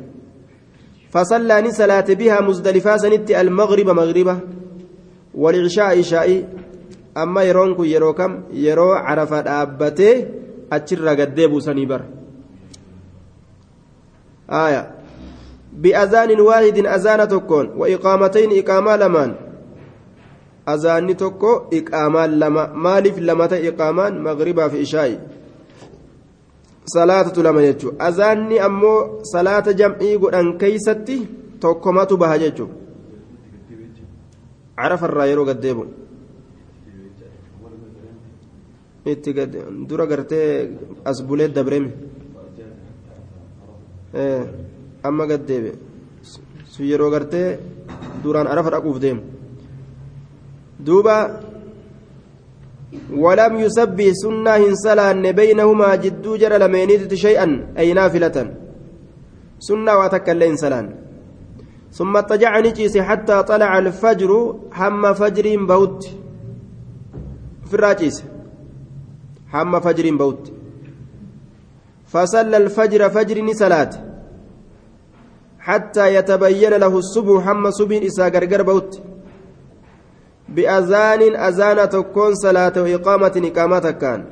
فصلى 1.12 1.70
صلاة 1.70 2.04
بها 2.20 2.40
مزدلفة 2.40 2.96
سنت 2.96 3.30
المغرب 3.30 3.88
مغربة 3.90 4.36
والعشاء 5.34 5.98
عشاء 5.98 6.28
أما 7.16 7.42
يرونك 7.42 7.80
يروكم 7.80 8.42
يرو 8.52 8.92
عرفة 8.92 9.62
أبته 9.62 10.26
أتشر 10.72 11.08
قد 11.08 11.40
سنيبر 11.58 12.00
آية 14.50 14.82
بأذان 15.72 16.40
واحد 16.40 16.78
أذان 16.86 17.28
تكون 17.28 17.66
وإقامتين 17.80 18.50
إقامة 18.58 18.96
لمان 18.96 19.30
azaanni 20.68 21.14
tokko 21.16 21.50
iqaamaan 21.78 22.38
lama 22.40 22.62
maaliif 22.86 23.18
lamata 23.28 23.58
iqaamaan? 23.70 24.20
Magribaa 24.26 24.68
fi 24.72 24.82
ishaa'i. 24.86 25.14
salaatatu 26.94 27.42
lama 27.42 27.60
jechuudha. 27.62 27.98
Azaanni 28.08 28.58
ammoo 28.58 29.20
salaata 29.32 29.72
jam'ii 29.80 30.18
godhan 30.18 30.58
keeysatti 30.60 31.16
tokkomatu 31.60 32.16
baha 32.16 32.38
jechuudha. 32.38 32.74
Carafarraa 34.76 35.26
yeroo 35.30 35.44
gaddeebu 35.50 35.84
itti 39.12 39.32
dura 39.88 40.06
gartee 40.06 40.70
as 41.04 41.22
bulee 41.22 41.48
dabremi 41.48 41.90
amma 45.08 45.26
gaddeebe 45.26 45.72
sun 46.22 46.84
yeroo 46.86 47.10
gartee 47.10 47.58
duraan 48.22 48.46
arafa 48.46 48.70
dhaquuf 48.70 48.98
deemu. 49.00 49.22
Duuba. 50.86 51.47
ولم 53.12 53.52
يسبح 53.60 54.04
سنة 54.12 54.50
هنسلان 54.50 55.32
بينهما 55.32 55.94
جدو 55.96 56.36
جرى 56.36 56.58
لمينيت 56.58 57.14
شيئا 57.14 57.74
أي 57.78 57.92
نافلة. 57.92 58.54
سنة 59.60 59.92
وتكلين 59.98 60.56
سلان. 60.56 60.94
ثم 61.92 62.16
اضطجع 62.16 62.60
نجيس 62.60 62.98
حتى 62.98 63.42
طلع 63.42 63.78
الفجر 63.78 64.30
هم 64.74 65.14
فجر 65.14 65.46
بوت. 65.66 66.02
في 67.68 67.74
الراجيس 67.74 68.24
هم 69.54 69.80
فجر 69.80 70.16
بوت. 70.16 70.52
فصلى 72.12 72.56
الفجر 72.56 73.08
فجر 73.08 73.52
صلاة 73.52 73.90
حتى 75.60 76.14
يتبين 76.14 76.70
له 76.70 76.98
الصبح 76.98 77.48
هم 77.48 77.70
صبح 77.70 77.96
إسا 78.02 78.28
غرغر 78.28 78.62
بوت. 78.62 79.02
بأذان 80.48 81.36
أذان 81.36 81.88
تكون 81.88 82.34
صلاة 82.34 82.72
وإقامة 82.76 83.34
إقامة 83.44 83.90
كان 83.90 84.24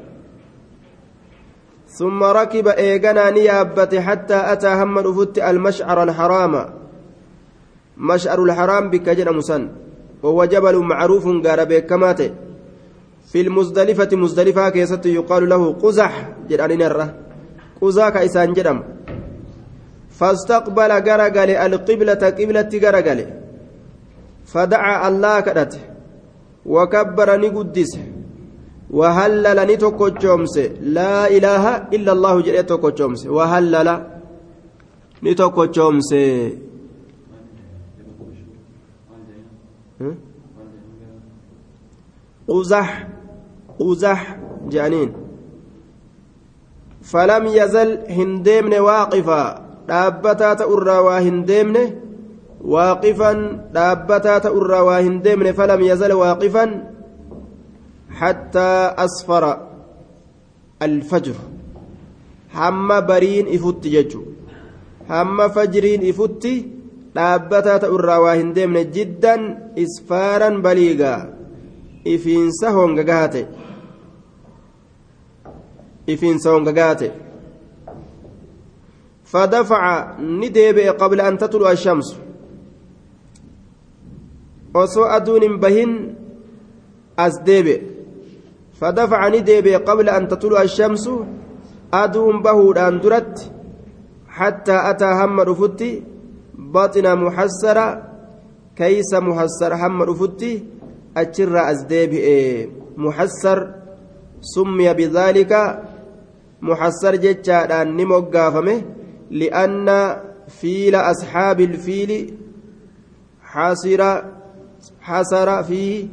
ثم 1.88 2.22
ركب 2.22 2.68
إيغانا 2.68 3.30
نيابة 3.30 4.00
حتى 4.00 4.52
أتى 4.52 4.68
هم 4.68 4.98
رفت 4.98 5.38
المشعر 5.38 6.02
الحرام. 6.02 6.54
مشعر 7.96 8.44
الحرام 8.44 8.90
بكجر 8.90 9.32
مسن. 9.32 9.68
وهو 10.22 10.44
جبل 10.44 10.76
معروف 10.76 11.24
قارب 11.46 11.72
كماته 11.72 12.30
في 13.32 13.40
المزدلفة 13.40 14.16
مزدلفة 14.16 14.68
كيست 14.68 15.06
يقال 15.06 15.48
له 15.48 15.72
قزح 15.72 16.28
جرانين 16.48 16.82
الره 16.82 17.14
قزاك 17.80 18.16
إسان 18.16 18.52
جرم. 18.52 18.84
فاستقبل 20.10 20.92
غرغل 20.92 21.50
القبلة 21.50 22.22
قبلة 22.38 22.70
غرغل. 22.82 23.26
فدعا 24.46 25.08
الله 25.08 25.40
كدته. 25.40 25.95
وكبر 26.66 27.28
نقدسه 27.40 28.04
وهلل 28.90 29.58
نتوكو 29.70 30.08
جومس 30.08 30.56
لا 30.80 31.26
إله 31.36 31.64
إلا 31.96 32.12
الله 32.12 32.34
جل 32.40 32.62
توكو 32.66 32.90
جومس 32.90 33.26
وهلل 33.26 33.88
نتوكو 35.22 35.64
جومس 35.64 36.10
قزح. 42.48 43.08
قزح. 43.78 44.20
جانين. 44.70 45.10
فلم 47.02 47.46
يزل 47.46 47.90
هندمن 48.10 48.74
واقفا. 48.78 49.66
dhaabbataa 49.88 50.54
ta'urraa 50.62 51.00
waa 51.06 51.18
hin 51.22 51.46
ta'urraa 54.42 54.84
waa 54.88 55.00
hin 55.06 55.22
deemne 55.24 55.52
falam 55.52 55.80
yazal 55.82 56.12
waaqifan 56.22 56.96
حتى 58.16 58.94
أسفر 58.98 59.44
الفجر 60.82 61.34
هم 62.54 63.00
برين 63.00 63.46
إفت 63.54 63.86
ججو 63.86 64.22
هم 65.10 65.48
فجرين 65.48 66.08
إفت 66.08 66.46
waa 67.16 68.34
hin 68.36 68.54
deemne 68.56 68.84
jiddan 68.96 69.42
isfaaran 69.76 70.60
baliigaa 70.64 71.20
ifiinsa 72.04 72.70
hongagaa 72.76 73.28
ta'e 73.28 73.44
ifiinsa 76.14 76.50
hongagaa 76.50 76.94
ta'e 76.94 77.10
فدفع 79.26 79.82
نديبئ 80.20 80.88
قبل 80.88 81.20
أن 81.20 81.38
تطلع 81.38 81.70
الشمس 81.72 82.25
وسوء 84.76 85.16
أدون 85.16 85.60
بهن 85.62 86.14
أزديبئ 87.18 87.80
فدفع 88.80 89.28
نديبئ 89.28 89.76
قبل 89.76 90.08
أن 90.08 90.28
تطلع 90.28 90.62
الشمس 90.62 91.04
أدون 91.92 92.42
بهود 92.42 92.78
أن 92.78 93.00
درت 93.00 93.52
حتى 94.28 94.76
أتى 94.90 95.04
هم 95.18 95.40
رفتي 95.40 96.02
بطن 96.54 97.06
محسرة 97.24 97.86
كيس 98.76 99.14
محسر 99.14 99.72
هم 99.74 100.02
رفتي 100.02 100.64
أجر 101.16 101.70
أزديبئ 101.70 102.26
محسر 102.96 103.58
سمي 104.40 104.94
بذلك 104.94 105.52
محسر 106.62 107.16
جتشادان 107.16 107.96
نموغافمه 107.96 108.82
لأن 109.30 109.88
فيل 110.48 110.94
أصحاب 110.94 111.60
الفيل 111.60 112.34
حاصر 113.42 114.00
حسر 115.05 115.63
فيه 115.63 116.07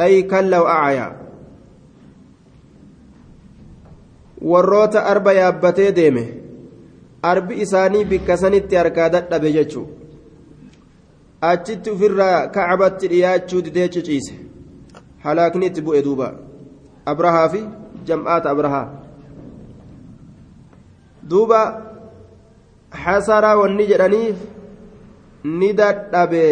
أي 0.00 0.22
كلا 0.22 0.60
وأعيا 0.60 1.24
warroota 4.44 5.04
arba 5.08 5.32
yaabbatee 5.32 5.92
deeme 5.96 6.22
arbi 7.22 7.54
isaanii 7.64 8.04
bikka 8.10 8.36
sanitti 8.36 8.76
harkaa 8.76 9.08
dadhabe 9.14 9.52
jechuu 9.52 9.84
achitti 11.50 11.90
ofirraa 11.94 12.48
kacbatti 12.56 13.10
dhiyaachuu 13.12 13.62
didee 13.66 13.88
ciciise 13.94 14.34
halaakni 15.24 15.66
itti 15.70 15.84
bu'e 15.86 16.02
duuba 16.06 16.28
abrahaa 17.12 17.48
fi 17.54 17.62
jam'aata 18.10 18.52
abrahaa 18.54 18.86
duuba 21.30 21.60
hasaraa 23.04 23.56
wanni 23.62 23.86
jedhaniif 23.92 24.44
ni 25.60 25.72
dadhabe 25.80 26.44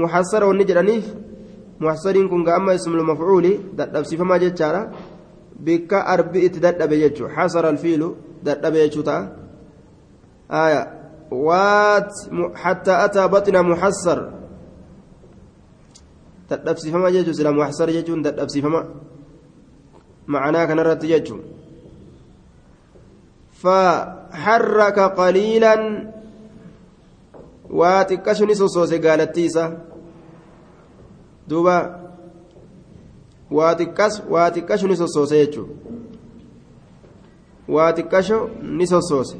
muhassara 0.00 0.46
wanni 0.50 0.64
jedhaniif 0.70 1.06
muhassariin 1.82 2.28
kun 2.28 2.44
ga'amma 2.48 2.74
ismul 2.78 3.04
mafcuuli 3.10 3.52
dadhabsiifamaa 3.78 4.38
jechaadha 4.44 4.80
bikka 5.66 5.98
arbi 6.14 6.38
itti 6.46 6.60
dadhabe 6.66 6.96
jechuu 7.02 7.28
hasara 7.36 7.68
alfiilu 7.74 8.08
dadhabe 8.46 8.78
jechuu 8.84 9.04
ta'a 9.08 9.22
aya 10.48 10.80
waat 11.30 12.10
hattaa 12.62 12.98
ataa 13.06 13.28
baxina 13.28 13.62
muhassar 13.62 14.18
dadhabsiifama 16.50 17.12
jechuu 17.16 17.34
sila 17.38 17.52
muhassar 17.52 17.88
jechuun 17.96 18.22
dadhabsiifama 18.26 18.80
macanaa 20.26 20.66
kanarratti 20.70 21.08
jechuu 21.14 21.40
فحرك 23.62 24.98
قليلا 24.98 25.74
واتكشني 27.70 28.54
سوسوس 28.54 28.94
قالتيسا 28.94 29.78
دوبا 31.48 31.76
واتكش 33.50 34.14
واتكشني 34.30 34.96
سوسوس 34.96 35.32
يجو 35.32 35.66
واتكشو 37.68 38.48
نسوسوس 38.62 39.36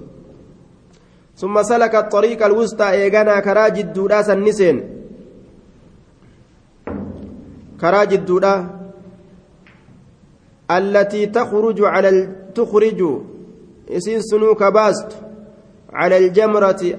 ثم 1.36 1.62
سلك 1.62 1.94
الطريق 1.94 2.44
الوسطى 2.46 2.90
ايغانا 2.90 3.40
كراج 3.40 3.78
الدودا 3.78 4.22
سنسين 4.22 4.76
كراج 7.80 8.12
الدودا 8.12 8.54
التي 10.70 11.26
تخرج 11.26 11.78
على 11.82 12.10
تخرج 12.54 13.00
isiin 13.88 14.22
sunuu 14.22 14.54
ka 14.54 14.70
baastu 14.70 15.16
cala 15.92 16.16
aljamrati 16.16 16.96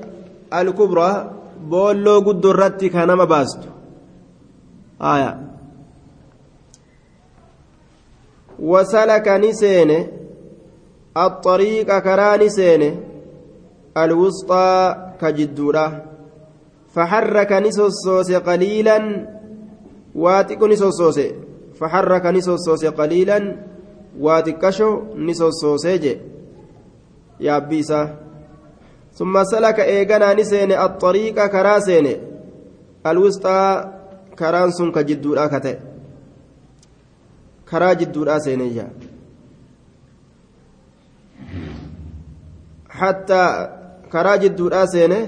alkubraa 0.52 1.26
boolloo 1.70 2.22
guddoo 2.22 2.54
irratti 2.54 2.90
ka 2.90 3.06
nama 3.06 3.26
baastu. 3.26 3.68
Wasalaka 8.60 9.38
ni 9.40 9.54
seene. 9.54 9.98
Axariiqa 11.16 12.02
karaa 12.02 12.38
ni 12.38 12.50
seene. 12.50 12.90
Alwusxaa 13.96 15.16
ka 15.20 15.32
jidduudha. 15.32 15.86
Faxarraka 16.94 17.62
ni 17.62 17.72
sossoose 17.74 18.40
qaliilan. 18.48 19.06
Waa 20.16 20.44
xiqqo 20.44 20.68
ni 20.68 20.78
sossoose. 20.78 21.26
Faxarraka 21.80 22.32
ni 22.32 22.42
sossoose 22.42 22.92
qaliilan. 22.92 23.46
Waa 24.20 24.42
xiqqasho 24.42 24.90
ni 25.16 25.36
sossoosee 25.36 25.98
jee 26.00 26.18
karaa 31.50 31.80
seene 31.82 32.14
alwisxaa 33.04 33.70
karaan 34.36 34.72
sun 34.72 34.92
ka 34.92 35.04
jidduudhaa 35.04 35.50
ka 35.50 35.60
ta'e 35.60 35.78
karaa 37.66 37.96
jidduudhaa 37.96 38.40
seene 38.40 38.66
ijaa 38.72 38.92
حتى 43.00 43.44
كراج 44.12 44.46
الدوداء 44.46 44.86
سينه 44.86 45.22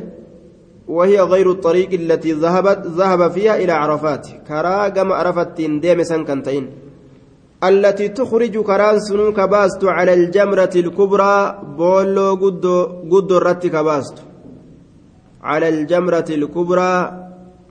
وهي 0.88 1.22
غير 1.22 1.52
الطريق 1.52 1.94
التي 1.94 2.32
ذهبت 2.32 2.88
ذهب 2.88 3.32
فيها 3.32 3.56
إلى 3.56 3.72
عرفات 3.72 4.28
كرا 4.48 4.88
قم 4.96 5.12
عرفت 5.12 5.62
ديم 5.84 6.04
سنكنتين 6.04 6.66
التي 7.64 8.08
تخرج 8.08 8.58
كران 8.58 9.00
سنو 9.00 9.34
كباست 9.34 9.86
على 9.86 10.14
الجمرة 10.14 10.74
الكبرى 10.76 11.34
بولو 11.78 12.36
قدو 12.42 12.76
قدو 13.12 13.38
الرت 13.38 13.68
كباست 13.68 14.18
على 15.44 15.70
الجمرة 15.70 16.26
الكبرى 16.30 16.92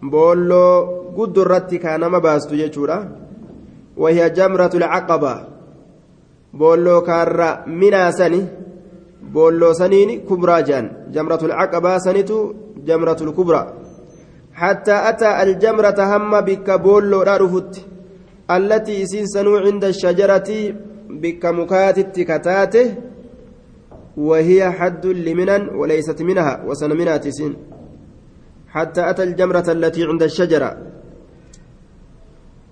بولو 0.02 0.64
قدو 1.16 1.42
الرت 1.42 1.74
كان 1.74 2.06
ما 2.06 2.18
باست 2.18 2.52
يجورا. 2.52 2.98
وهي 3.96 4.30
جمرة 4.30 4.70
العقبة. 4.74 5.34
بولو 6.54 7.00
كار 7.00 7.62
منا 7.66 8.10
سني 8.10 8.46
بولو 9.22 9.72
سنيني 9.72 10.16
كبرى 10.16 10.62
جان. 10.62 10.84
جمرة 11.14 11.42
العقبة 11.42 11.98
سنتو 11.98 12.52
جمرة 12.86 13.16
الكبرى. 13.20 13.62
حتى 14.54 14.92
أتى 14.92 15.42
الجمرة 15.42 15.98
هم 16.16 16.40
بك 16.40 16.70
بولو 16.70 17.22
التي 18.50 19.06
سنو 19.06 19.56
عند 19.56 19.84
الشجرة 19.84 20.50
بكمكات 21.20 21.98
التكتاته 21.98 22.86
وهي 24.16 24.70
حد 24.70 25.06
لمنن 25.06 25.62
وليست 25.78 26.22
منها 26.22 26.64
وسن 26.66 26.90
منها 26.96 27.16
تسين. 27.16 27.52
حتى 28.74 29.10
أتى 29.10 29.22
الجمرة 29.22 29.66
التي 29.68 30.02
عند 30.04 30.22
الشجرة. 30.22 30.70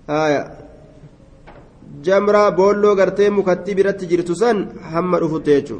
آية. 0.09 0.43
جمرة 2.03 2.49
بولو 2.49 2.93
غرتي 2.99 3.29
مكتب 3.29 3.79
رت 3.79 4.01
جرتسان 4.05 4.57
هم 4.91 5.15
رفتيجو 5.15 5.79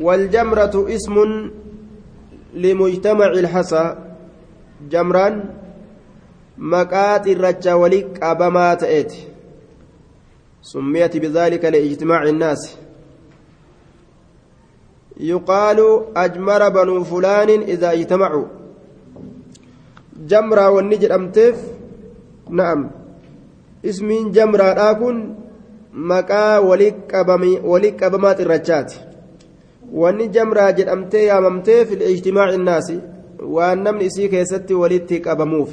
والجمرة 0.00 0.74
اسم 0.96 1.16
لمجتمع 2.54 3.26
الحصى. 3.26 3.84
جمران 4.90 5.34
مقات 6.58 7.26
الرجا 7.26 7.74
وليك 7.74 8.22
أبما 8.22 8.74
تأتي 8.74 9.28
سميت 10.62 11.16
بذلك 11.16 11.64
لإجتماع 11.64 12.22
الناس. 12.22 12.76
يقال 15.20 16.04
أجمر 16.16 16.68
بنو 16.68 17.04
فلان 17.04 17.50
إذا 17.62 17.92
اجتمعوا. 17.92 18.46
جمرة 20.26 20.70
والنجر 20.70 21.14
أمتف. 21.14 21.56
نعم. 22.50 22.90
اسمين 23.84 24.32
جمرة 24.32 24.90
أكون 24.90 25.36
مقا 25.94 26.58
وليك 26.58 28.02
أبمات 28.02 28.40
الرجات. 28.40 28.94
wanni 29.94 30.28
jamraa 30.28 30.72
jedhamtee 30.72 31.24
yaamamtee 31.24 31.84
fi 31.84 31.94
ijtimaaci 32.12 32.54
innaasi 32.58 32.94
waan 33.56 33.82
namni 33.86 34.06
isii 34.10 34.28
keessatti 34.28 34.74
walitti 34.74 35.20
qabamuuf 35.26 35.70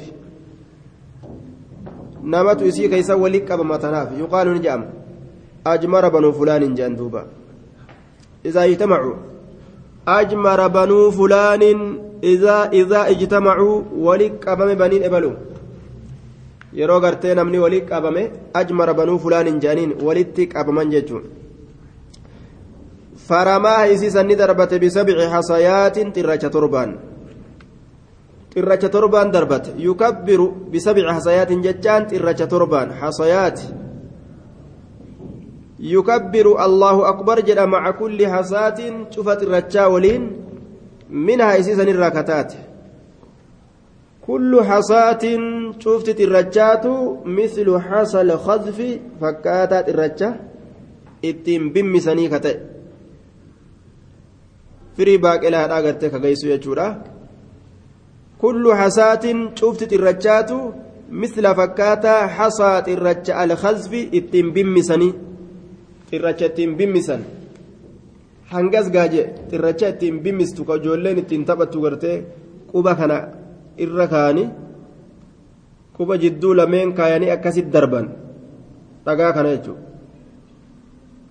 namatu 2.22 2.64
isii 2.64 2.88
keessa 2.88 3.16
walitti 3.16 3.48
qabama 3.48 3.78
tanaaf 3.78 4.18
yuqaalu 4.18 4.54
ni 4.54 4.60
jedhama 4.60 4.86
ajmara 5.64 6.10
banuu 6.10 6.32
fulaanin 6.32 6.76
jedhan 6.76 6.96
duuba 6.96 7.22
إذا 8.44 8.62
اجتمعوا 8.64 9.14
أجمر 10.08 10.60
بنو 10.66 11.10
فلان 11.10 11.62
إذا 12.24 12.56
إذا 12.72 13.00
اجتمعوا 13.10 13.82
ولك 14.06 14.48
أبم 14.48 14.74
بنين 14.74 15.04
إبلو 15.04 15.32
yeroo 16.80 17.00
gartee 17.04 17.34
namni 17.36 17.58
walitti 17.60 17.88
qabame 17.88 18.22
ajmara 18.60 18.94
banuu 18.94 19.18
fulaanin 19.24 19.58
jaaniin 19.60 19.90
walitti 20.06 20.46
qabaman 20.52 20.88
jechuun 20.94 21.24
faramaa 23.28 23.82
isiisan 23.94 24.26
ni 24.26 24.36
darbate 24.40 24.78
bisabci 24.84 25.26
hasayaatin 25.34 26.12
xirracha 26.16 26.50
torbaan 26.54 26.94
xirracha 28.54 28.88
torbaan 28.88 29.32
darbate 29.32 29.74
yukabbiru 29.78 30.46
bisabci 30.72 31.04
hasayaatin 31.16 31.62
jechaan 31.66 32.08
xirracha 32.10 32.46
torbaan 32.46 32.90
hasayaati 33.00 33.66
yukabbiru 35.94 36.58
allahu 36.66 37.04
akbar 37.12 37.36
jedha 37.48 37.66
maca 37.66 37.92
kulli 38.00 38.24
hasaatin 38.24 39.06
cufa 39.14 39.36
xirrachaa 39.40 39.88
waliin 39.94 40.22
minhaa 41.08 41.56
isiisan 41.60 41.88
irraa 41.88 42.10
kataate 42.10 42.72
كل 44.22 44.52
حصاة 44.62 45.24
شفت 45.82 46.20
الرجات 46.20 46.86
مثل 47.26 47.68
حصل 47.80 48.28
خذف 48.38 48.78
فكاتات 49.20 49.88
الرجة 49.88 50.30
اتم 51.24 51.62
بمسني 51.74 52.28
كتئ 52.28 52.56
firii 54.96 55.18
baaqelaadhaa 55.24 55.82
gartee 55.82 56.10
kagaysu 56.14 56.46
jechuudha 56.52 56.86
kullu 58.42 58.70
hasaatin 58.80 59.38
cufti 59.58 59.84
xirrachaatu 59.92 60.56
misla 61.20 61.50
fakkaataa 61.58 62.20
hasaa 62.36 62.76
xirracha 62.86 63.32
alkhazfi 63.42 64.00
ittiin 64.18 64.48
bimmisanii 64.54 65.12
xirracha 66.10 66.46
ittiin 66.50 66.72
bimmisan 66.78 67.22
hangas 68.52 68.86
gaaje 68.94 69.22
xirracha 69.50 69.86
ittiin 69.92 70.16
bimmistu 70.24 70.64
ka 70.68 70.74
ijoolleen 70.80 71.18
ittiin 71.22 71.44
taphattu 71.48 71.78
gartee 71.84 72.16
quba 72.70 72.92
kana 73.00 73.18
irra 73.84 74.06
kaani 74.14 74.44
quba 75.96 76.14
jidduu 76.22 76.54
lameen 76.58 76.90
kaayanii 76.98 77.34
akkasit 77.36 77.68
darban 77.74 78.06
dhagaa 79.06 79.32
kana 79.36 79.54
jechuudha 79.54 79.82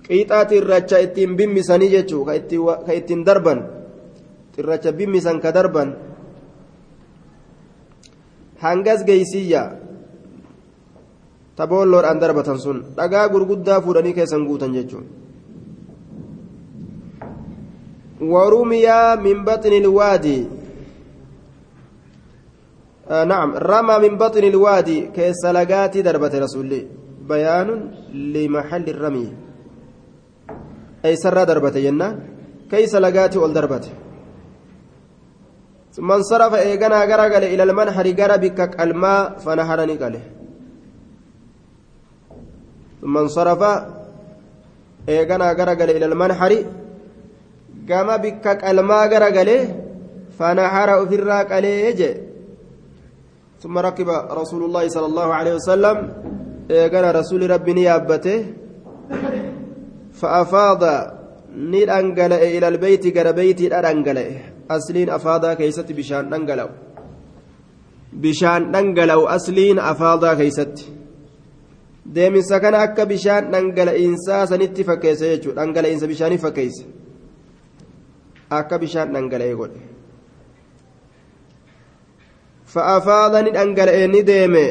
qiixaa 0.05 0.43
xirracha 0.51 0.97
ittiin 1.05 1.31
bimmisanii 1.37 1.91
jechuu 1.95 2.23
ka 2.27 2.93
ittiin 2.99 3.21
darban 3.27 3.59
xirracha 4.53 4.91
bimmisan 4.99 5.37
ka 5.43 5.51
darban 5.57 5.89
hangas 8.63 9.01
geeysiyya 9.09 9.63
taboolloodhaan 11.55 12.21
darbatan 12.23 12.59
sun 12.65 12.77
dhagaa 12.97 13.25
gurguddaa 13.33 13.81
fuudhanii 13.81 14.17
keessan 14.19 14.47
guutan 14.49 14.77
jechuun 14.77 15.05
ورمي 18.21 18.85
من 19.25 19.37
بطن 19.49 19.73
الوادي 19.73 20.39
آه 23.09 23.23
نعم 23.23 23.49
رمى 23.57 23.95
من 24.09 24.13
بطن 24.17 24.43
الوادي 24.43 24.99
كيسلقات 25.15 25.97
دربة 25.97 26.33
رسول 26.45 26.71
بيان 27.29 27.69
لمحل 28.13 28.85
الرمي 28.89 29.27
darbate 31.01 31.81
jenna 31.81 32.07
keeysa 32.69 32.99
lagaati 33.01 33.37
ol 33.37 33.53
darbate 33.53 33.89
ثم 35.95 36.11
انصرف 36.11 36.53
ايغنا 36.53 36.99
غرغل 37.09 37.43
إلى 37.53 37.63
المنحر 37.63 38.07
غربك 38.19 38.59
قلما 38.79 39.15
فنهرني 39.43 39.95
قاله 40.01 40.23
ثم 43.01 43.17
انصرف 43.17 43.61
ايغنا 45.09 45.47
غرغل 45.51 45.89
إلى 45.97 46.05
المنحر 46.05 46.51
كما 47.89 48.15
بك 48.17 48.45
قلما 48.63 48.99
غرغل 49.11 49.49
فنهر 50.39 50.89
في 51.07 51.15
الراقل 51.15 51.65
يجي 51.65 52.11
ثم 53.61 53.77
ركب 53.77 54.09
رسول 54.41 54.61
الله 54.63 54.83
صلى 54.87 55.05
الله 55.05 55.33
عليه 55.33 55.53
وسلم 55.53 55.97
ايغنا 56.71 57.11
رسول 57.11 57.49
ربي 57.49 57.73
نيابته 57.73 58.39
فأفاض 60.19 60.83
ندنقلئ 61.57 62.57
إلى 62.57 62.67
البيت 62.67 63.17
قال 63.17 63.33
بيتي 63.33 63.67
أسلين 64.69 65.09
أفاض 65.09 65.45
كيست 65.59 65.91
بشان 65.91 66.29
ننقلو 66.29 66.69
بشان 68.13 68.61
ننقلو 68.71 69.21
أسلين 69.27 69.79
أفاض 69.79 70.25
كيست 70.41 70.75
deeminsa 72.15 72.59
kana 72.59 72.77
akka 72.85 73.05
bishaan 73.05 73.51
dhangala'insaa 73.53 74.47
sanitti 74.49 74.83
fakkeessa 74.83 75.25
jechuudha 75.31 75.61
dhangala'insa 75.61 76.07
bishaanii 76.11 76.39
fakkeessa 76.45 76.85
akka 78.59 78.79
bishaan 78.83 79.13
dhangala'ee 79.15 79.55
godhe 79.59 79.81
fa'aafaadha 82.73 83.43
ni 83.45 83.53
dhangala'ee 83.57 84.07
ni 84.13 84.21
deeme 84.31 84.65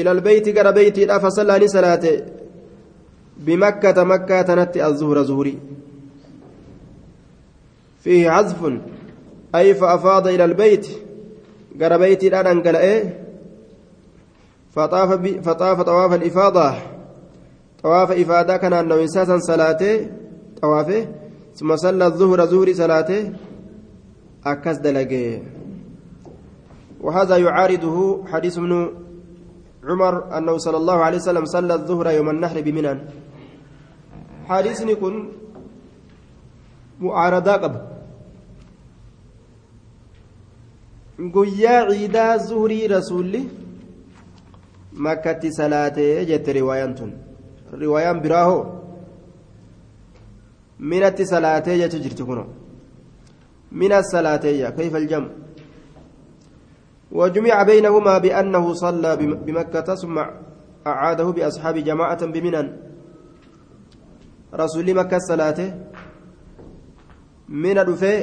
ilal 0.00 0.22
beeyti 0.26 0.56
gara 0.56 0.72
beeytiidha 0.78 1.20
fasallaa 1.24 1.58
ni 1.62 1.68
salaate 1.76 2.14
بمكة 3.38 4.04
مكة 4.04 4.42
تنتي 4.42 4.86
الظهر 4.86 5.22
زهري 5.22 5.58
فيه 8.00 8.30
عزف 8.30 8.60
أي 9.54 9.74
فأفاض 9.74 10.26
إلى 10.28 10.44
البيت 10.44 10.86
قرى 11.80 11.98
بيتي 11.98 12.28
الآن 12.28 12.46
أنقل 12.46 12.76
إيه؟ 12.76 13.24
فطاف, 14.70 15.10
فطاف 15.46 15.80
طواف 15.80 16.12
الإفاضة. 16.14 16.74
طواف 17.82 18.10
إفادة 18.10 18.56
كان 18.56 18.72
أنه 18.72 18.94
إنساسا 18.94 19.38
صلاته 19.38 20.10
طوافه 20.62 21.06
ثم 21.54 21.76
صلى 21.76 22.06
الظهر 22.06 22.46
زهري 22.46 22.74
صلاته 22.74 23.32
أكس 24.46 24.76
دلقه. 24.76 25.42
وهذا 27.00 27.36
يعارضه 27.36 28.26
حديث 28.26 28.58
ابن 28.58 28.90
عمر 29.84 30.38
أنه 30.38 30.58
صلى 30.58 30.76
الله 30.76 30.94
عليه 30.94 31.16
وسلم 31.16 31.44
صلى 31.44 31.74
الظهر 31.74 32.10
يوم 32.10 32.30
النحر 32.30 32.60
بمنى 32.60 33.00
حديثني 34.48 34.94
كن 34.94 35.28
معارضة 37.00 37.52
قبل. 37.52 37.93
Guyyaa 41.18 41.86
ciidaa 41.90 42.38
zuhurii 42.38 42.88
rasuulli 42.88 43.40
makkatti 45.06 45.52
salaatee 45.52 46.24
jette 46.30 46.52
riwaayaan 46.52 46.94
tun 46.94 47.12
riwaayaan 47.82 48.20
biraa 48.20 48.44
hoo 48.50 48.62
minatti 50.78 51.26
salaatee 51.26 51.78
jecha 51.78 51.98
jirti 52.04 52.24
kuno 52.24 52.44
mina 53.72 54.02
salaateeyya 54.02 54.72
kayfa 54.72 54.96
aljamu 54.96 55.30
وجمع 57.14 57.62
بينهما 57.62 58.18
بأنه 58.18 58.64
صلى 58.74 59.16
بمكة 59.46 59.94
ثم 59.94 60.16
أعاده 60.86 61.24
بأصحاب 61.24 61.74
جماعة 61.78 62.26
بمنن 62.26 62.66
رسول 64.54 64.94
مكة 64.94 65.16
الصلاة 65.16 65.60
من 67.48 67.74
دفه 67.74 68.14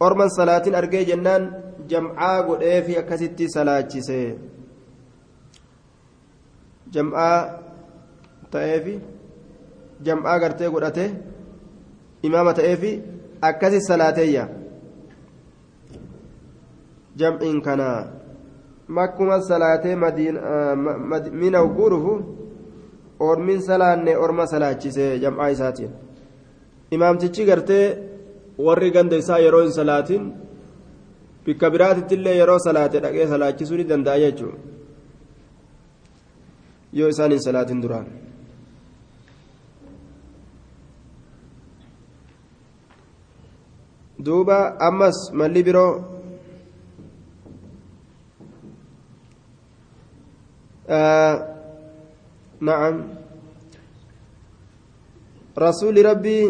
orman 0.00 0.30
salaatiin 0.30 0.74
argee 0.74 1.04
jennaan 1.04 1.44
jam'aa 1.88 2.42
godhee 2.42 2.82
fi 2.82 2.98
akkasitti 2.98 3.48
salaachise 3.48 4.18
jam'aa 6.94 7.38
ta'ee 8.50 8.80
fi 8.84 8.94
jam'aa 10.08 10.38
gartee 10.40 10.70
godhate 10.70 11.04
imaama 12.22 12.54
ta'ee 12.54 12.76
fi 12.82 12.90
akkasi 13.50 13.80
salaateeyya 13.88 14.48
jam'iin 17.22 17.62
kanaa 17.62 18.00
makkuma 18.88 19.40
salaatee 19.40 19.96
mina 21.42 21.64
guurufu 21.78 22.18
ormin 23.20 23.62
salaanne 23.62 24.16
orma 24.16 24.46
salaachisee 24.46 25.18
jam'aa 25.18 25.48
isaatiin 25.56 25.90
imaamtichi 26.90 27.44
gartee. 27.52 28.15
Warri 28.58 28.90
ganda 28.90 29.16
isaa 29.22 29.38
yeroo 29.44 29.62
hin 29.62 29.72
salaatin 29.78 30.32
bikka 31.46 31.70
biraatitti 31.70 32.14
illee 32.18 32.36
yeroo 32.38 32.58
salaate 32.66 33.00
dhaqee 33.06 33.26
salaachisuu 33.32 33.76
ni 33.80 33.84
danda'a 33.92 34.18
jechuudha 34.24 34.58
yoo 36.92 37.08
isaan 37.14 37.30
hin 37.36 37.42
salaatin 37.48 37.82
duraan. 37.82 38.06
duuba 44.26 44.58
ammas 44.88 45.18
malli 45.32 45.62
biroo 45.62 45.90
نعم 52.60 52.94
رسول 55.58 55.96
ربي 56.06 56.40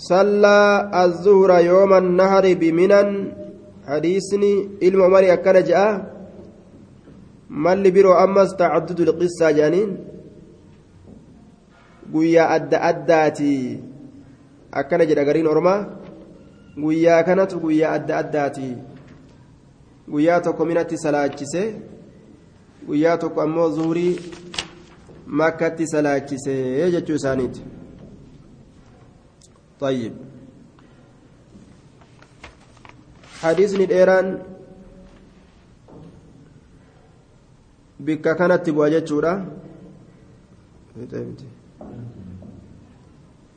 صلى 0.00 0.58
الظهر 1.04 1.50
يوم 1.60 1.92
النهر 1.94 2.44
بمنن 2.60 3.08
حديثني 3.88 4.52
علم 4.82 5.00
عمر 5.02 5.24
أكن 5.32 5.56
جاء 5.70 5.88
مل 7.50 7.82
برو 7.90 8.12
أمس 8.24 8.50
تعدد 8.56 9.00
القصة 9.00 9.50
جانين 9.50 9.90
guyyaa 12.12 12.50
adda 12.56 12.78
addaati 12.90 13.50
akkana 14.80 15.04
jedha 15.08 15.24
gariin 15.28 15.46
ormaa 15.46 15.86
guyyaa 16.84 17.22
kanatu 17.28 17.60
guyyaa 17.64 17.92
adda 17.98 18.16
addaati 18.22 18.68
guyyaa 20.12 20.40
tokko 20.46 20.64
minatti 20.70 20.98
salaachise 21.04 21.62
guyyaa 22.88 23.16
tokko 23.24 23.42
ammoo 23.42 23.68
zuhurii 23.76 24.14
makkatti 25.40 25.86
salaachise 25.92 26.54
jechuu 26.94 27.18
isaaniiti 27.20 27.62
طيب 29.80 30.14
حديثني 33.40 33.84
ديران 33.86 34.42
بك 38.00 38.20
كانت 38.36 38.66
تبوا 38.66 38.88
جتشورا 38.88 39.32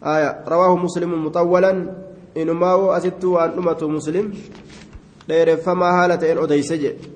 آية 0.04 0.44
رواه 0.48 0.76
مسلم 0.76 1.26
مطولا 1.26 1.72
إنما 2.38 2.68
هو 2.68 2.92
أسدت 2.98 3.24
وأن 3.26 3.60
مسلم 3.84 4.26
haala 5.28 6.18
ta'een 6.18 6.38
odeyse 6.38 6.78
jedhe 6.78 7.08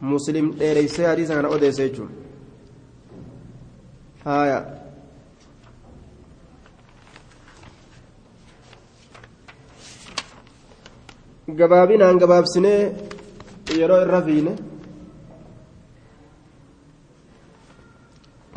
muslim 0.00 0.52
dheereysee 0.58 1.06
hadiisa 1.06 1.34
kana 1.34 1.48
odeyse 1.48 1.88
jechuun 1.88 2.10
haya 4.24 4.58
gabaabinaan 11.54 12.18
gabaabsinee 12.18 12.80
yeroo 13.78 14.00
irra 14.04 14.22
fiine. 14.22 14.52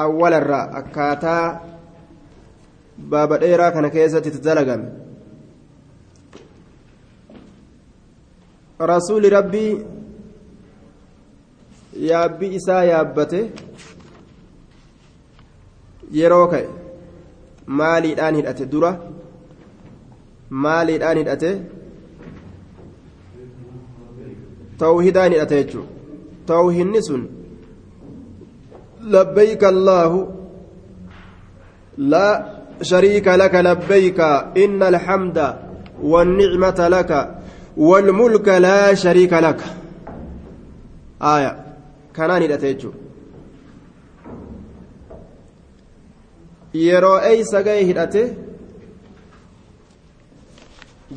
Awwalarraa 0.06 0.64
akkaataa 0.80 1.44
baaba 3.12 3.38
dheeraa 3.42 3.72
kana 3.72 3.90
keessatti 3.96 4.30
itti 4.30 4.44
dalagame 4.44 4.88
rasuuli 8.92 9.30
rabbii 9.30 9.72
yaabbi 12.10 12.48
isaa 12.60 12.84
yaabbate 12.92 13.40
yeroo 16.20 16.46
ka'e. 16.54 16.68
Maaliidhaan 17.80 18.36
hidhate 18.36 18.66
dura? 18.72 18.92
Maaliidhaan 20.50 21.18
hidhate 21.18 21.52
hidhate 24.80 25.56
jechuudha 25.64 25.88
tawhinni 26.46 27.04
sun 27.04 27.24
labbayka 29.16 29.68
allaahu 29.68 30.28
laa 31.98 32.44
shariika 32.92 33.38
laka 33.38 33.62
labbayka 33.62 34.52
inna 34.56 34.88
alhamda 34.88 35.70
والنعمة 36.04 36.88
لك 36.88 37.12
والملك 37.78 38.48
لا 38.48 38.94
شريك 38.96 39.34
لك 39.34 39.62
آية 41.22 41.66
كانان 42.16 42.42
هدأتيجو 42.44 42.92
yeroo 46.74 47.18
eeysa 47.30 47.64
ga'e 47.66 47.84
hidhate 47.90 48.22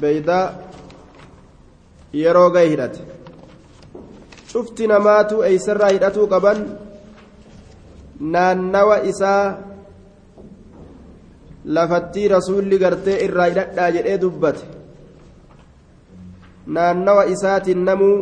beeydaa 0.00 0.44
yeroo 2.20 2.48
ga'e 2.54 2.70
hidhate 2.72 3.00
cufti 4.52 4.86
namaatu 4.92 5.36
eeysarraa 5.48 5.90
hidhatuu 5.94 6.26
qaban 6.32 6.58
naannawa 8.34 8.96
isaa 9.10 9.44
lafattii 11.76 12.28
rasuulli 12.34 12.78
gartee 12.82 13.16
irraa 13.26 13.46
hidhadhaa 13.50 13.90
jedhee 13.96 14.18
dubbate. 14.22 14.64
Naannawa 16.66 17.24
isaatiin 17.34 17.84
namuu 17.88 18.16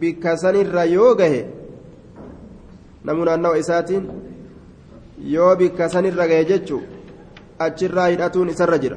bikka 0.00 0.36
sanirra 0.42 0.84
yoo 0.84 1.14
gahe 1.20 1.40
namuu 3.04 3.24
naannawa 3.28 3.58
isaatiin 3.64 4.04
yoo 5.34 5.50
bikka 5.56 5.88
sanirra 5.94 6.26
gahe 6.30 6.44
jechuu 6.52 6.80
achirraa 7.66 8.06
hidhatuun 8.12 8.48
isarra 8.54 8.78
jira. 8.84 8.96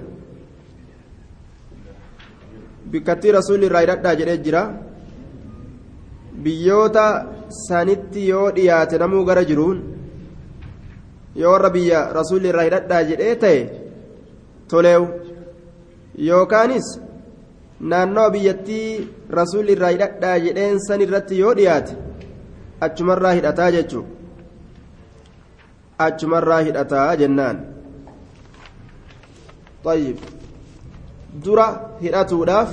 Bikkattii 2.92 3.32
rasuulli 3.40 3.66
irraa 3.72 3.82
hidhadhaa 3.86 4.16
jedhee 4.22 4.38
jira 4.48 4.64
biyyoota 6.44 7.06
sanitti 7.68 8.28
yoo 8.30 8.48
dhiyaate 8.58 8.98
namuu 9.04 9.24
gara 9.30 9.44
jiruun 9.50 9.80
yoo 11.42 11.52
warra 11.54 11.70
biyya 11.76 12.04
rasuulli 12.20 12.50
irraa 12.52 12.68
hidhadhaa 12.68 13.04
jedhee 13.10 13.36
ta'e 13.44 13.60
toleewu 14.74 15.08
yookaanis 16.30 16.88
naannawa 17.94 18.30
biyyattii 18.36 18.88
rasuulli 19.40 19.72
irraa 19.78 19.92
hidhadhaa 19.96 20.38
jedheen 20.46 20.80
san 20.88 21.02
irratti 21.08 21.40
yoo 21.44 21.54
dhiyaate 21.60 21.98
achumarraa 22.88 23.34
hidhataa 23.40 23.72
jechuu 23.78 24.06
achumarraa 26.08 26.62
hidhataa 26.70 27.10
jennaan 27.24 27.58
طيب 29.86 30.18
dura 31.44 31.68
hidhatuudhaaf 32.02 32.70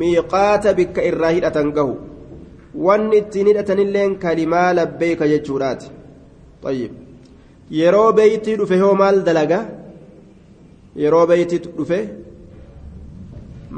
miiqaata 0.00 0.74
bikka 0.78 1.02
irraa 1.10 1.30
hidhatan 1.36 1.72
gahu 1.76 1.94
wanni 2.86 3.16
ittiin 3.22 3.46
hidhatanilleen 3.50 4.12
kalimaa 4.24 4.70
labbeeyka 4.78 5.24
jechuudhaati 5.32 5.88
طيب 6.64 6.92
yeroo 7.80 8.10
beeytii 8.18 8.56
dhufe 8.60 8.76
hoo 8.82 8.94
maal 9.02 9.16
dalaga 9.28 9.58
yeroo 11.02 11.26
beeytii 11.30 11.58
dhufe 11.78 11.98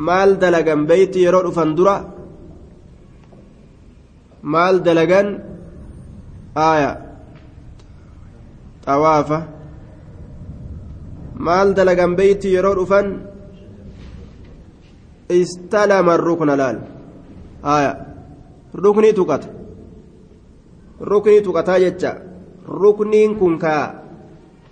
maal 0.08 0.30
dalagan 0.42 0.80
beeytii 0.90 1.24
yeroo 1.26 1.42
dhufan 1.46 1.70
dura 1.78 1.96
maal 4.54 4.76
dalagan 4.86 5.28
aaya 6.68 6.90
xawaafa 8.86 9.38
maal 11.46 11.68
dalagan 11.78 12.12
beeytii 12.20 12.54
yeroo 12.56 12.74
dhufan 12.80 13.06
istalama 15.40 16.14
rukna 16.26 16.54
laal 16.60 16.78
aaya 17.74 17.92
ruknii 18.74 19.12
tuqata 19.12 19.48
ruknii 21.00 21.42
tuqataa 21.42 21.78
jecha 21.84 22.10
rukniin 22.80 23.38
kun 23.38 23.58
kaa 23.58 23.84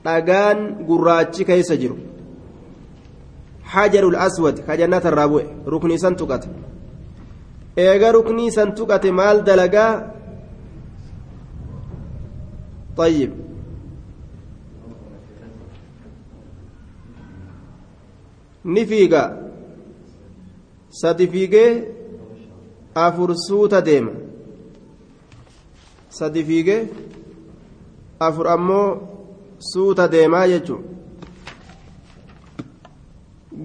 dhagaan 0.05 0.59
gurraachi 0.89 1.45
keessa 1.45 1.77
jiru 1.77 1.97
hajarul 3.73 4.17
aswad 4.27 4.61
ka 4.67 4.77
jannata 4.77 5.09
irraa 5.13 5.29
bu'e 5.29 5.47
ruknii 5.67 5.99
san 5.99 6.17
tuqate 6.17 6.49
eega 7.77 8.13
ruknii 8.13 8.51
san 8.51 8.75
tuqate 8.75 9.11
maal 9.13 9.43
dalagaa 9.49 10.17
طيب 12.97 13.31
ni 18.65 18.83
fiiga 18.87 19.23
sadi 20.91 21.27
fiigee 21.29 21.96
afur 23.05 23.31
suuta 23.47 23.81
deema. 23.89 24.13
Sadi 26.19 26.43
fiige 26.49 26.77
afur 28.27 28.47
ammoo 28.55 28.89
suuta 29.71 30.09
deemaa 30.15 30.47
jechuun. 30.53 30.83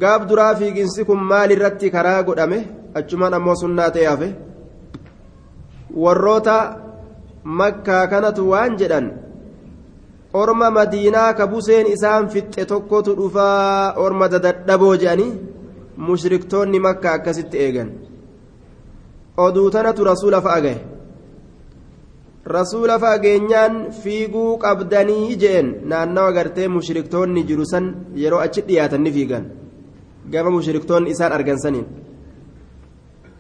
Gaaf 0.01 0.27
duraa 0.29 0.55
fiiginsi 0.59 1.05
kun 1.07 1.21
maal 1.31 1.51
irratti 1.55 1.93
karaa 1.95 2.23
godhame? 2.27 2.59
Achumaan 2.99 3.33
ammoo 3.39 3.55
sunnaa 3.63 3.89
ta'e 3.95 4.05
hafe. 4.11 4.29
Warroota 6.03 6.57
makkaa 7.59 8.07
kanatu 8.07 8.49
waan 8.51 8.77
jedhan 8.79 9.07
orma 10.41 10.67
madiinaa 10.77 11.33
ka 11.33 11.47
buseen 11.47 11.87
isaan 11.95 12.29
fixxe 12.33 12.65
tokkotu 12.71 13.15
dhufaa 13.19 13.93
orma 14.05 14.27
dadadhaboo 14.33 14.95
jedhanii 15.01 15.31
mushriktoonni 16.07 16.79
makkaa 16.85 17.13
akkasitti 17.19 17.57
eegan 17.65 17.89
oduu 19.37 19.69
tanatu 19.69 20.03
rasuula 20.03 20.41
fa'a 20.41 20.75
rasuula 22.45 22.99
fa'a 22.99 23.19
geenyaan 23.19 23.91
fiiguu 24.03 24.57
qabdanii 24.57 25.35
jeen 25.37 25.67
naannawa 25.85 26.31
gartee 26.33 26.67
mushriktoonni 26.67 27.43
jiru 27.49 27.65
san 27.65 27.85
yeroo 28.15 28.39
achi 28.39 28.61
dhiyaatan 28.67 29.01
ni 29.01 29.11
fiigan. 29.11 29.45
Gama 30.31 30.49
mushriktoonni 30.51 31.11
isaan 31.11 31.31
argansaniin 31.33 31.85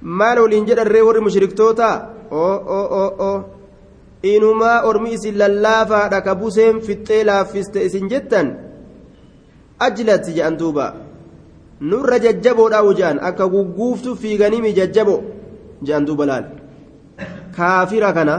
maal 0.01 0.39
waliin 0.43 0.65
jedharree 0.65 1.01
warri 1.01 1.21
mushriktoota? 1.21 1.89
Oo 2.31 3.43
inumaa 4.23 4.81
ormi 4.89 5.13
isin 5.13 5.37
lallaafaadha 5.37 6.21
ka 6.21 6.35
buseen 6.35 6.81
fixxee 6.81 7.23
laaffiste 7.23 7.85
isin 7.85 8.09
jettan? 8.09 8.57
Ajlati 9.79 10.33
jedhan 10.33 10.57
duuba. 10.57 10.93
Nurra 11.81 12.19
jajjaboodha 12.19 12.83
wujaan 12.83 13.19
akka 13.19 13.49
gugguuftu 13.49 14.15
fiiganimi 14.15 14.73
jajjabo 14.73 15.23
jedhan 15.87 16.05
duuba 16.09 16.25
laal 16.31 16.45
kaafira 17.57 18.09
kana 18.17 18.35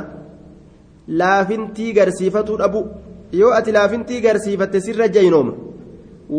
laafintii 1.20 1.92
garsiifatuu 1.98 2.56
dhabu 2.62 2.80
yoo 3.40 3.52
ati 3.58 3.76
laafintii 3.78 4.20
garsiifatte 4.26 4.80
sirra 4.86 5.08
jaynooma 5.16 5.52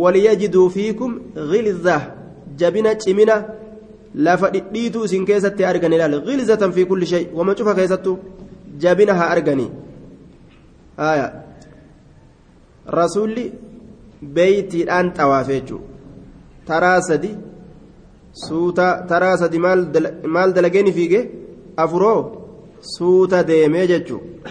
waliyajiduu 0.01 0.67
fiikum 0.75 1.11
gilza 1.51 1.97
jabina 2.61 2.95
cimina 3.03 3.35
lafa 4.27 4.49
dhidhiituu 4.55 5.05
isin 5.09 5.25
keessatti 5.29 5.65
argan 5.71 5.93
ilaal 5.97 6.19
gilzatan 6.27 6.71
fi 6.75 6.85
kulli 6.91 7.05
shay 7.13 7.23
wama 7.37 7.55
cufa 7.59 7.75
keessattuu 7.79 8.17
jabina 8.83 9.13
haa 9.19 9.29
arganii 9.35 9.71
haya 10.97 11.27
rasuulli 12.97 13.45
beeytiidhaan 14.35 15.11
xawaafe 15.17 15.53
jechuudha 15.59 15.87
taraa 16.67 16.99
sadi 17.09 17.31
suuta 18.33 19.05
taraa 19.09 19.37
sadi 19.37 19.59
maal 19.59 20.53
dalageeni 20.55 20.91
fiige 20.97 21.21
afuroo? 21.77 22.19
Suuta 22.95 23.43
deemee 23.47 23.87
jechuudha 23.87 24.49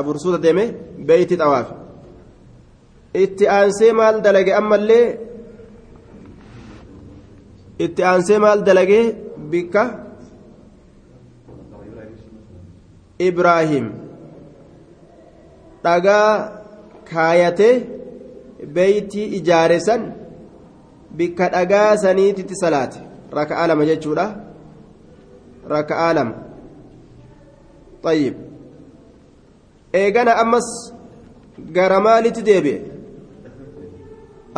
afur 0.00 0.16
suuta 0.22 0.38
deemee 0.44 0.68
beeyti 1.06 1.36
xawaafe 1.40 1.74
itti 3.24 3.44
aansee 3.56 3.92
maal 3.92 4.22
dalage 4.24 4.52
ammallee? 4.60 5.06
Itti 7.84 8.02
aansee 8.10 8.38
maal 8.38 8.60
dalagee 8.66 9.04
bikka? 9.50 9.82
Ibraahim. 13.28 13.86
Dhagaa 15.84 16.28
kaayatee 17.10 17.74
beeytii 18.74 19.32
ijaare 19.38 19.78
san 19.86 20.02
bikka 21.16 21.48
dhagaa 21.54 21.96
saniititti 21.96 22.56
salaate 22.62 23.00
raka'aa 23.38 23.66
lama 23.66 23.84
jechuudha. 23.90 24.26
Raka'aa 25.74 26.12
lama. 26.14 26.34
Tayyib. 28.02 28.34
Eegana 30.00 30.36
ammas 30.42 30.68
gara 31.76 32.00
maalitti 32.00 32.42
deebi'e? 32.48 32.78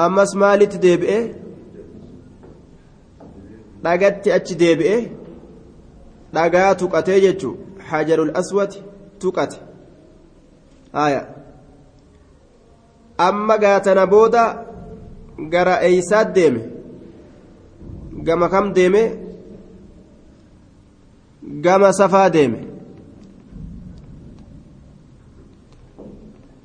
Ammas 0.07 0.35
maalitti 0.43 0.79
deebi'e? 0.87 1.19
Dhagatti 3.85 4.33
achi 4.39 4.55
deebi'e? 4.65 4.97
Dhagaa 6.35 6.75
tuqatee 6.83 7.21
jechuu 7.27 7.57
hajarul 7.91 8.33
aswad 8.43 8.73
tuqate. 9.21 9.59
Haya 10.93 11.23
amma 13.19 13.59
gaatana 13.59 14.07
booda 14.07 14.43
gara 15.54 15.76
eeysaat 15.88 16.34
deeme 16.36 16.62
gama 18.26 18.50
kam 18.50 18.74
deeme 18.74 19.04
gama 21.66 21.94
safaa 21.94 22.30
deeme 22.30 22.60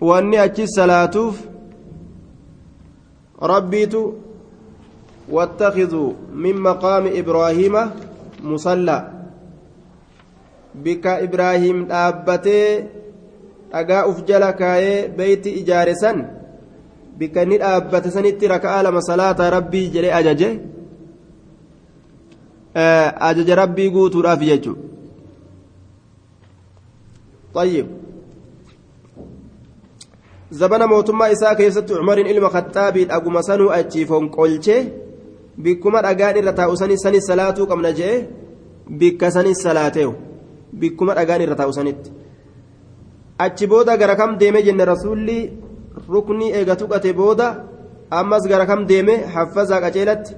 wanni 0.01 0.37
achi 0.47 0.65
salaatuuf 0.77 1.37
rabbiitu 3.53 4.03
واتخذوا 5.31 6.13
من 6.35 6.57
مقام 6.61 7.05
إبراهيم 7.17 7.75
مصلى 8.45 8.99
بك 10.75 11.07
إبراهيم 11.07 11.89
dhaabbatee 11.89 12.85
dhagaa 13.73 14.07
uf 14.11 14.25
jala 14.29 14.53
kaayee 14.53 15.09
beeyti 15.17 15.51
ijaare 15.61 15.95
san 15.97 16.19
bikka 17.20 17.44
inni 17.44 17.58
dhaabbate 17.64 18.12
sanitti 18.18 18.48
raka'aa 18.56 18.84
lama 18.84 19.02
salaata 19.10 19.50
rabbii 19.58 19.88
jedhee 19.96 20.14
ajaje 20.20 20.50
ajaja 23.30 23.56
rabbii 23.64 23.90
guutuudhaaf 23.96 24.42
jechuudha 24.52 24.90
طيب 27.54 27.86
zabana 30.52 30.88
mootummaa 30.88 31.28
isaa 31.28 31.56
keessatti 31.56 31.94
cumariin 31.94 32.28
ilma 32.28 32.50
khaxaabiin 32.50 33.12
aguma 33.12 33.42
sanuu 33.44 33.70
achiifoon 33.70 34.30
qolchee 34.30 34.82
bikkuma 35.64 36.02
dhagaan 36.02 36.38
irra 36.38 36.54
taa'u 36.60 36.78
sanis 36.82 37.02
sanis 37.06 37.26
salaatuu 37.30 37.68
qabna 37.72 37.92
jee 38.00 38.16
bikka 39.00 39.32
sanis 39.32 39.62
salaateewu 39.66 40.14
bikkuma 40.80 41.14
dhagaan 41.20 41.42
irra 41.46 41.56
taa'u 41.60 41.74
sanitti 41.74 42.10
achi 43.46 43.68
booda 43.68 43.98
gara 43.98 44.16
kam 46.08 46.08
deeme 46.08 46.08
jenne 46.08 46.08
rasuulli 46.08 46.08
rukni 46.08 46.52
eega 46.52 46.76
tuqate 46.76 47.14
booda 47.14 47.64
ammas 48.12 48.48
gara 48.48 48.66
kam 48.66 48.86
deeme 48.86 49.26
haffazaa 49.34 49.82
qaceelatti? 49.82 50.36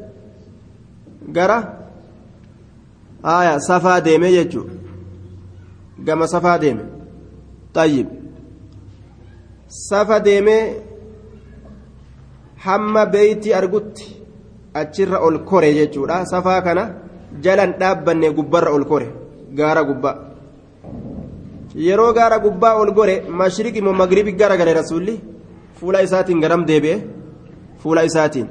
Gara? 1.31 1.77
Aya 3.23 3.59
safaa 3.59 4.01
deeme 4.01 4.31
jechuu. 4.31 4.69
Gama 6.05 6.27
safaa 6.27 6.57
deeme. 6.57 6.83
Xayyib 7.73 8.07
safa 9.67 10.19
deemee 10.19 10.75
hamma 12.65 13.05
beeyti 13.05 13.53
argutti 13.53 14.15
achirra 14.73 15.19
ol 15.21 15.39
kore 15.45 15.73
jechuudha. 15.73 16.25
Safaa 16.25 16.61
kana 16.61 16.89
jalan 17.41 17.73
dhaabbanne 17.79 18.33
gubbarra 18.33 18.71
ol 18.73 18.85
kore. 18.85 19.07
Gaara 19.53 19.83
gubbaa 19.83 20.31
yeroo 21.75 22.13
gaara 22.13 22.39
gubbaa 22.39 22.75
ol 22.75 22.91
gore 22.93 23.23
mashriq 23.29 23.75
immoo 23.77 23.93
magribi 23.93 24.33
gara 24.33 24.57
gale 24.57 24.73
rasuulli 24.73 25.30
fuula 25.81 26.03
isaatiin 26.07 26.43
garam 26.43 26.65
deebi'e 26.71 26.97
fuula 27.83 28.03
isaatiin 28.09 28.47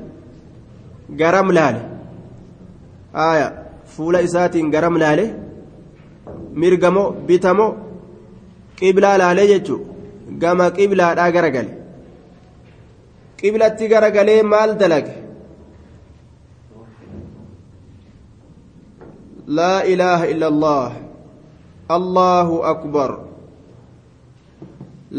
garam 1.20 1.48
laale 1.59 1.81
aya 3.28 3.47
fuula 3.94 4.24
isaatiin 4.28 4.73
garam 4.74 4.97
laale 5.05 5.24
mirgamoo 6.62 7.09
bitamoo 7.28 7.70
qiblaa 8.81 9.16
laalee 9.23 9.47
jechuudha 9.52 9.90
gama 10.43 10.66
qiblaadhaa 10.77 11.31
garagale 11.36 11.73
qiblatti 13.40 13.90
garagalee 13.93 14.43
maal 14.52 14.73
dalage 14.82 15.15
laa 19.59 19.78
ilaaha 19.93 20.31
illa 20.32 20.47
allah 20.52 20.90
allahu 21.98 22.62
akbar 22.73 23.11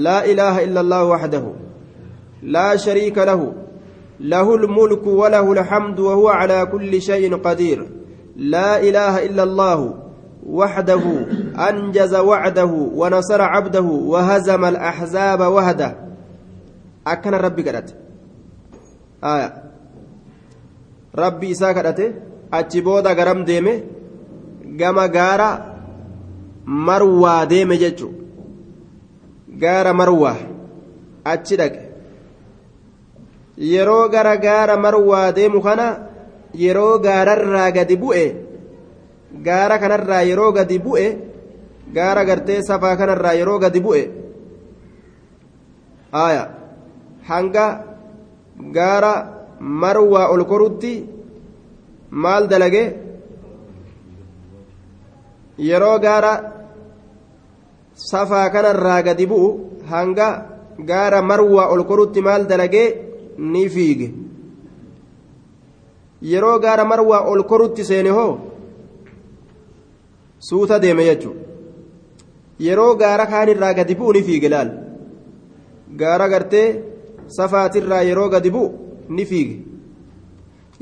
laa 0.05 0.21
ilaaha 0.33 0.63
illa 0.67 0.79
allah 0.85 1.03
waxdahu 1.13 1.51
laa 2.43 2.77
shariika 2.77 3.25
lahu 3.25 3.53
له 4.21 4.55
الملك 4.55 5.07
وله 5.07 5.51
الحمد 5.51 5.99
وهو 5.99 6.29
على 6.29 6.65
كل 6.65 7.01
شيء 7.01 7.35
قدير. 7.35 7.87
لا 8.35 8.77
إله 8.77 9.25
إلا 9.25 9.43
الله 9.43 9.79
وحده 10.45 11.03
أنجز 11.69 12.15
وعده 12.15 12.71
ونصر 12.93 13.41
عبده 13.41 13.81
وهزم 13.81 14.65
الأحزاب 14.65 15.39
وهده. 15.39 15.95
أكن 17.07 17.33
ربي 17.33 17.61
قدت 17.65 17.95
آية. 19.23 19.63
ربي 21.17 21.51
إساء 21.51 21.73
قدت 21.73 22.13
أتبودا 22.53 23.13
قرم 23.13 23.43
ديمه 23.43 23.81
قام 24.79 24.99
قارا 24.99 25.49
مروى 26.65 27.45
ديمه 27.45 27.75
ججو 27.75 28.11
قارا 29.61 29.91
مروى 29.91 30.33
أتشدك 31.27 31.90
yeroo 33.57 34.09
gara 34.09 34.37
gaara 34.37 34.77
marwaa 34.77 35.31
deemu 35.31 35.61
kana 35.61 35.87
yeroo 36.53 36.99
gaararraa 36.99 37.71
gadi 37.71 37.95
bu'e 37.97 38.25
gaara 39.43 39.79
kanarraa 39.79 40.23
yeroo 40.29 40.51
gadi 40.51 40.79
bu'e 40.79 41.07
gaara 41.93 42.25
gartee 42.25 42.61
safaa 42.69 42.95
kanarraa 42.95 43.33
yeroo 43.33 43.59
gadi 43.59 43.79
bu'e 43.85 44.03
aya 46.11 46.43
hanga 47.29 47.65
gaara 48.77 49.13
marwaa 49.59 50.31
ol 50.33 50.43
korutti 50.45 50.93
maal 52.11 52.47
dalage 52.47 52.83
yeroo 55.57 55.99
gaara 55.99 56.33
safaa 58.09 58.49
kanarraa 58.49 59.01
gadi 59.03 59.25
bu'u 59.31 59.47
hanga 59.91 60.27
gaara 60.89 61.21
marwaa 61.21 61.71
ol 61.73 61.83
korutti 61.89 62.21
maal 62.21 62.47
dalagee 62.51 63.10
ni 63.41 63.69
fiige. 63.69 64.07
Yeroo 66.31 66.59
gaara 66.59 66.85
marwaa 66.85 67.21
ol 67.31 67.43
korutti 67.43 67.83
seene 67.85 68.09
hoo? 68.17 68.33
Suuta 70.47 70.79
deeme 70.79 71.03
jechuun. 71.07 71.37
Yeroo 72.59 72.95
gaara 73.01 73.25
kaanirraa 73.31 73.73
gadi 73.73 73.95
bu'u 73.95 74.13
ni 74.13 74.23
fiige 74.27 74.49
laal? 74.53 74.69
Gaara 75.99 76.29
gartee 76.29 76.67
safaatirraa 77.37 78.03
yeroo 78.09 78.29
gadi 78.29 78.49
bu'u 78.55 78.69
ni 79.09 79.25
fiige. 79.25 79.57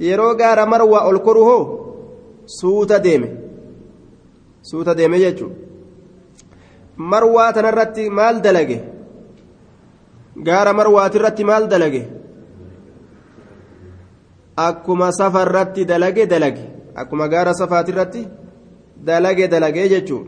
Yeroo 0.07 0.36
gaara 0.36 0.65
marwaa 0.65 1.07
ol 1.10 1.19
koru 1.19 1.44
hoo? 1.49 1.64
Suuta 2.60 2.99
deeme. 2.99 3.30
Suuta 4.61 4.95
deeme 4.95 5.19
jechuun. 5.19 5.53
Marwaa 6.98 7.53
tanarratti 7.53 8.10
maal 8.10 8.41
dalage? 8.41 8.80
Gaara 10.48 10.73
marwaatirratti 10.73 11.44
maal 11.44 11.68
dalage 11.68 12.19
akkuma 14.68 15.11
safarratti 15.19 15.86
dalage 15.86 16.26
dalage. 16.34 16.65
Akkuma 16.95 17.27
gaara 17.34 17.53
safaatirratti 17.61 18.22
dalage 19.07 19.48
dalage 19.53 19.84
jechuun. 19.94 20.26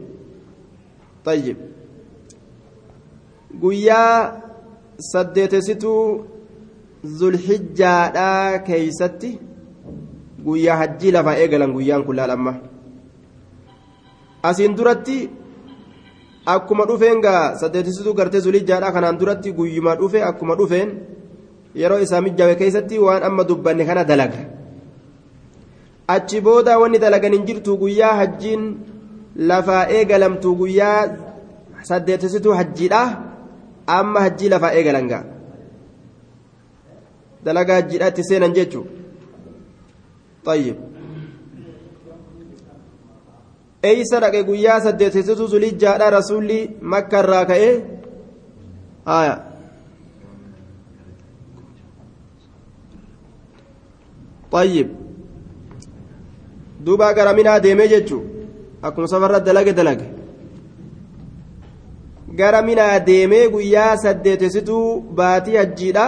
Tayyib. 1.26 1.58
Guyyaa 3.62 4.42
saddeetessituu 5.12 6.26
zulhijjaadhaa 7.20 8.60
keeysatti 8.68 9.30
guyyaa 10.46 10.78
hajjii 10.82 11.12
lafaa 11.16 11.36
eegalan 11.44 11.74
guyyaan 11.76 12.04
kun 12.06 12.16
laalamma 12.20 12.54
asiin 14.50 14.76
duratti 14.78 15.18
akkuma 16.54 16.86
dhufeen 16.90 17.22
gaa 17.26 17.56
saddeetessituu 17.62 18.14
gartee 18.20 18.42
zulhijjaadhaa 18.46 18.92
kanaan 18.98 19.20
duratti 19.20 19.52
guyyuma 19.60 19.96
dhufe 20.02 20.24
akkuma 20.30 20.56
dhufeen 20.60 20.90
yeroo 21.76 22.00
isaa 22.06 22.22
mijjaa'e 22.22 22.56
keessatti 22.62 23.00
waan 23.00 23.24
amma 23.24 23.44
dubbanne 23.44 23.86
kana 23.86 24.04
dalaga. 24.04 24.40
Achi 26.08 26.42
booda 26.42 26.80
wanni 26.80 27.00
dalagan 27.00 27.34
hin 27.34 27.46
jirtu 27.50 27.78
guyyaa 27.78 28.14
hajjiin 28.22 28.64
lafaa 29.52 29.84
eegalamtu 29.98 30.56
guyyaa 30.62 31.00
saddeetisituu 31.90 32.54
hajjiidha. 32.60 33.02
Amma 33.88 34.20
hajjii 34.28 34.50
lafaa 34.50 34.72
eegalan 34.80 35.08
ga'a. 35.12 35.24
Dalagaa 37.46 37.76
hajjiidha 37.82 38.08
itti 38.14 38.24
seenan 38.30 38.54
jechuun 38.54 38.88
xayyib. 40.46 40.78
eeysa 43.90 44.20
dhaqe 44.24 44.44
guyyaa 44.50 44.80
saddeetisituu 44.86 45.48
zulijjaadha 45.54 46.10
rasuulli 46.18 46.60
makka 46.94 47.20
irraa 47.24 47.46
ka'ee. 47.52 47.74
طيب 54.52 54.88
duuba 56.86 57.14
gara 57.14 57.34
minaa 57.38 57.60
deemee 57.66 57.88
jechuu 57.94 58.22
akkuma 58.86 59.08
safarra 59.14 59.40
dalage 59.48 59.74
dalage 59.80 60.08
gara 62.40 62.62
minaa 62.70 63.00
deemee 63.10 63.46
guyyaa 63.54 63.98
saddeetessituu 64.04 64.86
baatii 65.20 65.58
hajjiidha 65.62 66.06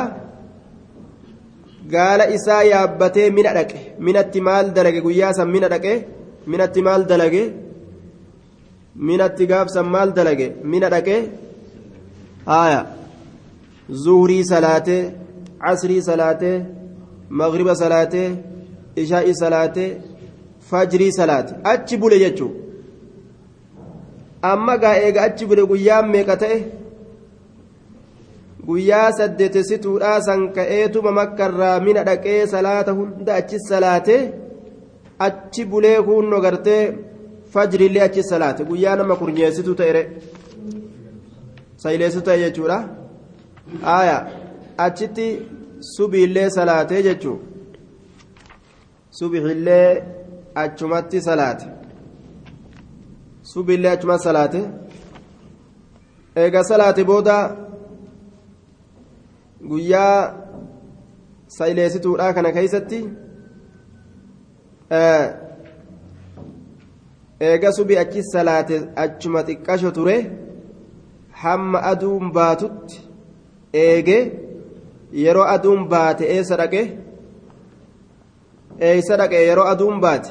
gaala 1.94 2.26
isaa 2.38 2.64
yaabbatee 2.72 3.28
mina 3.38 3.52
dhaqe 3.57 3.80
minatti 4.07 4.41
maal 4.48 4.65
dalage 4.78 4.99
guyyaa 5.06 5.34
san 5.38 5.49
mina 5.56 5.68
dhaqe 5.74 5.94
minatti 6.52 6.82
maal 6.88 7.02
dalage 7.11 7.44
minatti 9.07 9.49
gaafsan 9.52 9.88
maal 9.95 10.10
dalage 10.18 10.48
mina 10.72 10.88
dhaqe 10.94 11.15
haya 12.52 12.80
zuhurii 14.03 14.44
salaatee 14.52 15.02
casrii 15.64 16.02
salaatee 16.10 16.57
magriba 17.41 17.76
salaatee 17.84 18.27
ishaa'ii 19.03 19.35
salaatee 19.43 19.89
fajrii 20.69 21.11
salaate 21.19 21.55
achi 21.72 21.97
bule 22.01 22.18
jechuu 22.23 22.51
amma 24.51 24.77
gaa 24.84 24.95
eega 25.07 25.22
achi 25.27 25.45
bule 25.49 25.64
guyyaan 25.72 26.10
meeqa 26.14 26.35
ta'e 26.43 26.57
guyyaa 28.68 29.07
saddeetessituudhaa 29.19 30.19
san 30.27 30.43
ka'eetuma 30.57 31.11
makkarraa 31.19 31.77
mina 31.88 32.03
dhaqee 32.10 32.41
salaata 32.53 32.91
hunda 32.99 33.35
achi 33.41 33.60
salaate 33.69 34.15
achi 35.27 35.65
bulee 35.72 35.97
kunno 36.07 36.38
gartee 36.45 36.84
fajrillee 37.55 38.05
achi 38.07 38.23
salaate 38.31 38.68
guyyaa 38.69 38.95
nama 39.01 39.19
kurnyeessitu 39.22 39.76
ta'ere 39.81 40.03
sayileessitu 41.84 42.26
ta'e 42.30 42.39
jechuudha 42.43 42.77
achitti 44.85 45.27
subiillee 45.91 46.49
salaatee 46.57 47.01
jechuu 47.07 47.39
subihillee 49.18 50.03
achumatti 50.55 51.22
salaate. 51.22 51.68
Subiillee 53.51 53.91
achumatti 53.95 54.23
salaate. 54.23 54.61
Eega 56.35 56.64
salaate 56.64 57.03
booda 57.10 57.35
guyyaa 59.69 60.18
sayileessituudha 61.57 62.34
kana 62.34 62.51
keeysatti 62.55 62.99
eega 67.49 67.72
subii 67.77 67.97
achi 68.03 68.23
salaate 68.34 68.81
achuma 69.03 69.43
xiqqasho 69.47 69.91
ture 69.97 70.15
hamma 71.43 71.84
aduun 71.91 72.31
baatutti 72.38 72.97
eege 73.84 74.18
yeroo 75.23 75.45
aduun 75.56 75.88
baate 75.94 76.23
eessa 76.35 76.56
dhaqe 76.61 76.81
eeysa 78.80 79.18
dhaqe 79.18 79.38
yeroo 79.48 79.68
aduun 79.73 79.99
baate. 80.02 80.30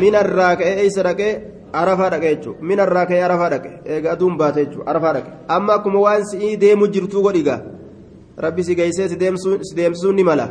Minarraa 0.00 0.54
ka'e 0.60 0.72
eeysa 0.82 1.02
dhaqe 1.08 1.28
arafaa 1.72 2.10
dhaqe 2.10 2.28
jechuudha. 2.34 2.62
Minarraa 2.68 3.06
ka'e 3.10 3.22
arafaa 3.28 3.50
dhaqe. 3.54 3.70
Eega 3.84 4.12
aduun 4.14 4.36
baate 4.40 4.64
jechuudha. 4.64 4.90
Arafaa 4.90 5.12
dhaqe. 5.16 5.30
Amma 5.48 5.72
akkuma 5.74 6.00
waan 6.06 6.24
si'ii 6.30 6.56
deemu 6.60 6.88
jirtuu 6.94 7.22
godhigaa 7.26 7.60
rabbi 8.44 8.64
si 8.64 8.74
geessee 8.74 9.08
si 9.08 9.16
deemsisuun 9.76 10.16
ni 10.16 10.24
mala. 10.24 10.46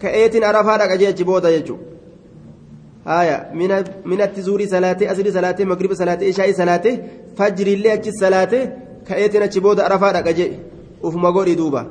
Ka'eetiin 0.00 0.44
arafaa 0.44 0.78
dhaqa 0.78 0.96
jechi 1.02 1.24
booda 1.24 1.50
jechuudha. 1.56 1.84
Haya 3.06 3.36
minatti 4.04 4.42
zuurii 4.42 4.68
salaatee 4.68 5.08
asrii 5.08 5.32
salaatee 5.32 5.64
magriba 5.72 5.94
salaatee 5.94 6.28
ishaa'ii 6.32 6.54
salaatee 6.60 6.94
fajriillee 7.38 7.92
achi 7.96 8.12
salaatee 8.12 8.64
ka'eetiin 9.08 9.42
achi 9.46 9.60
booda 9.60 9.84
arafaa 9.88 10.12
dhaqa 10.16 10.32
jee 10.38 10.50
ufuma 11.06 11.32
godhi 11.32 11.56
duuba. 11.60 11.82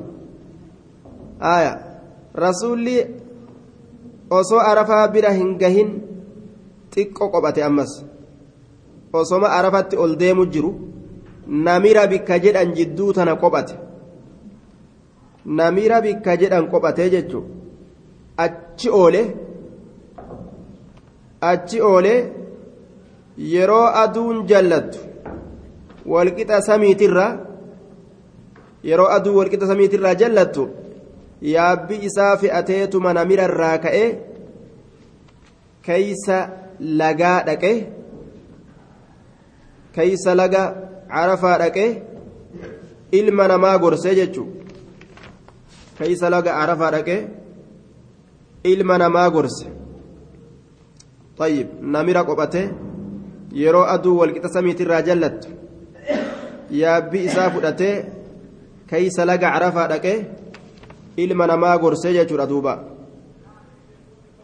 Haya 1.40 1.72
rasuulli 2.34 2.96
osoo 4.30 4.62
arafaa 4.70 5.08
bira 5.08 5.32
hin 5.38 5.50
gahin 5.58 5.90
xiqqoo 6.92 7.30
qophate 7.32 7.62
ammas. 7.68 7.92
Osoma 9.12 9.48
arafatti 9.58 9.96
ol 9.96 10.16
deemu 10.20 10.46
jiru 10.52 10.70
namira 11.48 12.06
bikka 12.06 12.38
jedhan 12.44 12.74
jidduu 12.76 13.12
tana 13.12 13.36
qophate. 13.42 13.74
Namira 15.46 16.00
bikka 16.00 16.36
jedhan 16.40 16.70
qophatee 16.70 17.10
jechuun 17.14 17.56
achi 18.44 18.88
oole 18.90 19.22
achi 21.40 21.80
oole 21.80 22.14
yeroo 23.52 23.86
aduun 24.02 24.46
jallattu 24.50 24.98
walqixa 26.12 26.60
samiitirra 26.68 27.26
yeroo 28.89 29.09
aduu 29.17 29.35
walqixa 29.39 29.71
samiitirraa 29.71 30.15
jallattu 30.21 30.67
yaabbi 31.53 31.99
isaa 32.09 32.37
fe'ateetuma 32.43 33.13
namirarraa 33.19 33.77
ka'e 33.85 34.05
keeysa 35.89 36.37
lagaa 37.01 37.37
dhaqe 37.49 37.73
keeysa 39.95 40.39
laga 40.41 40.63
carafaa 41.13 41.57
dhaqe 41.63 41.85
ilma 43.19 43.47
namaa 43.53 43.77
gorsee 43.83 44.15
jechuudha. 44.21 44.61
keeysa 46.01 46.29
laga 46.33 46.51
arafaa 46.63 46.91
dhaqe 46.95 47.15
ilma 48.73 48.97
namaa 49.03 49.29
gorse 49.35 49.67
طيب 51.39 51.67
namira 51.93 52.21
qophate 52.29 52.61
yeroo 53.61 53.85
aduu 53.95 54.15
walqixa 54.21 54.49
samiitirraa 54.55 55.01
jallattu 55.07 55.49
yaabbi 56.81 57.23
isaa 57.29 57.49
fudhatee 57.55 57.95
keeysa 58.90 59.24
laga 59.30 59.48
arafaa 59.58 59.88
dhaqe 59.92 60.12
ilma 61.22 61.46
namaa 61.46 61.78
gorsee 61.82 62.12
jechuudha 62.16 62.46
duuba 62.52 62.72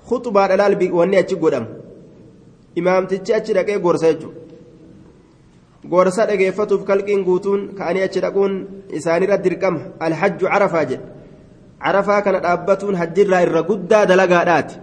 khuxubaadha 0.08 0.56
laal 0.60 0.76
wanni 0.98 1.16
achi 1.22 1.36
godhamu 1.42 1.68
imaamtichi 2.80 3.34
achi 3.38 3.56
dhaqee 3.56 3.78
gorsa 3.84 4.12
jechuudha 4.12 4.40
gorsa 5.92 6.26
dhageeffatuuf 6.28 6.82
kalqiin 6.88 7.24
guutuun 7.28 7.60
ka'anii 7.78 8.06
achi 8.08 8.24
dhaquun 8.24 8.52
isaanirra 8.98 9.42
dirqama 9.44 9.80
alhajju 10.06 10.46
carafaa 10.52 10.84
jedhe 10.90 11.04
carafaa 11.84 12.22
kana 12.24 12.44
dhaabbatuun 12.46 12.98
hajjirraa 13.00 13.44
irra 13.46 13.62
guddaa 13.70 14.04
dalagaadhaati 14.10 14.74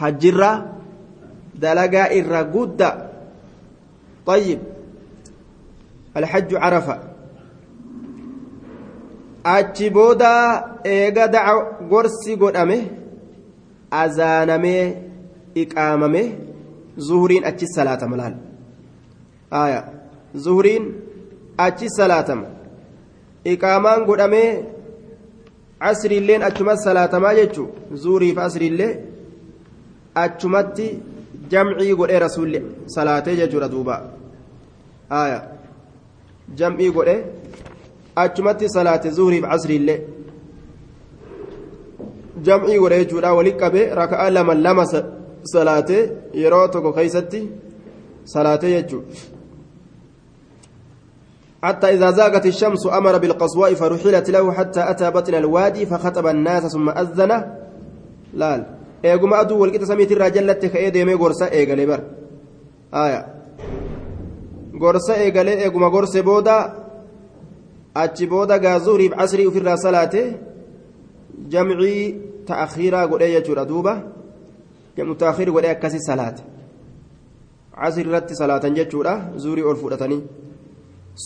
hajjirraa 0.00 0.56
dalagaa 1.62 2.08
irra 2.18 2.42
guddaa 2.56 2.96
طيب 4.26 4.58
الحج 6.16 6.54
عرفة 6.54 7.09
achi 9.44 9.90
booda 9.90 10.30
eega 10.84 11.28
daca 11.28 11.54
gorsi 11.90 12.36
godhame 12.36 12.78
azaanamee 13.90 14.84
iqaamame 15.62 16.22
zuhuriin 16.98 17.44
achi 17.44 17.66
salaatama 17.66 18.16
laal. 18.16 18.34
Aya 19.50 19.80
zuhuriin 20.44 20.84
achi 21.58 21.88
salaatama. 21.98 22.46
Iqaamaan 23.44 24.04
godhamee 24.04 24.64
asriilleen 25.80 26.42
achumas 26.42 26.84
salaatamaa 26.84 27.34
jechu 27.34 27.68
zuhuriif 28.02 28.38
asriillee 28.46 28.92
achumatti 30.22 30.86
jamcii 31.52 31.94
godhee 32.00 32.18
rasuulli 32.26 32.60
salaatee 32.94 33.36
jechuudha 33.40 33.68
duuba. 33.74 33.94
Aya 35.20 35.38
jam'ii 36.58 36.90
godhe 36.96 37.16
achumatti 38.16 38.68
salaate 38.68 39.10
zuhriif 39.10 39.44
casriillee 39.50 40.00
jam'ii 42.46 42.78
godhe 42.78 43.04
jechuudha 43.04 43.34
walitti 43.34 43.60
qabe 43.60 43.82
raka'a 44.00 44.30
lama 44.30 44.54
lama 44.54 44.84
salaate 45.52 45.98
yeroo 46.42 46.68
tokko 46.68 46.92
keeysatti 46.92 47.40
salaate 48.24 48.68
jechuudha 48.76 49.38
حتى 51.62 51.86
إذا 51.94 52.10
زاغت 52.10 52.46
الشمس 52.46 52.86
أمر 52.86 53.18
بالقصواء 53.18 53.74
فرحلت 53.74 54.30
له 54.30 54.52
حتى 54.52 54.90
أتى 54.90 55.10
بطن 55.10 55.34
الوادي 55.34 55.86
فخطب 55.86 56.26
الناس 56.26 56.72
ثم 56.72 56.88
أذن 56.88 57.32
laal 58.34 58.64
eeguma 59.02 59.38
aduu 59.42 59.58
walqixa 59.62 59.86
samiitirraa 59.86 60.30
jallatti 60.30 60.70
ka'ee 60.70 60.90
deemee 60.94 61.16
gorsa 61.16 61.48
eegalee 61.58 61.86
bar 61.86 62.00
aya 62.92 63.20
gorsa 64.82 65.16
eegalee 65.24 65.56
eeguma 65.64 65.90
gorse 65.90 66.22
booda 66.22 66.56
achi 67.94 68.26
booda 68.26 68.58
gaazuuriif 68.58 69.12
casrii 69.18 69.46
ofirraa 69.50 69.76
salaate 69.76 70.22
jamcii 71.52 72.02
ta'akhiiraa 72.48 73.06
godhee 73.10 73.32
jechuudha 73.36 73.64
duuba 73.70 73.92
jamcu 74.96 75.14
ta'akhiir 75.22 75.50
godhee 75.54 75.74
akkasi 75.76 76.00
salaate 76.08 76.42
casrii 77.80 78.06
irratti 78.06 78.34
salaatan 78.42 78.76
jechuudha 78.78 79.14
zuurii 79.42 79.68
ol 79.70 79.78
fudhatanii 79.82 80.22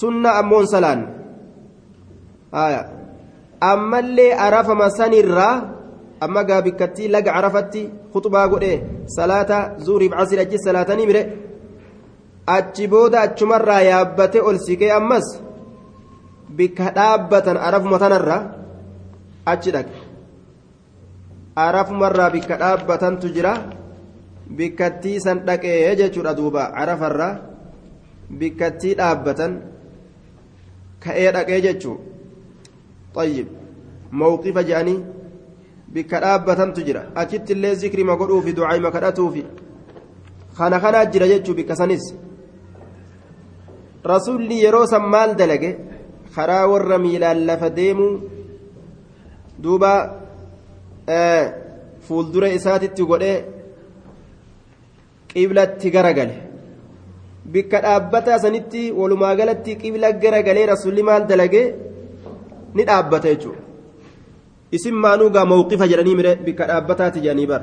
sunna 0.01 0.31
ammoon 0.41 0.66
salaan 0.74 1.01
ammallee 3.73 4.32
arafama 4.47 4.91
sanirraa 4.99 5.55
amma 6.24 6.45
gaabikkattii 6.49 7.09
laga 7.15 7.32
carafatti 7.36 7.91
khuxbaa 8.12 8.49
godhe 8.53 8.73
salaata 9.16 9.59
zuuriif 9.86 10.12
casri 10.19 10.39
achi 10.45 10.59
salaatanii 10.66 11.07
mire 11.11 11.23
achi 12.57 12.86
booda 12.93 13.20
achumarraa 13.27 13.82
yaabbate 13.91 14.39
ol 14.49 14.59
siqee 14.66 14.93
ammas 15.01 15.27
bikka 16.59 16.90
dhaabbatan 16.97 17.56
arafuma 17.66 17.98
tanarra 18.02 18.36
achi 19.52 19.70
dhaqe 19.76 19.98
arafumarraa 21.66 22.31
bikka 22.35 22.56
dhaabbatantu 22.62 23.26
jira 23.35 23.52
bikkattii 24.59 25.20
san 25.24 25.39
dhaqee 25.48 25.97
jechuudha 26.01 26.32
duuba 26.39 26.62
arafarraa 26.82 27.32
bikkattii 28.40 28.94
dhaabbatan 29.01 29.52
ka'ee 31.05 31.31
dhaqee 31.36 31.60
jechuu 31.68 31.97
طيب 33.14 33.47
موقف 34.12 34.59
جاني 34.59 34.97
bikka 35.94 36.18
dhaabbatantu 36.20 36.81
jira 36.86 37.02
achitti 37.14 37.52
illee 37.55 37.74
zikrima 37.82 38.16
godhuufi 38.20 38.52
ducaayima 38.56 38.90
kadhatuufi 38.90 39.43
kana 40.59 40.81
kanaa 40.85 41.05
jira 41.12 41.26
jechuu 41.32 41.55
bikka 41.55 41.76
sanis 41.81 42.05
rasuulli 44.12 44.56
yeroo 44.64 44.86
san 44.93 45.05
maal 45.12 45.31
dalage 45.40 45.70
karaa 46.35 46.66
warra 46.73 46.98
miilaan 47.05 47.40
lafa 47.48 47.69
deemuu 47.78 48.12
duuba 49.62 49.90
fuuldura 52.06 52.48
isaatitti 52.59 53.02
godhee 53.11 53.36
qiblatti 55.31 55.90
garagale. 55.94 56.36
Bikka 57.52 57.81
dhaabbataa 57.85 58.39
sanitti 58.44 58.82
walumaa 58.98 59.35
galatti 59.36 59.77
qibla 59.82 60.12
garagalee 60.23 60.66
rasuulli 60.73 61.02
maal 61.09 61.27
dalage? 61.31 61.62
Ni 62.74 62.82
dhaabbata 62.89 63.28
jechuudha. 63.32 63.61
Isin 64.77 64.94
maanuu 65.05 65.31
gaa 65.35 65.44
mawqifa 65.52 65.86
jedhanii 65.90 66.16
mire 66.20 66.32
bikka 66.47 66.66
dhaabbataati 66.70 67.20
jedhanii 67.24 67.47
bar 67.52 67.62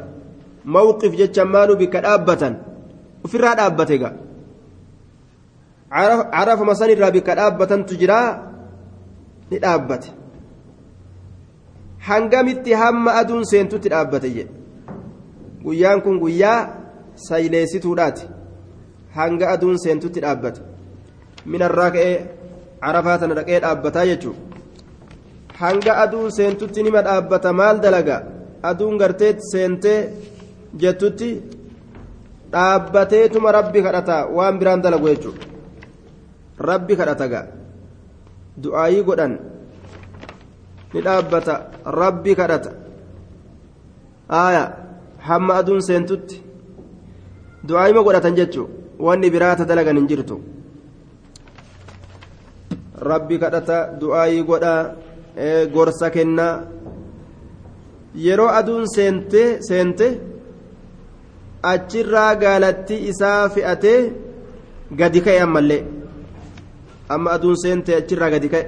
mawqif 0.74 1.14
jecha 1.20 1.46
maanuu 1.54 1.76
bikka 1.82 2.02
dhaabbatan 2.06 2.54
ofirraa 3.26 3.56
dhaabbate 3.60 3.98
gaa. 4.02 4.14
Carafuma 6.34 6.76
sanirraa 6.76 7.12
bikka 7.12 7.36
dhaabbatantu 7.40 7.98
jiraa 8.02 8.28
ni 9.52 9.60
dhaabbate. 9.64 10.10
Hangamitti 12.08 12.74
hamma 12.82 13.12
aduun 13.22 13.44
seentutti 13.52 13.90
dhaabbate 13.94 14.30
jedhe 14.36 14.52
guyyaan 15.64 16.02
kun 16.06 16.20
guyyaa 16.24 16.60
sayleessituudhaati 17.28 18.26
hanga 19.18 19.50
aduun 19.56 19.78
seentutti 19.84 20.20
dhaabbate. 20.26 20.62
Minarraa 21.46 21.92
ka'ee 21.98 22.16
carafaa 22.84 23.18
tana 23.22 23.36
dhaqee 23.40 23.60
dhaabbataa 23.66 24.06
jechuudha. 24.12 24.42
hanga 25.62 25.94
aduun 26.04 26.32
seentutti 26.38 26.84
nima 26.86 27.02
dhaabbata 27.08 27.50
maal 27.60 27.78
dalaga 27.86 28.18
aduun 28.70 28.96
gartee 29.02 29.34
seentee 29.52 30.00
jettutti 30.82 31.30
dhaabbateetuma 32.54 33.52
rabbi 33.58 33.80
kadhata 33.86 34.16
waan 34.38 34.56
biraan 34.60 34.82
dalagu 34.86 35.08
jechuudha. 35.12 35.44
Rabbi 36.70 36.94
kadhata 37.00 37.26
gaa 37.34 37.46
du'aayii 38.58 39.04
godhan 39.04 39.34
ni 40.94 41.02
dhaabbata 41.02 41.54
rabbi 41.86 42.36
kadhata. 42.36 42.72
Aaya 44.30 44.64
hamma 45.28 45.54
aduun 45.62 45.82
seentutti 45.82 46.42
du'aayima 47.68 48.04
godhatan 48.04 48.36
jechuudha 48.40 48.74
wanni 49.00 49.30
biraata 49.30 49.66
dalagan 49.66 49.98
hin 49.98 50.08
jirtu. 50.12 50.42
Rabbi 53.12 53.40
kadhata 53.40 53.78
du'aayii 54.02 54.44
godhaa. 54.44 54.82
gorsa 55.74 56.10
kennaa 56.10 56.64
yeroo 58.26 58.50
aduun 58.60 58.86
seente 58.96 59.44
seente 59.68 60.08
achirraa 61.72 62.36
gaalatti 62.44 62.96
isaa 63.12 63.50
fe'atee 63.56 64.00
gadi 65.00 65.22
ka'e 65.28 65.40
ammallee 65.46 65.82
amma 67.16 67.32
aduun 67.36 67.56
seente 67.64 67.92
achirraa 68.00 68.30
gadi 68.34 68.50
ka'e. 68.54 68.66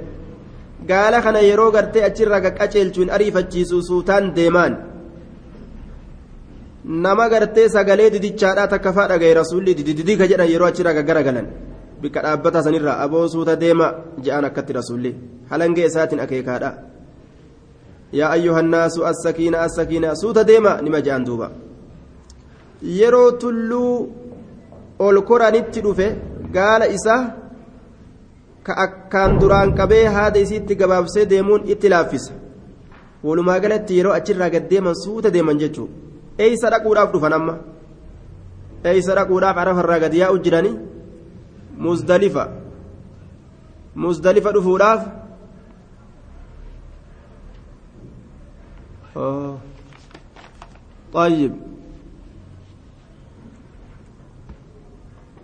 Gaala 0.89 1.21
kana 1.25 1.39
yeroo 1.49 1.71
gartee 1.75 2.03
achirraa 2.09 2.41
qaqqaceelchuun 2.45 3.09
ariifachiisu 3.15 3.81
suutaan 3.89 4.25
deemaan. 4.35 4.73
Nama 7.03 7.25
gartee 7.33 7.67
sagalee 7.75 8.09
didichaadhaa 8.13 8.67
takka 8.73 8.93
faa 8.93 9.07
dhagaye 9.11 9.33
rasuulli 9.41 9.75
dididii 9.77 10.17
ka 10.21 10.27
jedhan 10.31 10.49
yeroo 10.53 10.67
achirraa 10.71 10.93
gaggaragalan. 10.97 11.47
Bikka 12.01 12.21
dhaabbata 12.25 12.63
sanirraa 12.63 12.97
aboo 13.05 13.27
suuta 13.33 13.55
deema 13.55 13.87
je'an 14.23 14.45
akkatti 14.49 14.73
rasuulli. 14.79 15.11
Halangee 15.49 15.85
isaatiin 15.91 16.19
akeekaadha. 16.25 16.69
Yaa 18.19 18.29
ayyuhannaasu 18.35 19.05
assakiina 19.11 19.61
assakiina 19.67 20.15
suuta 20.21 20.43
deema 20.43 20.81
nima 20.81 20.99
je'an 21.05 21.23
duuba. 21.25 21.47
Yeroo 22.99 23.31
tulluu 23.41 23.93
ol 24.99 25.21
koranitti 25.29 25.81
dhufe 25.85 26.07
gaala 26.55 26.87
isaa 26.97 27.21
ka 28.66 28.72
akkaan 28.84 29.38
duraan 29.40 29.74
qabee 29.78 30.04
haada 30.16 30.38
isiitti 30.44 30.74
gabaabsee 30.80 31.26
deemuun 31.32 31.62
itti 31.72 31.88
laaffisa 31.94 32.32
walumaa 33.24 33.58
galatti 33.64 33.98
yeroo 33.98 34.14
achirraa 34.18 34.50
gad 34.54 34.68
deeman 34.70 34.94
suuta 35.04 35.30
deeman 35.36 35.58
jechuun 35.62 35.90
eeysa 36.46 36.70
dhaquudhaaf 36.74 37.12
dhufan 37.12 37.32
amma 37.38 37.54
eeysa 38.92 39.14
dhaquudhaaf 39.20 39.56
arafarraa 39.62 40.00
gad 40.04 40.14
yaa'u 40.22 40.42
jiranii 40.48 40.76
muzdalifa 41.86 42.44
muzdalifa 44.04 44.52
dhufuudhaaf 44.58 45.02
طيب 51.12 51.52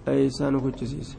أي 0.08 0.30
سانو 0.30 0.60
كتشيسي 0.70 1.17